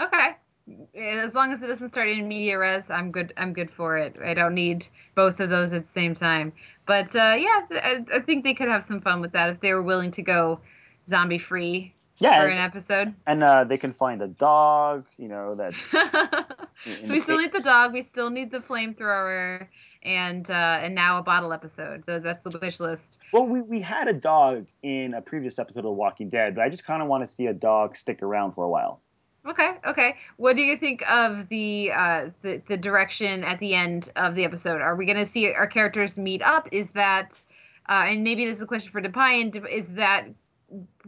Okay. 0.01 0.31
As 0.97 1.33
long 1.35 1.53
as 1.53 1.63
it 1.63 1.67
doesn't 1.69 1.91
start 1.91 2.09
in 2.09 2.29
media 2.29 2.59
res, 2.59 2.85
I'm 2.91 3.11
good. 3.11 3.33
I'm 3.37 3.53
good 3.53 3.71
for 3.71 3.97
it. 3.99 4.19
I 4.23 4.35
don't 4.35 4.55
need 4.55 4.87
both 5.15 5.41
of 5.41 5.51
those 5.51 5.73
at 5.73 5.87
the 5.87 5.93
same 5.93 6.15
time. 6.15 6.53
But 6.87 7.15
uh, 7.15 7.37
yeah, 7.39 7.67
I, 7.71 8.05
I 8.15 8.21
think 8.21 8.45
they 8.45 8.55
could 8.55 8.69
have 8.69 8.85
some 8.87 9.01
fun 9.01 9.21
with 9.21 9.33
that 9.33 9.51
if 9.51 9.61
they 9.61 9.73
were 9.73 9.83
willing 9.83 10.11
to 10.13 10.23
go 10.23 10.61
zombie 11.09 11.39
free 11.39 11.95
Yeah, 12.19 12.37
for 12.37 12.49
an 12.49 12.59
episode. 12.59 13.15
and 13.27 13.43
uh, 13.43 13.65
they 13.65 13.79
can 13.79 13.93
find 13.93 14.21
a 14.23 14.29
dog, 14.29 15.07
you 15.17 15.29
know, 15.29 15.55
that 15.55 15.73
so 15.91 16.91
we 17.13 17.21
still 17.21 17.39
need 17.39 17.53
the 17.53 17.61
dog. 17.61 17.93
We 17.93 18.03
still 18.13 18.31
need 18.31 18.51
the 18.51 18.59
flamethrower, 18.61 19.69
and 20.03 20.49
uh, 20.51 20.81
and 20.83 20.95
now 20.95 21.19
a 21.19 21.23
bottle 21.23 21.53
episode. 21.53 22.05
So 22.07 22.19
that's 22.21 22.43
the 22.45 22.59
wish 22.59 22.79
list. 22.81 23.03
Well, 23.33 23.47
we, 23.47 23.61
we 23.63 23.81
had 23.81 24.09
a 24.09 24.13
dog 24.13 24.67
in 24.83 25.15
a 25.15 25.23
previous 25.23 25.59
episode 25.59 25.85
of 25.85 25.95
Walking 25.95 26.29
Dead, 26.29 26.55
but 26.55 26.63
I 26.63 26.69
just 26.69 26.85
kind 26.85 27.03
of 27.03 27.09
want 27.09 27.23
to 27.25 27.27
see 27.31 27.47
a 27.47 27.55
dog 27.55 27.97
stick 27.97 28.23
around 28.23 28.53
for 28.53 28.65
a 28.65 28.69
while. 28.69 29.01
Okay, 29.49 29.71
okay. 29.87 30.17
What 30.37 30.57
do 30.57 30.63
you 30.63 30.77
think 30.77 31.03
of 31.09 31.49
the 31.49 31.91
uh 31.95 32.31
the, 32.43 32.61
the 32.69 32.77
direction 32.77 33.45
at 33.45 33.59
the 33.61 33.75
end 33.75 34.11
of 34.17 34.35
the 34.35 34.45
episode? 34.45 34.81
Are 34.81 34.95
we 34.95 35.07
gonna 35.07 35.27
see 35.27 35.53
our 35.53 35.67
characters 35.67 36.17
meet 36.17 36.43
up? 36.43 36.69
Is 36.71 36.89
that 36.95 37.33
uh 37.89 38.05
and 38.09 38.23
maybe 38.23 38.45
this 38.45 38.57
is 38.57 38.63
a 38.63 38.67
question 38.67 38.91
for 38.91 39.01
Deepayan, 39.01 39.55
is 39.71 39.87
that 39.95 40.27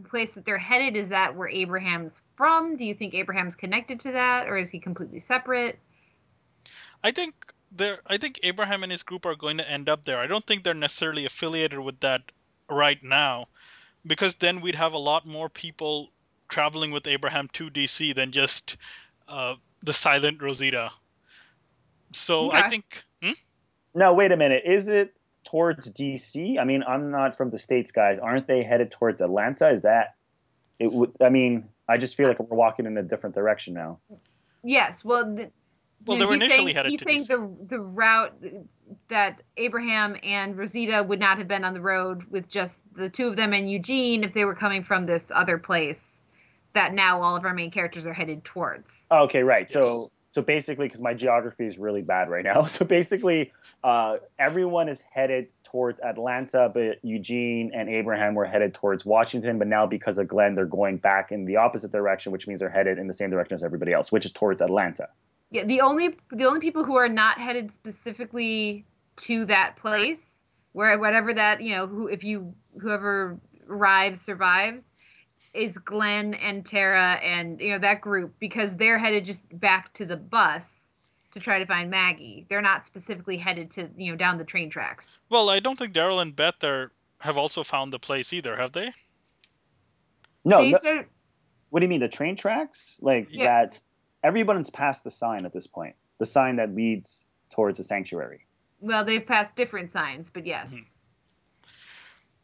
place 0.09 0.29
that 0.33 0.43
they're 0.45 0.57
headed 0.57 0.95
is 0.95 1.09
that 1.09 1.35
where 1.35 1.47
Abraham's 1.47 2.21
from? 2.35 2.77
Do 2.77 2.83
you 2.83 2.95
think 2.95 3.13
Abraham's 3.13 3.55
connected 3.55 3.99
to 4.01 4.11
that, 4.13 4.47
or 4.47 4.57
is 4.57 4.71
he 4.71 4.79
completely 4.79 5.19
separate? 5.19 5.77
I 7.03 7.11
think 7.11 7.53
there. 7.71 7.99
I 8.07 8.17
think 8.17 8.39
Abraham 8.43 8.83
and 8.83 8.91
his 8.91 9.03
group 9.03 9.25
are 9.25 9.35
going 9.35 9.57
to 9.57 9.69
end 9.69 9.87
up 9.87 10.03
there. 10.03 10.17
I 10.17 10.27
don't 10.27 10.45
think 10.45 10.63
they're 10.63 10.73
necessarily 10.73 11.25
affiliated 11.25 11.79
with 11.79 11.99
that 11.99 12.21
right 12.69 13.01
now, 13.03 13.49
because 14.05 14.35
then 14.35 14.61
we'd 14.61 14.75
have 14.75 14.93
a 14.93 14.99
lot 14.99 15.27
more 15.27 15.49
people 15.49 16.09
traveling 16.51 16.91
with 16.91 17.07
Abraham 17.07 17.49
to 17.53 17.71
DC 17.71 18.13
than 18.13 18.31
just 18.31 18.77
uh, 19.27 19.55
the 19.81 19.93
silent 19.93 20.41
Rosita. 20.41 20.91
So 22.11 22.51
I 22.51 22.67
think. 22.67 23.03
Hmm? 23.23 23.31
No, 23.95 24.13
wait 24.13 24.31
a 24.31 24.37
minute. 24.37 24.63
Is 24.65 24.87
it 24.87 25.15
towards 25.45 25.89
DC? 25.89 26.59
I 26.59 26.63
mean, 26.65 26.83
I'm 26.87 27.09
not 27.09 27.35
from 27.35 27.49
the 27.49 27.57
states, 27.57 27.91
guys. 27.91 28.19
Aren't 28.19 28.47
they 28.47 28.63
headed 28.63 28.91
towards 28.91 29.21
Atlanta? 29.21 29.71
Is 29.71 29.81
that 29.81 30.15
it? 30.77 30.91
Would 30.91 31.13
I 31.21 31.29
mean, 31.29 31.69
I 31.89 31.97
just 31.97 32.15
feel 32.15 32.27
like 32.27 32.39
we're 32.39 32.55
walking 32.55 32.85
in 32.85 32.97
a 32.97 33.03
different 33.03 33.33
direction 33.33 33.73
now. 33.73 33.99
Yes. 34.63 35.03
Well, 35.03 35.35
the, 35.35 35.51
Well, 36.05 36.19
they 36.19 36.25
were 36.25 36.35
initially 36.35 36.65
saying, 36.65 36.75
headed 36.75 36.91
he's 36.91 36.99
to 36.99 37.05
saying 37.05 37.21
DC. 37.21 37.27
the 37.69 37.77
the 37.77 37.79
route 37.79 38.33
that 39.07 39.41
Abraham 39.55 40.17
and 40.21 40.57
Rosita 40.57 41.03
would 41.07 41.19
not 41.19 41.37
have 41.37 41.47
been 41.47 41.63
on 41.63 41.73
the 41.73 41.81
road 41.81 42.25
with 42.29 42.49
just 42.49 42.77
the 42.93 43.09
two 43.09 43.27
of 43.27 43.37
them 43.37 43.53
and 43.53 43.71
Eugene 43.71 44.25
if 44.25 44.33
they 44.33 44.43
were 44.43 44.55
coming 44.55 44.83
from 44.83 45.05
this 45.05 45.23
other 45.33 45.57
place 45.57 46.20
that 46.73 46.93
now 46.93 47.21
all 47.21 47.35
of 47.35 47.45
our 47.45 47.53
main 47.53 47.71
characters 47.71 48.05
are 48.05 48.13
headed 48.13 48.43
towards. 48.43 48.87
Okay, 49.11 49.43
right. 49.43 49.69
So 49.69 50.07
so 50.33 50.41
basically, 50.41 50.85
because 50.85 51.01
my 51.01 51.13
geography 51.13 51.67
is 51.67 51.77
really 51.77 52.01
bad 52.01 52.29
right 52.29 52.43
now, 52.43 52.65
so 52.65 52.85
basically, 52.85 53.51
uh, 53.83 54.17
everyone 54.39 54.87
is 54.87 55.01
headed 55.01 55.47
towards 55.63 55.99
Atlanta, 56.01 56.69
but 56.73 56.99
Eugene 57.03 57.71
and 57.73 57.89
Abraham 57.89 58.35
were 58.35 58.45
headed 58.45 58.73
towards 58.73 59.05
Washington. 59.05 59.57
But 59.57 59.67
now, 59.67 59.85
because 59.85 60.17
of 60.17 60.27
Glenn, 60.27 60.55
they're 60.55 60.65
going 60.65 60.97
back 60.97 61.31
in 61.31 61.45
the 61.45 61.57
opposite 61.57 61.91
direction, 61.91 62.31
which 62.31 62.47
means 62.47 62.59
they're 62.59 62.69
headed 62.69 62.97
in 62.97 63.07
the 63.07 63.13
same 63.13 63.29
direction 63.29 63.55
as 63.55 63.63
everybody 63.63 63.91
else, 63.93 64.11
which 64.11 64.25
is 64.25 64.31
towards 64.31 64.61
Atlanta. 64.61 65.09
Yeah, 65.49 65.65
the 65.65 65.81
only 65.81 66.15
the 66.31 66.45
only 66.45 66.61
people 66.61 66.85
who 66.85 66.95
are 66.95 67.09
not 67.09 67.37
headed 67.37 67.71
specifically 67.73 68.85
to 69.23 69.45
that 69.45 69.75
place, 69.75 70.19
where 70.71 70.97
whatever 70.97 71.33
that 71.33 71.61
you 71.61 71.75
know, 71.75 71.87
who 71.87 72.07
if 72.07 72.23
you 72.23 72.53
whoever 72.79 73.37
arrives 73.67 74.21
survives, 74.21 74.81
is 75.53 75.77
Glenn 75.79 76.33
and 76.35 76.65
Tara 76.65 77.15
and 77.21 77.59
you 77.59 77.69
know 77.71 77.79
that 77.79 78.01
group 78.01 78.33
because 78.39 78.75
they're 78.77 78.97
headed 78.99 79.25
just 79.25 79.39
back 79.59 79.93
to 79.95 80.05
the 80.05 80.15
bus 80.17 80.65
to 81.33 81.39
try 81.39 81.59
to 81.59 81.65
find 81.65 81.89
Maggie. 81.89 82.45
They're 82.49 82.61
not 82.61 82.85
specifically 82.87 83.37
headed 83.37 83.71
to 83.71 83.89
you 83.97 84.11
know 84.11 84.17
down 84.17 84.37
the 84.37 84.43
train 84.45 84.69
tracks. 84.69 85.05
Well, 85.29 85.49
I 85.49 85.59
don't 85.59 85.77
think 85.77 85.93
Daryl 85.93 86.21
and 86.21 86.35
Beth 86.35 86.63
are 86.63 86.91
have 87.21 87.37
also 87.37 87.63
found 87.63 87.91
the 87.93 87.99
place 87.99 88.33
either, 88.33 88.55
have 88.55 88.71
they? 88.71 88.91
No, 90.43 90.61
They 90.61 90.71
no 90.71 90.77
started- 90.77 91.07
what 91.69 91.79
do 91.79 91.85
you 91.85 91.89
mean? 91.89 91.99
The 92.01 92.09
train 92.09 92.35
tracks? 92.35 92.99
Like 93.01 93.27
Yeah. 93.29 93.45
that's 93.63 93.83
everyone's 94.23 94.69
past 94.69 95.03
the 95.03 95.11
sign 95.11 95.45
at 95.45 95.53
this 95.53 95.67
point. 95.67 95.95
The 96.17 96.25
sign 96.25 96.57
that 96.57 96.73
leads 96.75 97.25
towards 97.49 97.77
the 97.77 97.83
sanctuary. 97.83 98.45
well, 98.79 99.05
they've 99.05 99.25
passed 99.27 99.55
different 99.55 99.91
signs, 99.93 100.29
but 100.33 100.45
yes. 100.47 100.71
Mhm. 100.71 100.85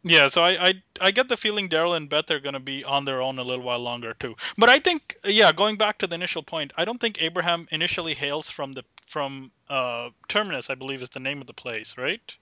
Yeah, 0.03 0.29
so 0.29 0.41
I, 0.41 0.69
I 0.69 0.73
I 1.01 1.11
get 1.11 1.27
the 1.27 1.35
feeling 1.37 1.69
Daryl 1.69 1.95
and 1.95 2.09
Beth 2.09 2.31
are 2.31 2.39
going 2.39 2.53
to 2.53 2.59
be 2.59 2.83
on 2.83 3.05
their 3.05 3.21
own 3.21 3.39
a 3.39 3.43
little 3.43 3.63
while 3.63 3.79
longer 3.79 4.13
too. 4.13 4.35
But 4.57 4.69
I 4.69 4.79
think 4.79 5.17
yeah, 5.25 5.51
going 5.51 5.75
back 5.77 5.97
to 5.99 6.07
the 6.07 6.15
initial 6.15 6.43
point, 6.43 6.71
I 6.77 6.85
don't 6.85 6.99
think 6.99 7.21
Abraham 7.21 7.67
initially 7.71 8.13
hails 8.13 8.49
from 8.49 8.73
the 8.73 8.83
from 9.05 9.51
uh, 9.69 10.09
Terminus, 10.27 10.69
I 10.69 10.75
believe 10.75 11.01
is 11.01 11.09
the 11.09 11.19
name 11.19 11.41
of 11.41 11.47
the 11.47 11.53
place, 11.53 11.97
right? 11.97 12.37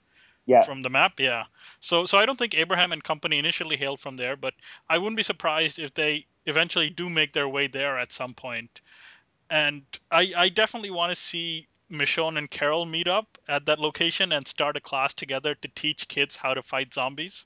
Yeah. 0.45 0.63
From 0.63 0.81
the 0.83 0.89
map, 0.89 1.19
yeah. 1.19 1.45
So 1.79 2.05
so 2.05 2.17
I 2.17 2.25
don't 2.25 2.37
think 2.37 2.55
Abraham 2.55 2.91
and 2.91 3.03
company 3.03 3.39
initially 3.39 3.77
hailed 3.77 3.99
from 3.99 4.17
there, 4.17 4.35
but 4.35 4.53
I 4.89 4.97
wouldn't 4.99 5.17
be 5.17 5.23
surprised 5.23 5.79
if 5.79 5.93
they 5.93 6.27
eventually 6.45 6.89
do 6.89 7.09
make 7.09 7.33
their 7.33 7.49
way 7.49 7.67
there 7.67 7.97
at 7.97 8.11
some 8.11 8.33
point. 8.35 8.81
And 9.49 9.83
I 10.11 10.33
I 10.37 10.49
definitely 10.49 10.91
want 10.91 11.11
to 11.11 11.15
see 11.15 11.67
Michonne 11.91 12.37
and 12.37 12.49
Carol 12.49 12.85
meet 12.85 13.07
up 13.07 13.37
at 13.47 13.65
that 13.67 13.79
location 13.79 14.31
and 14.31 14.47
start 14.47 14.77
a 14.77 14.81
class 14.81 15.13
together 15.13 15.55
to 15.55 15.67
teach 15.75 16.07
kids 16.07 16.35
how 16.35 16.53
to 16.53 16.63
fight 16.63 16.93
zombies. 16.93 17.45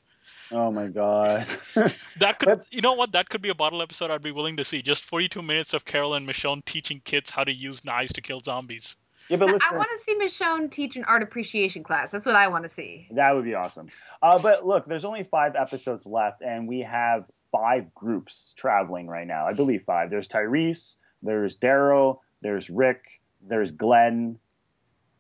Oh 0.52 0.72
my 0.72 0.88
god. 0.88 1.46
That 2.20 2.40
could, 2.40 2.46
But- 2.48 2.66
you 2.72 2.82
know 2.82 2.94
what? 2.94 3.14
That 3.14 3.30
could 3.30 3.42
be 3.42 3.50
a 3.50 3.56
bottle 3.56 3.82
episode 3.82 4.12
I'd 4.12 4.22
be 4.22 4.32
willing 4.32 4.58
to 4.58 4.64
see. 4.66 4.82
Just 4.82 5.04
42 5.06 5.42
minutes 5.42 5.74
of 5.74 5.86
Carol 5.86 6.14
and 6.16 6.28
Michonne 6.28 6.64
teaching 6.66 7.02
kids 7.04 7.30
how 7.30 7.44
to 7.44 7.52
use 7.52 7.84
knives 7.86 8.14
to 8.14 8.22
kill 8.22 8.40
zombies. 8.42 8.96
yeah, 9.30 9.38
but 9.38 9.48
listen. 9.50 9.68
I 9.72 9.78
want 9.78 9.90
to 9.98 10.04
see 10.04 10.16
Michonne 10.18 10.72
teach 10.72 10.96
an 10.96 11.04
art 11.06 11.22
appreciation 11.24 11.84
class. 11.84 12.12
That's 12.12 12.26
what 12.26 12.36
I 12.36 12.48
want 12.50 12.64
to 12.66 12.70
see. 12.70 13.08
That 13.12 13.34
would 13.36 13.46
be 13.46 13.56
awesome. 13.56 13.90
Uh, 14.22 14.40
but 14.40 14.66
look, 14.66 14.86
there's 14.86 15.06
only 15.06 15.24
five 15.24 15.56
episodes 15.56 16.06
left, 16.06 16.42
and 16.42 16.68
we 16.68 16.82
have 16.82 17.26
five 17.52 17.94
groups 17.96 18.54
traveling 18.58 19.08
right 19.08 19.28
now. 19.28 19.48
I 19.48 19.54
believe 19.54 19.84
five. 19.86 20.10
There's 20.10 20.28
Tyrese, 20.28 20.98
there's 21.24 21.58
Daryl, 21.58 22.20
there's 22.42 22.70
Rick, 22.70 23.19
there's 23.42 23.72
Glenn, 23.72 24.40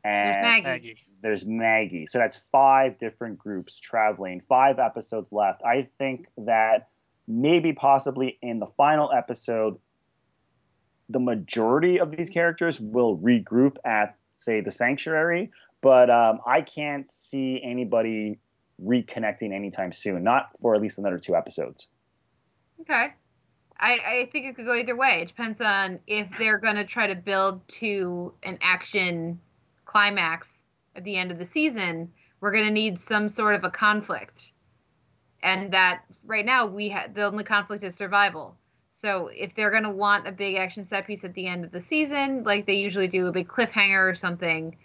and 0.03 0.41
Maggie. 0.41 0.63
Maggie. 0.63 0.97
there's 1.22 1.45
Maggie. 1.45 2.05
So 2.05 2.17
that's 2.17 2.38
five 2.38 2.97
different 2.97 3.38
groups 3.38 3.80
traveling. 3.80 4.41
Five 4.47 4.80
episodes 4.80 5.32
left. 5.32 5.61
I 5.63 5.89
think 5.97 6.28
that 6.38 6.89
maybe 7.28 7.74
possibly 7.74 8.38
in 8.41 8.59
the 8.59 8.67
final 8.78 9.11
episode, 9.11 9.78
the 11.09 11.20
majority 11.20 11.99
of 11.99 12.15
these 12.15 12.30
characters 12.30 12.80
will 12.80 13.17
regroup 13.17 13.78
at, 13.84 14.15
say, 14.36 14.61
the 14.61 14.72
sanctuary. 14.72 15.51
But 15.82 16.09
um, 16.09 16.39
I 16.45 16.61
can't 16.61 17.09
see 17.09 17.61
anybody 17.63 18.39
reconnecting 18.84 19.53
anytime 19.53 19.91
soon. 19.91 20.24
Not 20.24 20.57
for 20.61 20.76
at 20.76 20.82
least 20.82 20.97
another 20.97 21.20
two 21.20 21.36
episodes. 21.36 21.88
Okay. 22.82 23.13
I, 23.80 23.91
I 23.91 24.30
think 24.32 24.45
it 24.45 24.55
could 24.55 24.65
go 24.65 24.75
either 24.75 24.95
way. 24.95 25.21
It 25.21 25.30
depends 25.30 25.61
on 25.61 25.99
if 26.05 26.27
they're 26.38 26.59
going 26.59 26.75
to 26.75 26.86
try 26.86 27.07
to 27.07 27.15
build 27.15 27.65
to 27.80 28.34
an 28.43 28.57
action 28.61 29.39
climax 29.86 30.47
at 30.95 31.03
the 31.03 31.15
end 31.15 31.32
of 31.32 31.39
the 31.39 31.47
season. 31.53 32.11
We're 32.41 32.51
going 32.51 32.65
to 32.65 32.71
need 32.71 33.01
some 33.01 33.30
sort 33.30 33.55
of 33.55 33.63
a 33.63 33.71
conflict. 33.71 34.51
And 35.41 35.71
that 35.71 36.03
right 36.25 36.45
now 36.45 36.65
we 36.65 36.89
have 36.89 37.13
the 37.13 37.23
only 37.23 37.45
conflict 37.45 37.84
is 37.84 37.95
survival. 37.95 38.55
So 39.01 39.30
if 39.34 39.55
they're 39.55 39.71
going 39.71 39.84
to 39.84 39.91
want 39.91 40.27
a 40.27 40.32
big 40.34 40.55
action 40.55 40.86
set 40.86 41.07
piece 41.07 41.23
at 41.23 41.34
the 41.34 41.47
end 41.47 41.63
of 41.63 41.71
the 41.71 41.82
season, 41.89 42.43
like 42.43 42.65
they 42.65 42.73
usually 42.73 43.07
do, 43.07 43.27
a 43.27 43.32
big 43.32 43.47
cliffhanger 43.47 44.11
or 44.11 44.15
something, 44.15 44.75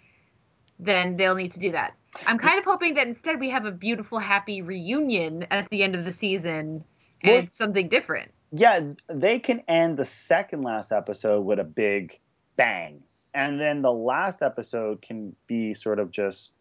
then 0.79 1.17
they'll 1.17 1.35
need 1.35 1.51
to 1.53 1.59
do 1.59 1.73
that. 1.73 1.95
I'm 2.25 2.37
kind 2.37 2.57
of 2.57 2.63
hoping 2.63 2.93
that 2.93 3.07
instead 3.07 3.41
we 3.41 3.49
have 3.49 3.65
a 3.65 3.71
beautiful, 3.71 4.19
happy 4.19 4.61
reunion 4.61 5.45
at 5.51 5.69
the 5.69 5.83
end 5.83 5.95
of 5.95 6.05
the 6.05 6.13
season 6.13 6.85
and 7.21 7.33
Well- 7.33 7.47
something 7.51 7.89
different. 7.89 8.31
Yeah, 8.57 8.79
they 9.07 9.39
can 9.39 9.61
end 9.67 9.97
the 9.97 10.05
second 10.05 10.61
last 10.61 10.91
episode 10.91 11.41
with 11.41 11.59
a 11.59 11.63
big 11.63 12.19
bang. 12.55 13.03
And 13.33 13.59
then 13.59 13.81
the 13.81 13.91
last 13.91 14.41
episode 14.41 15.01
can 15.01 15.35
be 15.45 15.73
sort 15.73 15.99
of 15.99 16.09
just, 16.09 16.55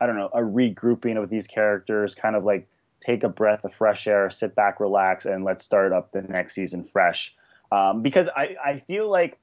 I 0.00 0.06
don't 0.06 0.16
know, 0.16 0.30
a 0.32 0.40
regrouping 0.40 1.22
of 1.22 1.30
these 1.30 1.46
characters, 1.46 2.16
kind 2.16 2.34
of 2.34 2.44
like 2.44 2.68
take 2.98 3.22
a 3.22 3.28
breath 3.28 3.64
of 3.64 3.72
fresh 3.72 4.08
air, 4.08 4.28
sit 4.30 4.56
back, 4.56 4.80
relax, 4.80 5.24
and 5.24 5.44
let's 5.44 5.62
start 5.62 5.92
up 5.92 6.10
the 6.10 6.22
next 6.22 6.54
season 6.54 6.84
fresh. 6.84 7.34
Um, 7.70 8.02
because 8.02 8.28
I, 8.34 8.56
I 8.64 8.78
feel 8.80 9.08
like 9.08 9.38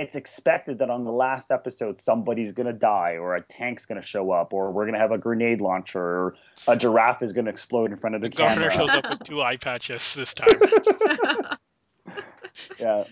it's 0.00 0.16
expected 0.16 0.78
that 0.78 0.88
on 0.88 1.04
the 1.04 1.12
last 1.12 1.50
episode 1.50 2.00
somebody's 2.00 2.52
going 2.52 2.66
to 2.66 2.72
die 2.72 3.18
or 3.18 3.36
a 3.36 3.42
tank's 3.42 3.84
going 3.84 4.00
to 4.00 4.06
show 4.06 4.30
up 4.30 4.54
or 4.54 4.70
we're 4.72 4.84
going 4.84 4.94
to 4.94 4.98
have 4.98 5.12
a 5.12 5.18
grenade 5.18 5.60
launcher 5.60 6.00
or 6.00 6.34
a 6.66 6.74
giraffe 6.74 7.20
is 7.22 7.34
going 7.34 7.44
to 7.44 7.50
explode 7.50 7.90
in 7.90 7.98
front 7.98 8.16
of 8.16 8.22
the, 8.22 8.30
The 8.30 8.36
governor 8.36 8.70
camera. 8.70 8.88
shows 8.88 8.90
up 8.96 9.10
with 9.10 9.22
two 9.24 9.42
eye 9.42 9.58
patches 9.58 10.14
this 10.14 10.32
time. 10.32 10.48
Yeah. 12.78 13.04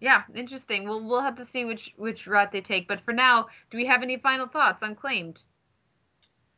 yeah, 0.00 0.22
interesting. 0.34 0.88
Well, 0.88 1.00
we'll 1.02 1.20
have 1.22 1.36
to 1.36 1.46
see 1.52 1.64
which 1.64 1.92
which 1.96 2.26
route 2.26 2.50
they 2.50 2.60
take. 2.60 2.88
But 2.88 3.00
for 3.04 3.12
now, 3.12 3.48
do 3.70 3.76
we 3.76 3.86
have 3.86 4.02
any 4.02 4.16
final 4.16 4.46
thoughts 4.48 4.82
on 4.82 4.94
Claimed? 4.94 5.42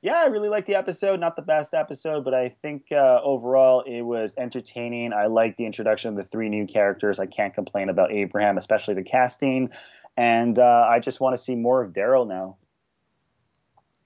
Yeah, 0.05 0.21
I 0.21 0.27
really 0.27 0.51
liked 0.51 0.67
the 0.67 0.75
episode. 0.75 1.19
Not 1.19 1.35
the 1.35 1.41
best 1.41 1.73
episode, 1.73 2.27
but 2.27 2.35
I 2.35 2.51
think 2.51 2.93
uh, 2.93 3.21
overall 3.23 3.81
it 3.81 4.03
was 4.03 4.35
entertaining. 4.37 5.15
I 5.15 5.29
liked 5.29 5.57
the 5.57 5.65
introduction 5.65 6.11
of 6.11 6.17
the 6.17 6.25
three 6.25 6.51
new 6.51 6.67
characters. 6.67 7.19
I 7.19 7.25
can't 7.25 7.55
complain 7.55 7.89
about 7.89 8.13
Abraham, 8.13 8.59
especially 8.59 8.93
the 8.93 9.03
casting. 9.03 9.71
And 10.15 10.59
uh, 10.59 10.87
I 10.91 10.99
just 10.99 11.21
want 11.21 11.39
to 11.39 11.43
see 11.43 11.55
more 11.55 11.81
of 11.81 11.95
Daryl 11.95 12.29
now. 12.29 12.59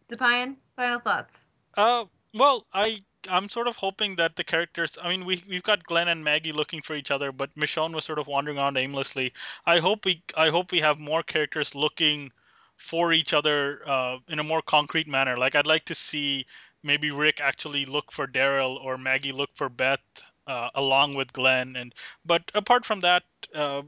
Deepayan, 0.09 0.55
final 0.77 1.01
thoughts. 1.01 1.35
Uh, 1.77 2.05
well, 2.33 2.65
I 2.73 2.99
I'm 3.29 3.49
sort 3.49 3.67
of 3.67 3.75
hoping 3.75 4.15
that 4.17 4.37
the 4.37 4.45
characters. 4.45 4.99
I 5.03 5.09
mean, 5.09 5.25
we 5.25 5.43
we've 5.49 5.65
got 5.65 5.83
Glenn 5.83 6.07
and 6.07 6.23
Maggie 6.23 6.53
looking 6.53 6.81
for 6.81 6.95
each 6.95 7.11
other, 7.11 7.33
but 7.33 7.53
Michonne 7.57 7.93
was 7.93 8.05
sort 8.05 8.21
of 8.21 8.29
wandering 8.29 8.57
around 8.57 8.77
aimlessly. 8.77 9.33
I 9.67 9.81
hope 9.81 10.05
we 10.05 10.23
I 10.37 10.51
hope 10.51 10.71
we 10.71 10.79
have 10.79 11.01
more 11.01 11.25
characters 11.25 11.75
looking 11.75 12.31
for 12.79 13.13
each 13.13 13.35
other 13.35 13.83
uh, 13.87 14.17
in 14.29 14.39
a 14.39 14.45
more 14.45 14.63
concrete 14.63 15.07
manner. 15.07 15.37
Like 15.37 15.55
I'd 15.55 15.67
like 15.67 15.85
to 15.87 15.95
see 15.95 16.47
maybe 16.83 17.11
Rick 17.11 17.41
actually 17.43 17.85
look 17.85 18.11
for 18.11 18.27
Daryl 18.27 18.83
or 18.83 18.97
Maggie 18.97 19.33
look 19.33 19.51
for 19.55 19.69
Beth 19.69 20.01
uh, 20.47 20.71
along 20.75 21.15
with 21.15 21.33
Glenn. 21.33 21.77
And 21.77 21.95
but 22.25 22.51
apart 22.55 22.85
from 22.85 23.01
that, 23.01 23.25
uh, 23.55 23.83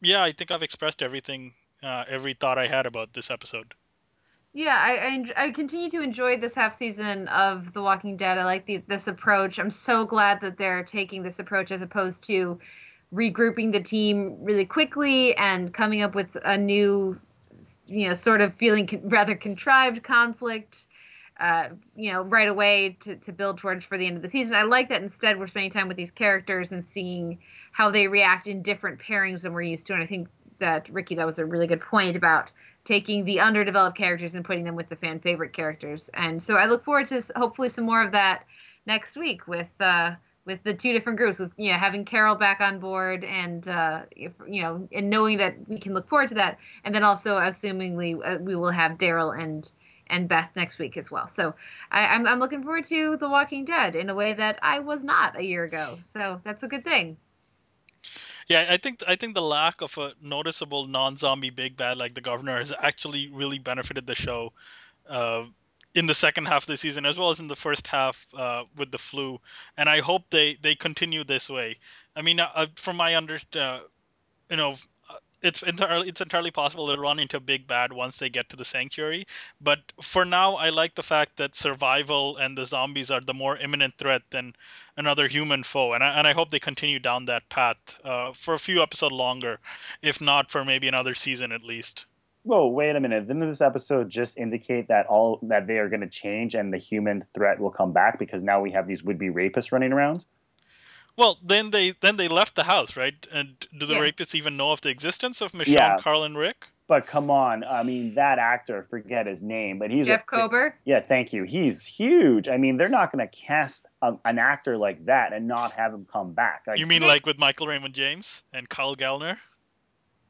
yeah, 0.00 0.22
I 0.22 0.32
think 0.32 0.50
I've 0.50 0.62
expressed 0.62 1.02
everything, 1.02 1.52
uh, 1.82 2.04
every 2.08 2.34
thought 2.34 2.58
I 2.58 2.66
had 2.66 2.86
about 2.86 3.12
this 3.12 3.30
episode. 3.30 3.74
Yeah, 4.54 4.76
I, 4.76 5.24
I 5.36 5.44
I 5.46 5.50
continue 5.50 5.88
to 5.90 6.02
enjoy 6.02 6.38
this 6.38 6.52
half 6.54 6.76
season 6.76 7.28
of 7.28 7.72
The 7.72 7.82
Walking 7.82 8.16
Dead. 8.16 8.36
I 8.36 8.44
like 8.44 8.66
the, 8.66 8.82
this 8.86 9.06
approach. 9.06 9.58
I'm 9.58 9.70
so 9.70 10.04
glad 10.04 10.40
that 10.42 10.58
they're 10.58 10.84
taking 10.84 11.22
this 11.22 11.38
approach 11.38 11.70
as 11.70 11.80
opposed 11.80 12.22
to 12.24 12.58
regrouping 13.14 13.72
the 13.72 13.82
team 13.82 14.36
really 14.40 14.66
quickly 14.66 15.34
and 15.36 15.72
coming 15.72 16.02
up 16.02 16.14
with 16.14 16.28
a 16.44 16.56
new, 16.56 17.18
you 17.86 18.08
know, 18.08 18.14
sort 18.14 18.40
of 18.40 18.54
feeling 18.54 18.86
con- 18.86 19.08
rather 19.08 19.34
contrived 19.34 20.02
conflict. 20.02 20.86
Uh, 21.40 21.70
you 21.96 22.12
know, 22.12 22.22
right 22.22 22.46
away 22.46 22.96
to, 23.02 23.16
to 23.16 23.32
build 23.32 23.58
towards 23.58 23.84
for 23.84 23.98
the 23.98 24.06
end 24.06 24.16
of 24.16 24.22
the 24.22 24.28
season. 24.28 24.54
I 24.54 24.62
like 24.62 24.88
that 24.90 25.02
instead 25.02 25.40
we're 25.40 25.48
spending 25.48 25.72
time 25.72 25.88
with 25.88 25.96
these 25.96 26.10
characters 26.12 26.70
and 26.70 26.84
seeing 26.86 27.38
how 27.72 27.90
they 27.90 28.06
react 28.06 28.46
in 28.46 28.62
different 28.62 29.00
pairings 29.00 29.40
than 29.40 29.52
we're 29.52 29.62
used 29.62 29.86
to. 29.86 29.94
And 29.94 30.02
I 30.02 30.06
think 30.06 30.28
that 30.60 30.88
Ricky, 30.90 31.16
that 31.16 31.26
was 31.26 31.40
a 31.40 31.44
really 31.44 31.66
good 31.66 31.80
point 31.80 32.16
about 32.16 32.50
taking 32.84 33.24
the 33.24 33.40
underdeveloped 33.40 33.96
characters 33.96 34.34
and 34.34 34.44
putting 34.44 34.64
them 34.64 34.76
with 34.76 34.88
the 34.88 34.96
fan 34.96 35.20
favorite 35.20 35.52
characters. 35.52 36.10
And 36.14 36.40
so 36.40 36.54
I 36.54 36.66
look 36.66 36.84
forward 36.84 37.08
to 37.08 37.22
hopefully 37.34 37.70
some 37.70 37.84
more 37.84 38.02
of 38.02 38.12
that 38.12 38.44
next 38.86 39.16
week 39.16 39.48
with 39.48 39.68
uh, 39.80 40.12
with 40.44 40.62
the 40.64 40.74
two 40.74 40.92
different 40.92 41.18
groups, 41.18 41.38
with 41.38 41.52
you 41.56 41.72
know 41.72 41.78
having 41.78 42.04
Carol 42.04 42.34
back 42.34 42.60
on 42.60 42.78
board 42.78 43.24
and 43.24 43.66
uh, 43.68 44.02
if, 44.12 44.32
you 44.48 44.62
know 44.62 44.88
and 44.92 45.08
knowing 45.10 45.38
that 45.38 45.54
we 45.68 45.78
can 45.78 45.94
look 45.94 46.08
forward 46.08 46.28
to 46.30 46.34
that, 46.36 46.58
and 46.84 46.94
then 46.94 47.02
also 47.02 47.36
assumingly 47.36 48.18
uh, 48.24 48.38
we 48.40 48.56
will 48.56 48.70
have 48.70 48.92
Daryl 48.92 49.38
and 49.38 49.70
and 50.08 50.28
Beth 50.28 50.50
next 50.56 50.78
week 50.78 50.96
as 50.96 51.10
well. 51.10 51.28
So 51.34 51.54
I, 51.90 52.06
I'm 52.06 52.26
I'm 52.26 52.38
looking 52.38 52.62
forward 52.62 52.86
to 52.88 53.16
The 53.16 53.28
Walking 53.28 53.64
Dead 53.64 53.96
in 53.96 54.10
a 54.10 54.14
way 54.14 54.34
that 54.34 54.58
I 54.62 54.80
was 54.80 55.02
not 55.02 55.38
a 55.38 55.44
year 55.44 55.64
ago. 55.64 55.98
So 56.12 56.40
that's 56.44 56.62
a 56.62 56.68
good 56.68 56.84
thing. 56.84 57.16
Yeah, 58.48 58.66
I 58.68 58.76
think 58.76 59.02
I 59.06 59.16
think 59.16 59.34
the 59.34 59.42
lack 59.42 59.80
of 59.80 59.96
a 59.98 60.12
noticeable 60.20 60.86
non-zombie 60.86 61.50
big 61.50 61.76
bad 61.76 61.96
like 61.96 62.14
the 62.14 62.20
governor 62.20 62.58
has 62.58 62.74
actually 62.78 63.30
really 63.32 63.58
benefited 63.58 64.06
the 64.06 64.14
show 64.14 64.52
uh, 65.08 65.44
in 65.94 66.06
the 66.06 66.14
second 66.14 66.46
half 66.46 66.62
of 66.62 66.66
the 66.68 66.76
season 66.76 67.04
as 67.04 67.18
well 67.18 67.30
as 67.30 67.40
in 67.40 67.48
the 67.48 67.56
first 67.56 67.86
half 67.86 68.26
uh, 68.34 68.64
with 68.76 68.90
the 68.90 68.98
flu. 68.98 69.38
And 69.76 69.88
I 69.88 70.00
hope 70.00 70.24
they 70.30 70.54
they 70.54 70.74
continue 70.74 71.24
this 71.24 71.48
way. 71.50 71.78
I 72.16 72.22
mean, 72.22 72.40
uh, 72.40 72.66
from 72.76 72.96
my 72.96 73.16
under, 73.16 73.38
uh, 73.56 73.80
you 74.50 74.56
know, 74.56 74.72
uh, 75.10 75.16
it's 75.42 75.62
entirely 75.62 76.08
it's 76.08 76.20
entirely 76.20 76.50
possible 76.50 76.94
to 76.94 77.00
run 77.00 77.18
into 77.18 77.36
a 77.36 77.40
big 77.40 77.66
bad 77.66 77.92
once 77.92 78.16
they 78.16 78.30
get 78.30 78.48
to 78.50 78.56
the 78.56 78.64
sanctuary. 78.64 79.26
But 79.60 79.80
for 80.00 80.24
now, 80.24 80.56
I 80.56 80.70
like 80.70 80.94
the 80.94 81.02
fact 81.02 81.36
that 81.36 81.54
survival 81.54 82.36
and 82.38 82.56
the 82.56 82.66
zombies 82.66 83.10
are 83.10 83.20
the 83.20 83.34
more 83.34 83.56
imminent 83.56 83.98
threat 83.98 84.22
than 84.30 84.54
another 84.96 85.28
human 85.28 85.62
foe, 85.62 85.92
and 85.92 86.02
I, 86.02 86.18
and 86.18 86.26
I 86.26 86.32
hope 86.32 86.50
they 86.50 86.60
continue 86.60 86.98
down 86.98 87.26
that 87.26 87.48
path 87.48 88.00
uh, 88.04 88.32
for 88.32 88.54
a 88.54 88.58
few 88.58 88.82
episodes 88.82 89.14
longer, 89.14 89.60
if 90.00 90.20
not 90.20 90.50
for 90.50 90.64
maybe 90.64 90.88
another 90.88 91.14
season 91.14 91.52
at 91.52 91.62
least. 91.62 92.06
Whoa, 92.44 92.66
wait 92.66 92.96
a 92.96 93.00
minute. 93.00 93.28
Didn't 93.28 93.48
this 93.48 93.60
episode 93.60 94.08
just 94.08 94.36
indicate 94.36 94.88
that 94.88 95.06
all 95.06 95.38
that 95.42 95.66
they 95.68 95.78
are 95.78 95.88
going 95.88 96.00
to 96.00 96.08
change 96.08 96.54
and 96.56 96.72
the 96.72 96.78
human 96.78 97.22
threat 97.34 97.60
will 97.60 97.70
come 97.70 97.92
back 97.92 98.18
because 98.18 98.42
now 98.42 98.60
we 98.60 98.72
have 98.72 98.88
these 98.88 99.02
would-be 99.02 99.28
rapists 99.28 99.70
running 99.70 99.92
around? 99.92 100.24
Well, 101.16 101.38
then 101.44 101.70
they 101.70 101.90
then 102.00 102.16
they 102.16 102.28
left 102.28 102.54
the 102.54 102.64
house, 102.64 102.96
right? 102.96 103.14
And 103.32 103.54
do 103.78 103.86
the 103.86 103.94
Yeah. 103.94 104.00
rapists 104.00 104.34
even 104.34 104.56
know 104.56 104.72
of 104.72 104.80
the 104.80 104.88
existence 104.88 105.40
of 105.40 105.52
Michonne, 105.52 105.74
Yeah. 105.74 105.98
Carl, 106.00 106.24
and 106.24 106.36
Rick? 106.36 106.68
But 106.88 107.06
come 107.06 107.30
on, 107.30 107.64
I 107.64 107.84
mean 107.84 108.14
that 108.16 108.38
actor, 108.38 108.86
forget 108.90 109.26
his 109.26 109.40
name, 109.42 109.78
but 109.78 109.90
he's 109.90 110.06
Jeff 110.06 110.22
a, 110.22 110.24
Kober. 110.24 110.74
Yeah, 110.84 111.00
thank 111.00 111.32
you. 111.32 111.44
He's 111.44 111.84
huge. 111.86 112.48
I 112.48 112.56
mean, 112.56 112.76
they're 112.76 112.88
not 112.88 113.12
going 113.12 113.26
to 113.26 113.34
cast 113.34 113.86
a, 114.02 114.14
an 114.24 114.38
actor 114.38 114.76
like 114.76 115.04
that 115.06 115.32
and 115.32 115.46
not 115.46 115.72
have 115.72 115.94
him 115.94 116.06
come 116.10 116.32
back. 116.32 116.62
Like, 116.66 116.78
You 116.78 116.86
mean 116.86 117.02
like 117.02 117.24
with 117.24 117.38
Michael 117.38 117.66
Raymond 117.68 117.94
James 117.94 118.42
and 118.52 118.68
Kyle 118.68 118.96
Gallner? 118.96 119.36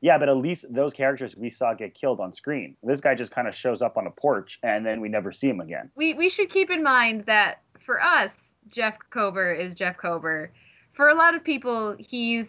Yeah, 0.02 0.18
but 0.18 0.28
at 0.28 0.36
least 0.36 0.66
those 0.74 0.92
characters 0.92 1.36
we 1.36 1.48
saw 1.48 1.74
get 1.74 1.94
killed 1.94 2.20
on 2.20 2.32
screen. 2.32 2.76
This 2.82 3.00
guy 3.00 3.14
just 3.14 3.30
kind 3.30 3.46
of 3.46 3.54
shows 3.54 3.80
up 3.80 3.96
on 3.96 4.06
a 4.06 4.10
porch 4.10 4.58
and 4.62 4.84
then 4.84 5.00
we 5.00 5.08
never 5.08 5.32
see 5.32 5.48
him 5.48 5.60
again. 5.60 5.90
we 5.94 6.12
we 6.14 6.28
should 6.28 6.50
keep 6.50 6.70
in 6.70 6.82
mind 6.82 7.24
that 7.26 7.62
for 7.86 8.02
us, 8.02 8.32
Jeff 8.68 8.98
Kober 9.10 9.52
is 9.52 9.74
Jeff 9.74 9.96
Kober. 9.96 10.52
For 10.92 11.08
a 11.08 11.14
lot 11.14 11.34
of 11.34 11.42
people, 11.44 11.96
he's 11.98 12.48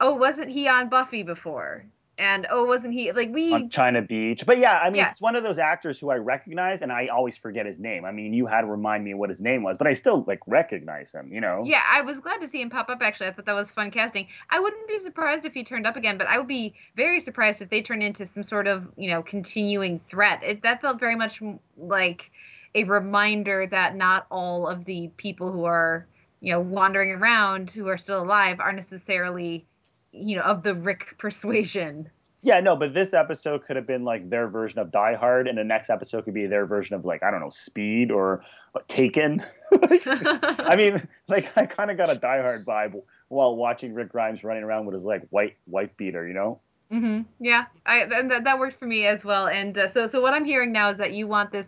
oh, 0.00 0.14
wasn't 0.14 0.50
he 0.50 0.66
on 0.68 0.88
Buffy 0.88 1.22
before? 1.22 1.84
And 2.18 2.46
oh, 2.50 2.64
wasn't 2.64 2.94
he 2.94 3.12
like 3.12 3.30
we? 3.30 3.52
on 3.52 3.68
China 3.68 4.00
Beach. 4.00 4.46
But 4.46 4.56
yeah, 4.58 4.78
I 4.78 4.86
mean, 4.86 4.96
Yeah. 4.96 5.10
it's 5.10 5.20
one 5.20 5.36
of 5.36 5.42
those 5.42 5.58
actors 5.58 5.98
who 5.98 6.10
I 6.10 6.16
recognize, 6.16 6.80
and 6.80 6.90
I 6.90 7.08
always 7.08 7.36
forget 7.36 7.66
his 7.66 7.78
name. 7.78 8.06
I 8.06 8.12
mean, 8.12 8.32
you 8.32 8.46
had 8.46 8.62
to 8.62 8.66
remind 8.66 9.04
me 9.04 9.12
what 9.12 9.28
his 9.28 9.42
name 9.42 9.62
was, 9.62 9.76
but 9.76 9.86
I 9.86 9.92
still 9.92 10.24
like 10.26 10.40
recognize 10.46 11.12
him. 11.12 11.30
You 11.30 11.40
know? 11.42 11.62
Yeah, 11.66 11.82
I 11.86 12.00
was 12.00 12.18
glad 12.18 12.38
to 12.38 12.48
see 12.48 12.62
him 12.62 12.70
pop 12.70 12.88
up. 12.88 13.02
Actually, 13.02 13.26
I 13.28 13.32
thought 13.32 13.44
that 13.44 13.52
was 13.54 13.70
fun 13.70 13.90
casting. 13.90 14.28
I 14.48 14.60
wouldn't 14.60 14.88
be 14.88 14.98
surprised 15.00 15.44
if 15.44 15.52
he 15.52 15.62
turned 15.62 15.86
up 15.86 15.96
again, 15.96 16.16
but 16.16 16.26
I 16.26 16.38
would 16.38 16.48
be 16.48 16.74
very 16.96 17.20
surprised 17.20 17.60
if 17.60 17.68
they 17.68 17.82
turned 17.82 18.02
into 18.02 18.24
some 18.24 18.44
sort 18.44 18.66
of 18.66 18.86
you 18.96 19.10
know 19.10 19.22
continuing 19.22 20.00
threat. 20.08 20.42
It, 20.42 20.62
that 20.62 20.80
felt 20.80 20.98
very 20.98 21.16
much 21.16 21.42
like 21.76 22.30
a 22.74 22.84
reminder 22.84 23.66
that 23.66 23.94
not 23.94 24.26
all 24.30 24.66
of 24.66 24.84
the 24.86 25.10
people 25.16 25.52
who 25.52 25.64
are 25.64 26.06
you 26.40 26.52
know 26.52 26.60
wandering 26.60 27.10
around 27.10 27.70
who 27.70 27.88
are 27.88 27.98
still 27.98 28.22
alive 28.22 28.60
are 28.60 28.72
necessarily 28.72 29.66
you 30.12 30.36
know 30.36 30.42
of 30.42 30.62
the 30.62 30.74
Rick 30.74 31.16
persuasion. 31.18 32.10
Yeah, 32.42 32.60
no, 32.60 32.76
but 32.76 32.94
this 32.94 33.12
episode 33.12 33.64
could 33.64 33.74
have 33.76 33.88
been 33.88 34.04
like 34.04 34.30
their 34.30 34.46
version 34.46 34.78
of 34.78 34.92
Die 34.92 35.14
Hard, 35.14 35.48
and 35.48 35.58
the 35.58 35.64
next 35.64 35.90
episode 35.90 36.24
could 36.24 36.34
be 36.34 36.46
their 36.46 36.64
version 36.66 36.94
of 36.94 37.04
like 37.04 37.22
I 37.22 37.30
don't 37.30 37.40
know, 37.40 37.48
Speed 37.48 38.10
or 38.10 38.44
uh, 38.74 38.80
Taken. 38.88 39.42
I 39.72 40.74
mean, 40.76 41.08
like 41.28 41.56
I 41.56 41.66
kind 41.66 41.90
of 41.90 41.96
got 41.96 42.10
a 42.10 42.14
Die 42.14 42.40
Hard 42.40 42.64
vibe 42.64 43.02
while 43.28 43.56
watching 43.56 43.94
Rick 43.94 44.12
Grimes 44.12 44.44
running 44.44 44.62
around 44.62 44.86
with 44.86 44.94
his 44.94 45.04
like 45.04 45.26
white 45.30 45.56
white 45.64 45.96
beater, 45.96 46.26
you 46.26 46.34
know? 46.34 46.60
hmm 46.90 47.22
Yeah, 47.40 47.64
I 47.84 48.02
and 48.02 48.30
that, 48.30 48.44
that 48.44 48.58
worked 48.58 48.78
for 48.78 48.86
me 48.86 49.06
as 49.06 49.24
well. 49.24 49.48
And 49.48 49.76
uh, 49.76 49.88
so, 49.88 50.06
so 50.06 50.20
what 50.20 50.32
I'm 50.32 50.44
hearing 50.44 50.72
now 50.72 50.90
is 50.90 50.98
that 50.98 51.12
you 51.12 51.26
want 51.26 51.50
this, 51.50 51.66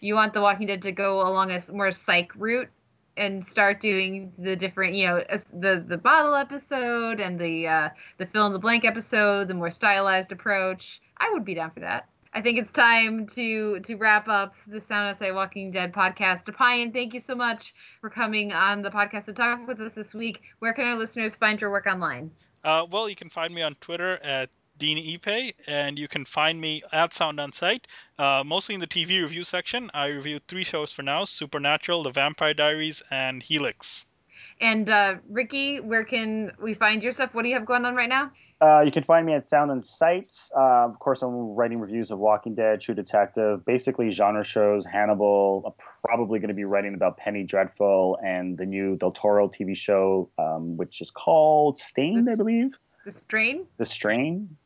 you 0.00 0.14
want 0.14 0.32
The 0.32 0.40
Walking 0.40 0.68
Dead 0.68 0.82
to 0.82 0.92
go 0.92 1.20
along 1.22 1.50
a 1.50 1.62
more 1.72 1.90
psych 1.90 2.30
route 2.36 2.68
and 3.20 3.46
start 3.46 3.82
doing 3.82 4.32
the 4.38 4.56
different, 4.56 4.94
you 4.94 5.06
know, 5.06 5.22
the 5.52 5.84
the 5.86 5.98
bottle 5.98 6.34
episode 6.34 7.20
and 7.20 7.38
the 7.38 7.68
uh, 7.68 7.88
the 8.16 8.26
fill 8.26 8.46
in 8.46 8.52
the 8.54 8.58
blank 8.58 8.84
episode, 8.84 9.46
the 9.46 9.54
more 9.54 9.70
stylized 9.70 10.32
approach. 10.32 11.00
I 11.18 11.30
would 11.30 11.44
be 11.44 11.54
down 11.54 11.70
for 11.70 11.80
that. 11.80 12.08
I 12.32 12.40
think 12.40 12.58
it's 12.58 12.72
time 12.72 13.28
to 13.34 13.80
to 13.80 13.96
wrap 13.96 14.26
up 14.26 14.54
the 14.66 14.80
Sound 14.88 15.08
on 15.08 15.18
Sight 15.18 15.34
Walking 15.34 15.70
Dead 15.70 15.92
podcast. 15.92 16.46
Deepayan, 16.46 16.94
thank 16.94 17.12
you 17.12 17.20
so 17.20 17.34
much 17.34 17.74
for 18.00 18.08
coming 18.08 18.52
on 18.52 18.80
the 18.80 18.90
podcast 18.90 19.26
to 19.26 19.34
talk 19.34 19.68
with 19.68 19.80
us 19.80 19.92
this 19.94 20.14
week. 20.14 20.40
Where 20.60 20.72
can 20.72 20.86
our 20.86 20.96
listeners 20.96 21.36
find 21.36 21.60
your 21.60 21.70
work 21.70 21.86
online? 21.86 22.30
Uh, 22.64 22.86
well, 22.90 23.08
you 23.08 23.16
can 23.16 23.28
find 23.28 23.54
me 23.54 23.60
on 23.60 23.74
Twitter 23.76 24.18
at 24.22 24.48
Dean 24.80 24.96
Ipe, 24.96 25.52
and 25.68 25.98
you 25.98 26.08
can 26.08 26.24
find 26.24 26.58
me 26.58 26.82
at 26.90 27.12
Sound 27.12 27.38
on 27.38 27.52
Sight, 27.52 27.86
uh, 28.18 28.42
mostly 28.46 28.74
in 28.74 28.80
the 28.80 28.86
TV 28.86 29.20
review 29.20 29.44
section. 29.44 29.90
I 29.92 30.06
reviewed 30.06 30.48
three 30.48 30.64
shows 30.64 30.90
for 30.90 31.02
now 31.02 31.24
Supernatural, 31.24 32.02
The 32.02 32.12
Vampire 32.12 32.54
Diaries, 32.54 33.02
and 33.10 33.42
Helix. 33.42 34.06
And 34.58 34.88
uh, 34.88 35.16
Ricky, 35.28 35.80
where 35.80 36.04
can 36.04 36.52
we 36.62 36.72
find 36.72 37.02
your 37.02 37.12
stuff? 37.12 37.34
What 37.34 37.42
do 37.42 37.50
you 37.50 37.56
have 37.56 37.66
going 37.66 37.84
on 37.84 37.94
right 37.94 38.08
now? 38.08 38.30
Uh, 38.58 38.80
you 38.80 38.90
can 38.90 39.02
find 39.02 39.26
me 39.26 39.34
at 39.34 39.46
Sound 39.46 39.70
and 39.70 39.84
Sights. 39.84 40.50
Uh, 40.56 40.86
of 40.86 40.98
course, 40.98 41.20
I'm 41.20 41.54
writing 41.54 41.78
reviews 41.78 42.10
of 42.10 42.18
Walking 42.18 42.54
Dead, 42.54 42.80
True 42.80 42.94
Detective, 42.94 43.64
basically 43.66 44.10
genre 44.10 44.44
shows, 44.44 44.86
Hannibal. 44.86 45.62
I'm 45.66 45.86
probably 46.02 46.38
going 46.38 46.48
to 46.48 46.54
be 46.54 46.64
writing 46.64 46.94
about 46.94 47.18
Penny 47.18 47.42
Dreadful 47.42 48.18
and 48.24 48.56
the 48.56 48.64
new 48.64 48.96
Del 48.96 49.12
Toro 49.12 49.48
TV 49.48 49.76
show, 49.76 50.30
um, 50.38 50.78
which 50.78 51.02
is 51.02 51.10
called 51.10 51.76
Stained, 51.76 52.30
I 52.30 52.34
believe. 52.34 52.78
The 53.04 53.12
Strain? 53.12 53.66
The 53.78 53.86
Strain. 53.86 54.56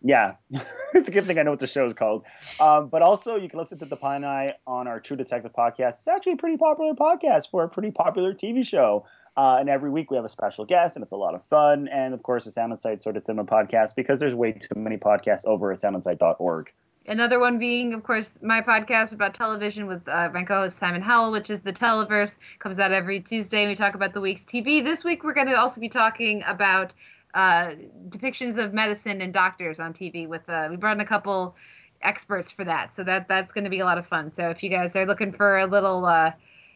Yeah, 0.00 0.34
it's 0.94 1.08
a 1.08 1.12
good 1.12 1.24
thing 1.24 1.38
I 1.38 1.42
know 1.42 1.50
what 1.50 1.60
the 1.60 1.66
show 1.66 1.84
is 1.84 1.92
called. 1.92 2.24
Um, 2.60 2.88
but 2.88 3.02
also, 3.02 3.36
you 3.36 3.48
can 3.48 3.58
listen 3.58 3.78
to 3.78 3.84
the 3.84 3.96
Pine 3.96 4.24
Eye 4.24 4.54
on 4.66 4.86
our 4.86 5.00
True 5.00 5.16
Detective 5.16 5.52
podcast. 5.52 5.94
It's 5.94 6.08
actually 6.08 6.34
a 6.34 6.36
pretty 6.36 6.56
popular 6.56 6.94
podcast 6.94 7.50
for 7.50 7.64
a 7.64 7.68
pretty 7.68 7.90
popular 7.90 8.32
TV 8.32 8.64
show. 8.64 9.06
Uh, 9.36 9.58
and 9.60 9.68
every 9.68 9.88
week 9.90 10.10
we 10.10 10.16
have 10.16 10.24
a 10.24 10.28
special 10.28 10.64
guest, 10.64 10.96
and 10.96 11.02
it's 11.02 11.12
a 11.12 11.16
lot 11.16 11.34
of 11.34 11.44
fun. 11.48 11.88
And 11.88 12.12
of 12.12 12.22
course, 12.22 12.44
the 12.44 12.50
Sound 12.50 12.78
Sight 12.78 13.02
Sordid 13.02 13.22
Cinema 13.22 13.48
podcast 13.48 13.94
because 13.94 14.18
there's 14.18 14.34
way 14.34 14.52
too 14.52 14.74
many 14.76 14.96
podcasts 14.96 15.44
over 15.44 15.70
at 15.72 15.80
soundonsight.org. 15.80 16.72
Another 17.06 17.38
one 17.38 17.58
being, 17.58 17.94
of 17.94 18.02
course, 18.02 18.30
my 18.42 18.60
podcast 18.60 19.12
about 19.12 19.34
television 19.34 19.86
with 19.86 20.06
uh, 20.08 20.28
my 20.34 20.44
co-host 20.44 20.78
Simon 20.78 21.00
Howell, 21.00 21.32
which 21.32 21.48
is 21.48 21.60
the 21.60 21.72
Televerse. 21.72 22.34
Comes 22.58 22.78
out 22.78 22.92
every 22.92 23.20
Tuesday. 23.20 23.66
We 23.66 23.76
talk 23.76 23.94
about 23.94 24.12
the 24.12 24.20
week's 24.20 24.42
TV. 24.42 24.84
This 24.84 25.04
week 25.04 25.24
we're 25.24 25.34
going 25.34 25.46
to 25.46 25.54
also 25.54 25.80
be 25.80 25.88
talking 25.88 26.42
about 26.46 26.92
uh, 27.34 27.72
depictions 28.08 28.62
of 28.62 28.72
medicine 28.72 29.20
and 29.20 29.32
doctors 29.32 29.78
on 29.78 29.92
TV. 29.92 30.28
With 30.28 30.48
uh, 30.48 30.68
we 30.70 30.76
brought 30.76 30.96
in 30.96 31.00
a 31.00 31.06
couple 31.06 31.54
experts 32.02 32.52
for 32.52 32.64
that, 32.64 32.94
so 32.94 33.04
that 33.04 33.28
that's 33.28 33.52
going 33.52 33.64
to 33.64 33.70
be 33.70 33.80
a 33.80 33.84
lot 33.84 33.98
of 33.98 34.06
fun. 34.06 34.32
So 34.36 34.50
if 34.50 34.62
you 34.62 34.70
guys 34.70 34.94
are 34.96 35.06
looking 35.06 35.32
for 35.32 35.58
a 35.58 35.66
little, 35.66 36.06
uh, 36.06 36.32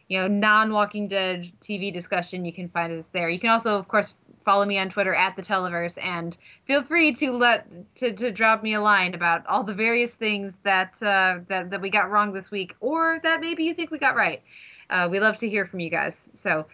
you 0.08 0.18
know, 0.20 0.28
non-Walking 0.28 1.08
Dead 1.08 1.50
TV 1.62 1.92
discussion, 1.92 2.44
you 2.44 2.52
can 2.52 2.68
find 2.68 2.92
us 2.98 3.06
there. 3.12 3.30
You 3.30 3.40
can 3.40 3.50
also, 3.50 3.78
of 3.78 3.88
course, 3.88 4.14
follow 4.44 4.64
me 4.64 4.78
on 4.78 4.90
Twitter 4.90 5.14
at 5.14 5.36
the 5.36 5.42
Televerse, 5.42 5.94
and 6.02 6.36
feel 6.66 6.82
free 6.82 7.14
to 7.14 7.32
let 7.32 7.66
to, 7.96 8.12
to 8.12 8.30
drop 8.30 8.62
me 8.62 8.74
a 8.74 8.80
line 8.80 9.14
about 9.14 9.46
all 9.46 9.62
the 9.62 9.74
various 9.74 10.12
things 10.12 10.52
that 10.64 10.94
uh, 11.02 11.38
that 11.48 11.70
that 11.70 11.80
we 11.80 11.90
got 11.90 12.10
wrong 12.10 12.32
this 12.32 12.50
week, 12.50 12.74
or 12.80 13.20
that 13.22 13.40
maybe 13.40 13.64
you 13.64 13.74
think 13.74 13.90
we 13.90 13.98
got 13.98 14.16
right. 14.16 14.42
Uh, 14.90 15.08
we 15.10 15.20
love 15.20 15.38
to 15.38 15.48
hear 15.48 15.66
from 15.66 15.80
you 15.80 15.90
guys. 15.90 16.12
So. 16.34 16.66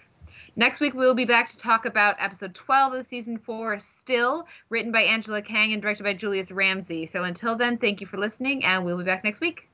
Next 0.58 0.80
week, 0.80 0.92
we'll 0.92 1.14
be 1.14 1.24
back 1.24 1.48
to 1.50 1.56
talk 1.56 1.86
about 1.86 2.16
episode 2.18 2.52
12 2.52 2.94
of 2.94 3.06
season 3.06 3.38
4, 3.38 3.78
Still, 3.78 4.44
written 4.70 4.90
by 4.90 5.02
Angela 5.02 5.40
Kang 5.40 5.72
and 5.72 5.80
directed 5.80 6.02
by 6.02 6.14
Julius 6.14 6.50
Ramsey. 6.50 7.06
So 7.06 7.22
until 7.22 7.54
then, 7.54 7.78
thank 7.78 8.00
you 8.00 8.08
for 8.08 8.18
listening, 8.18 8.64
and 8.64 8.84
we'll 8.84 8.98
be 8.98 9.04
back 9.04 9.22
next 9.22 9.40
week. 9.40 9.67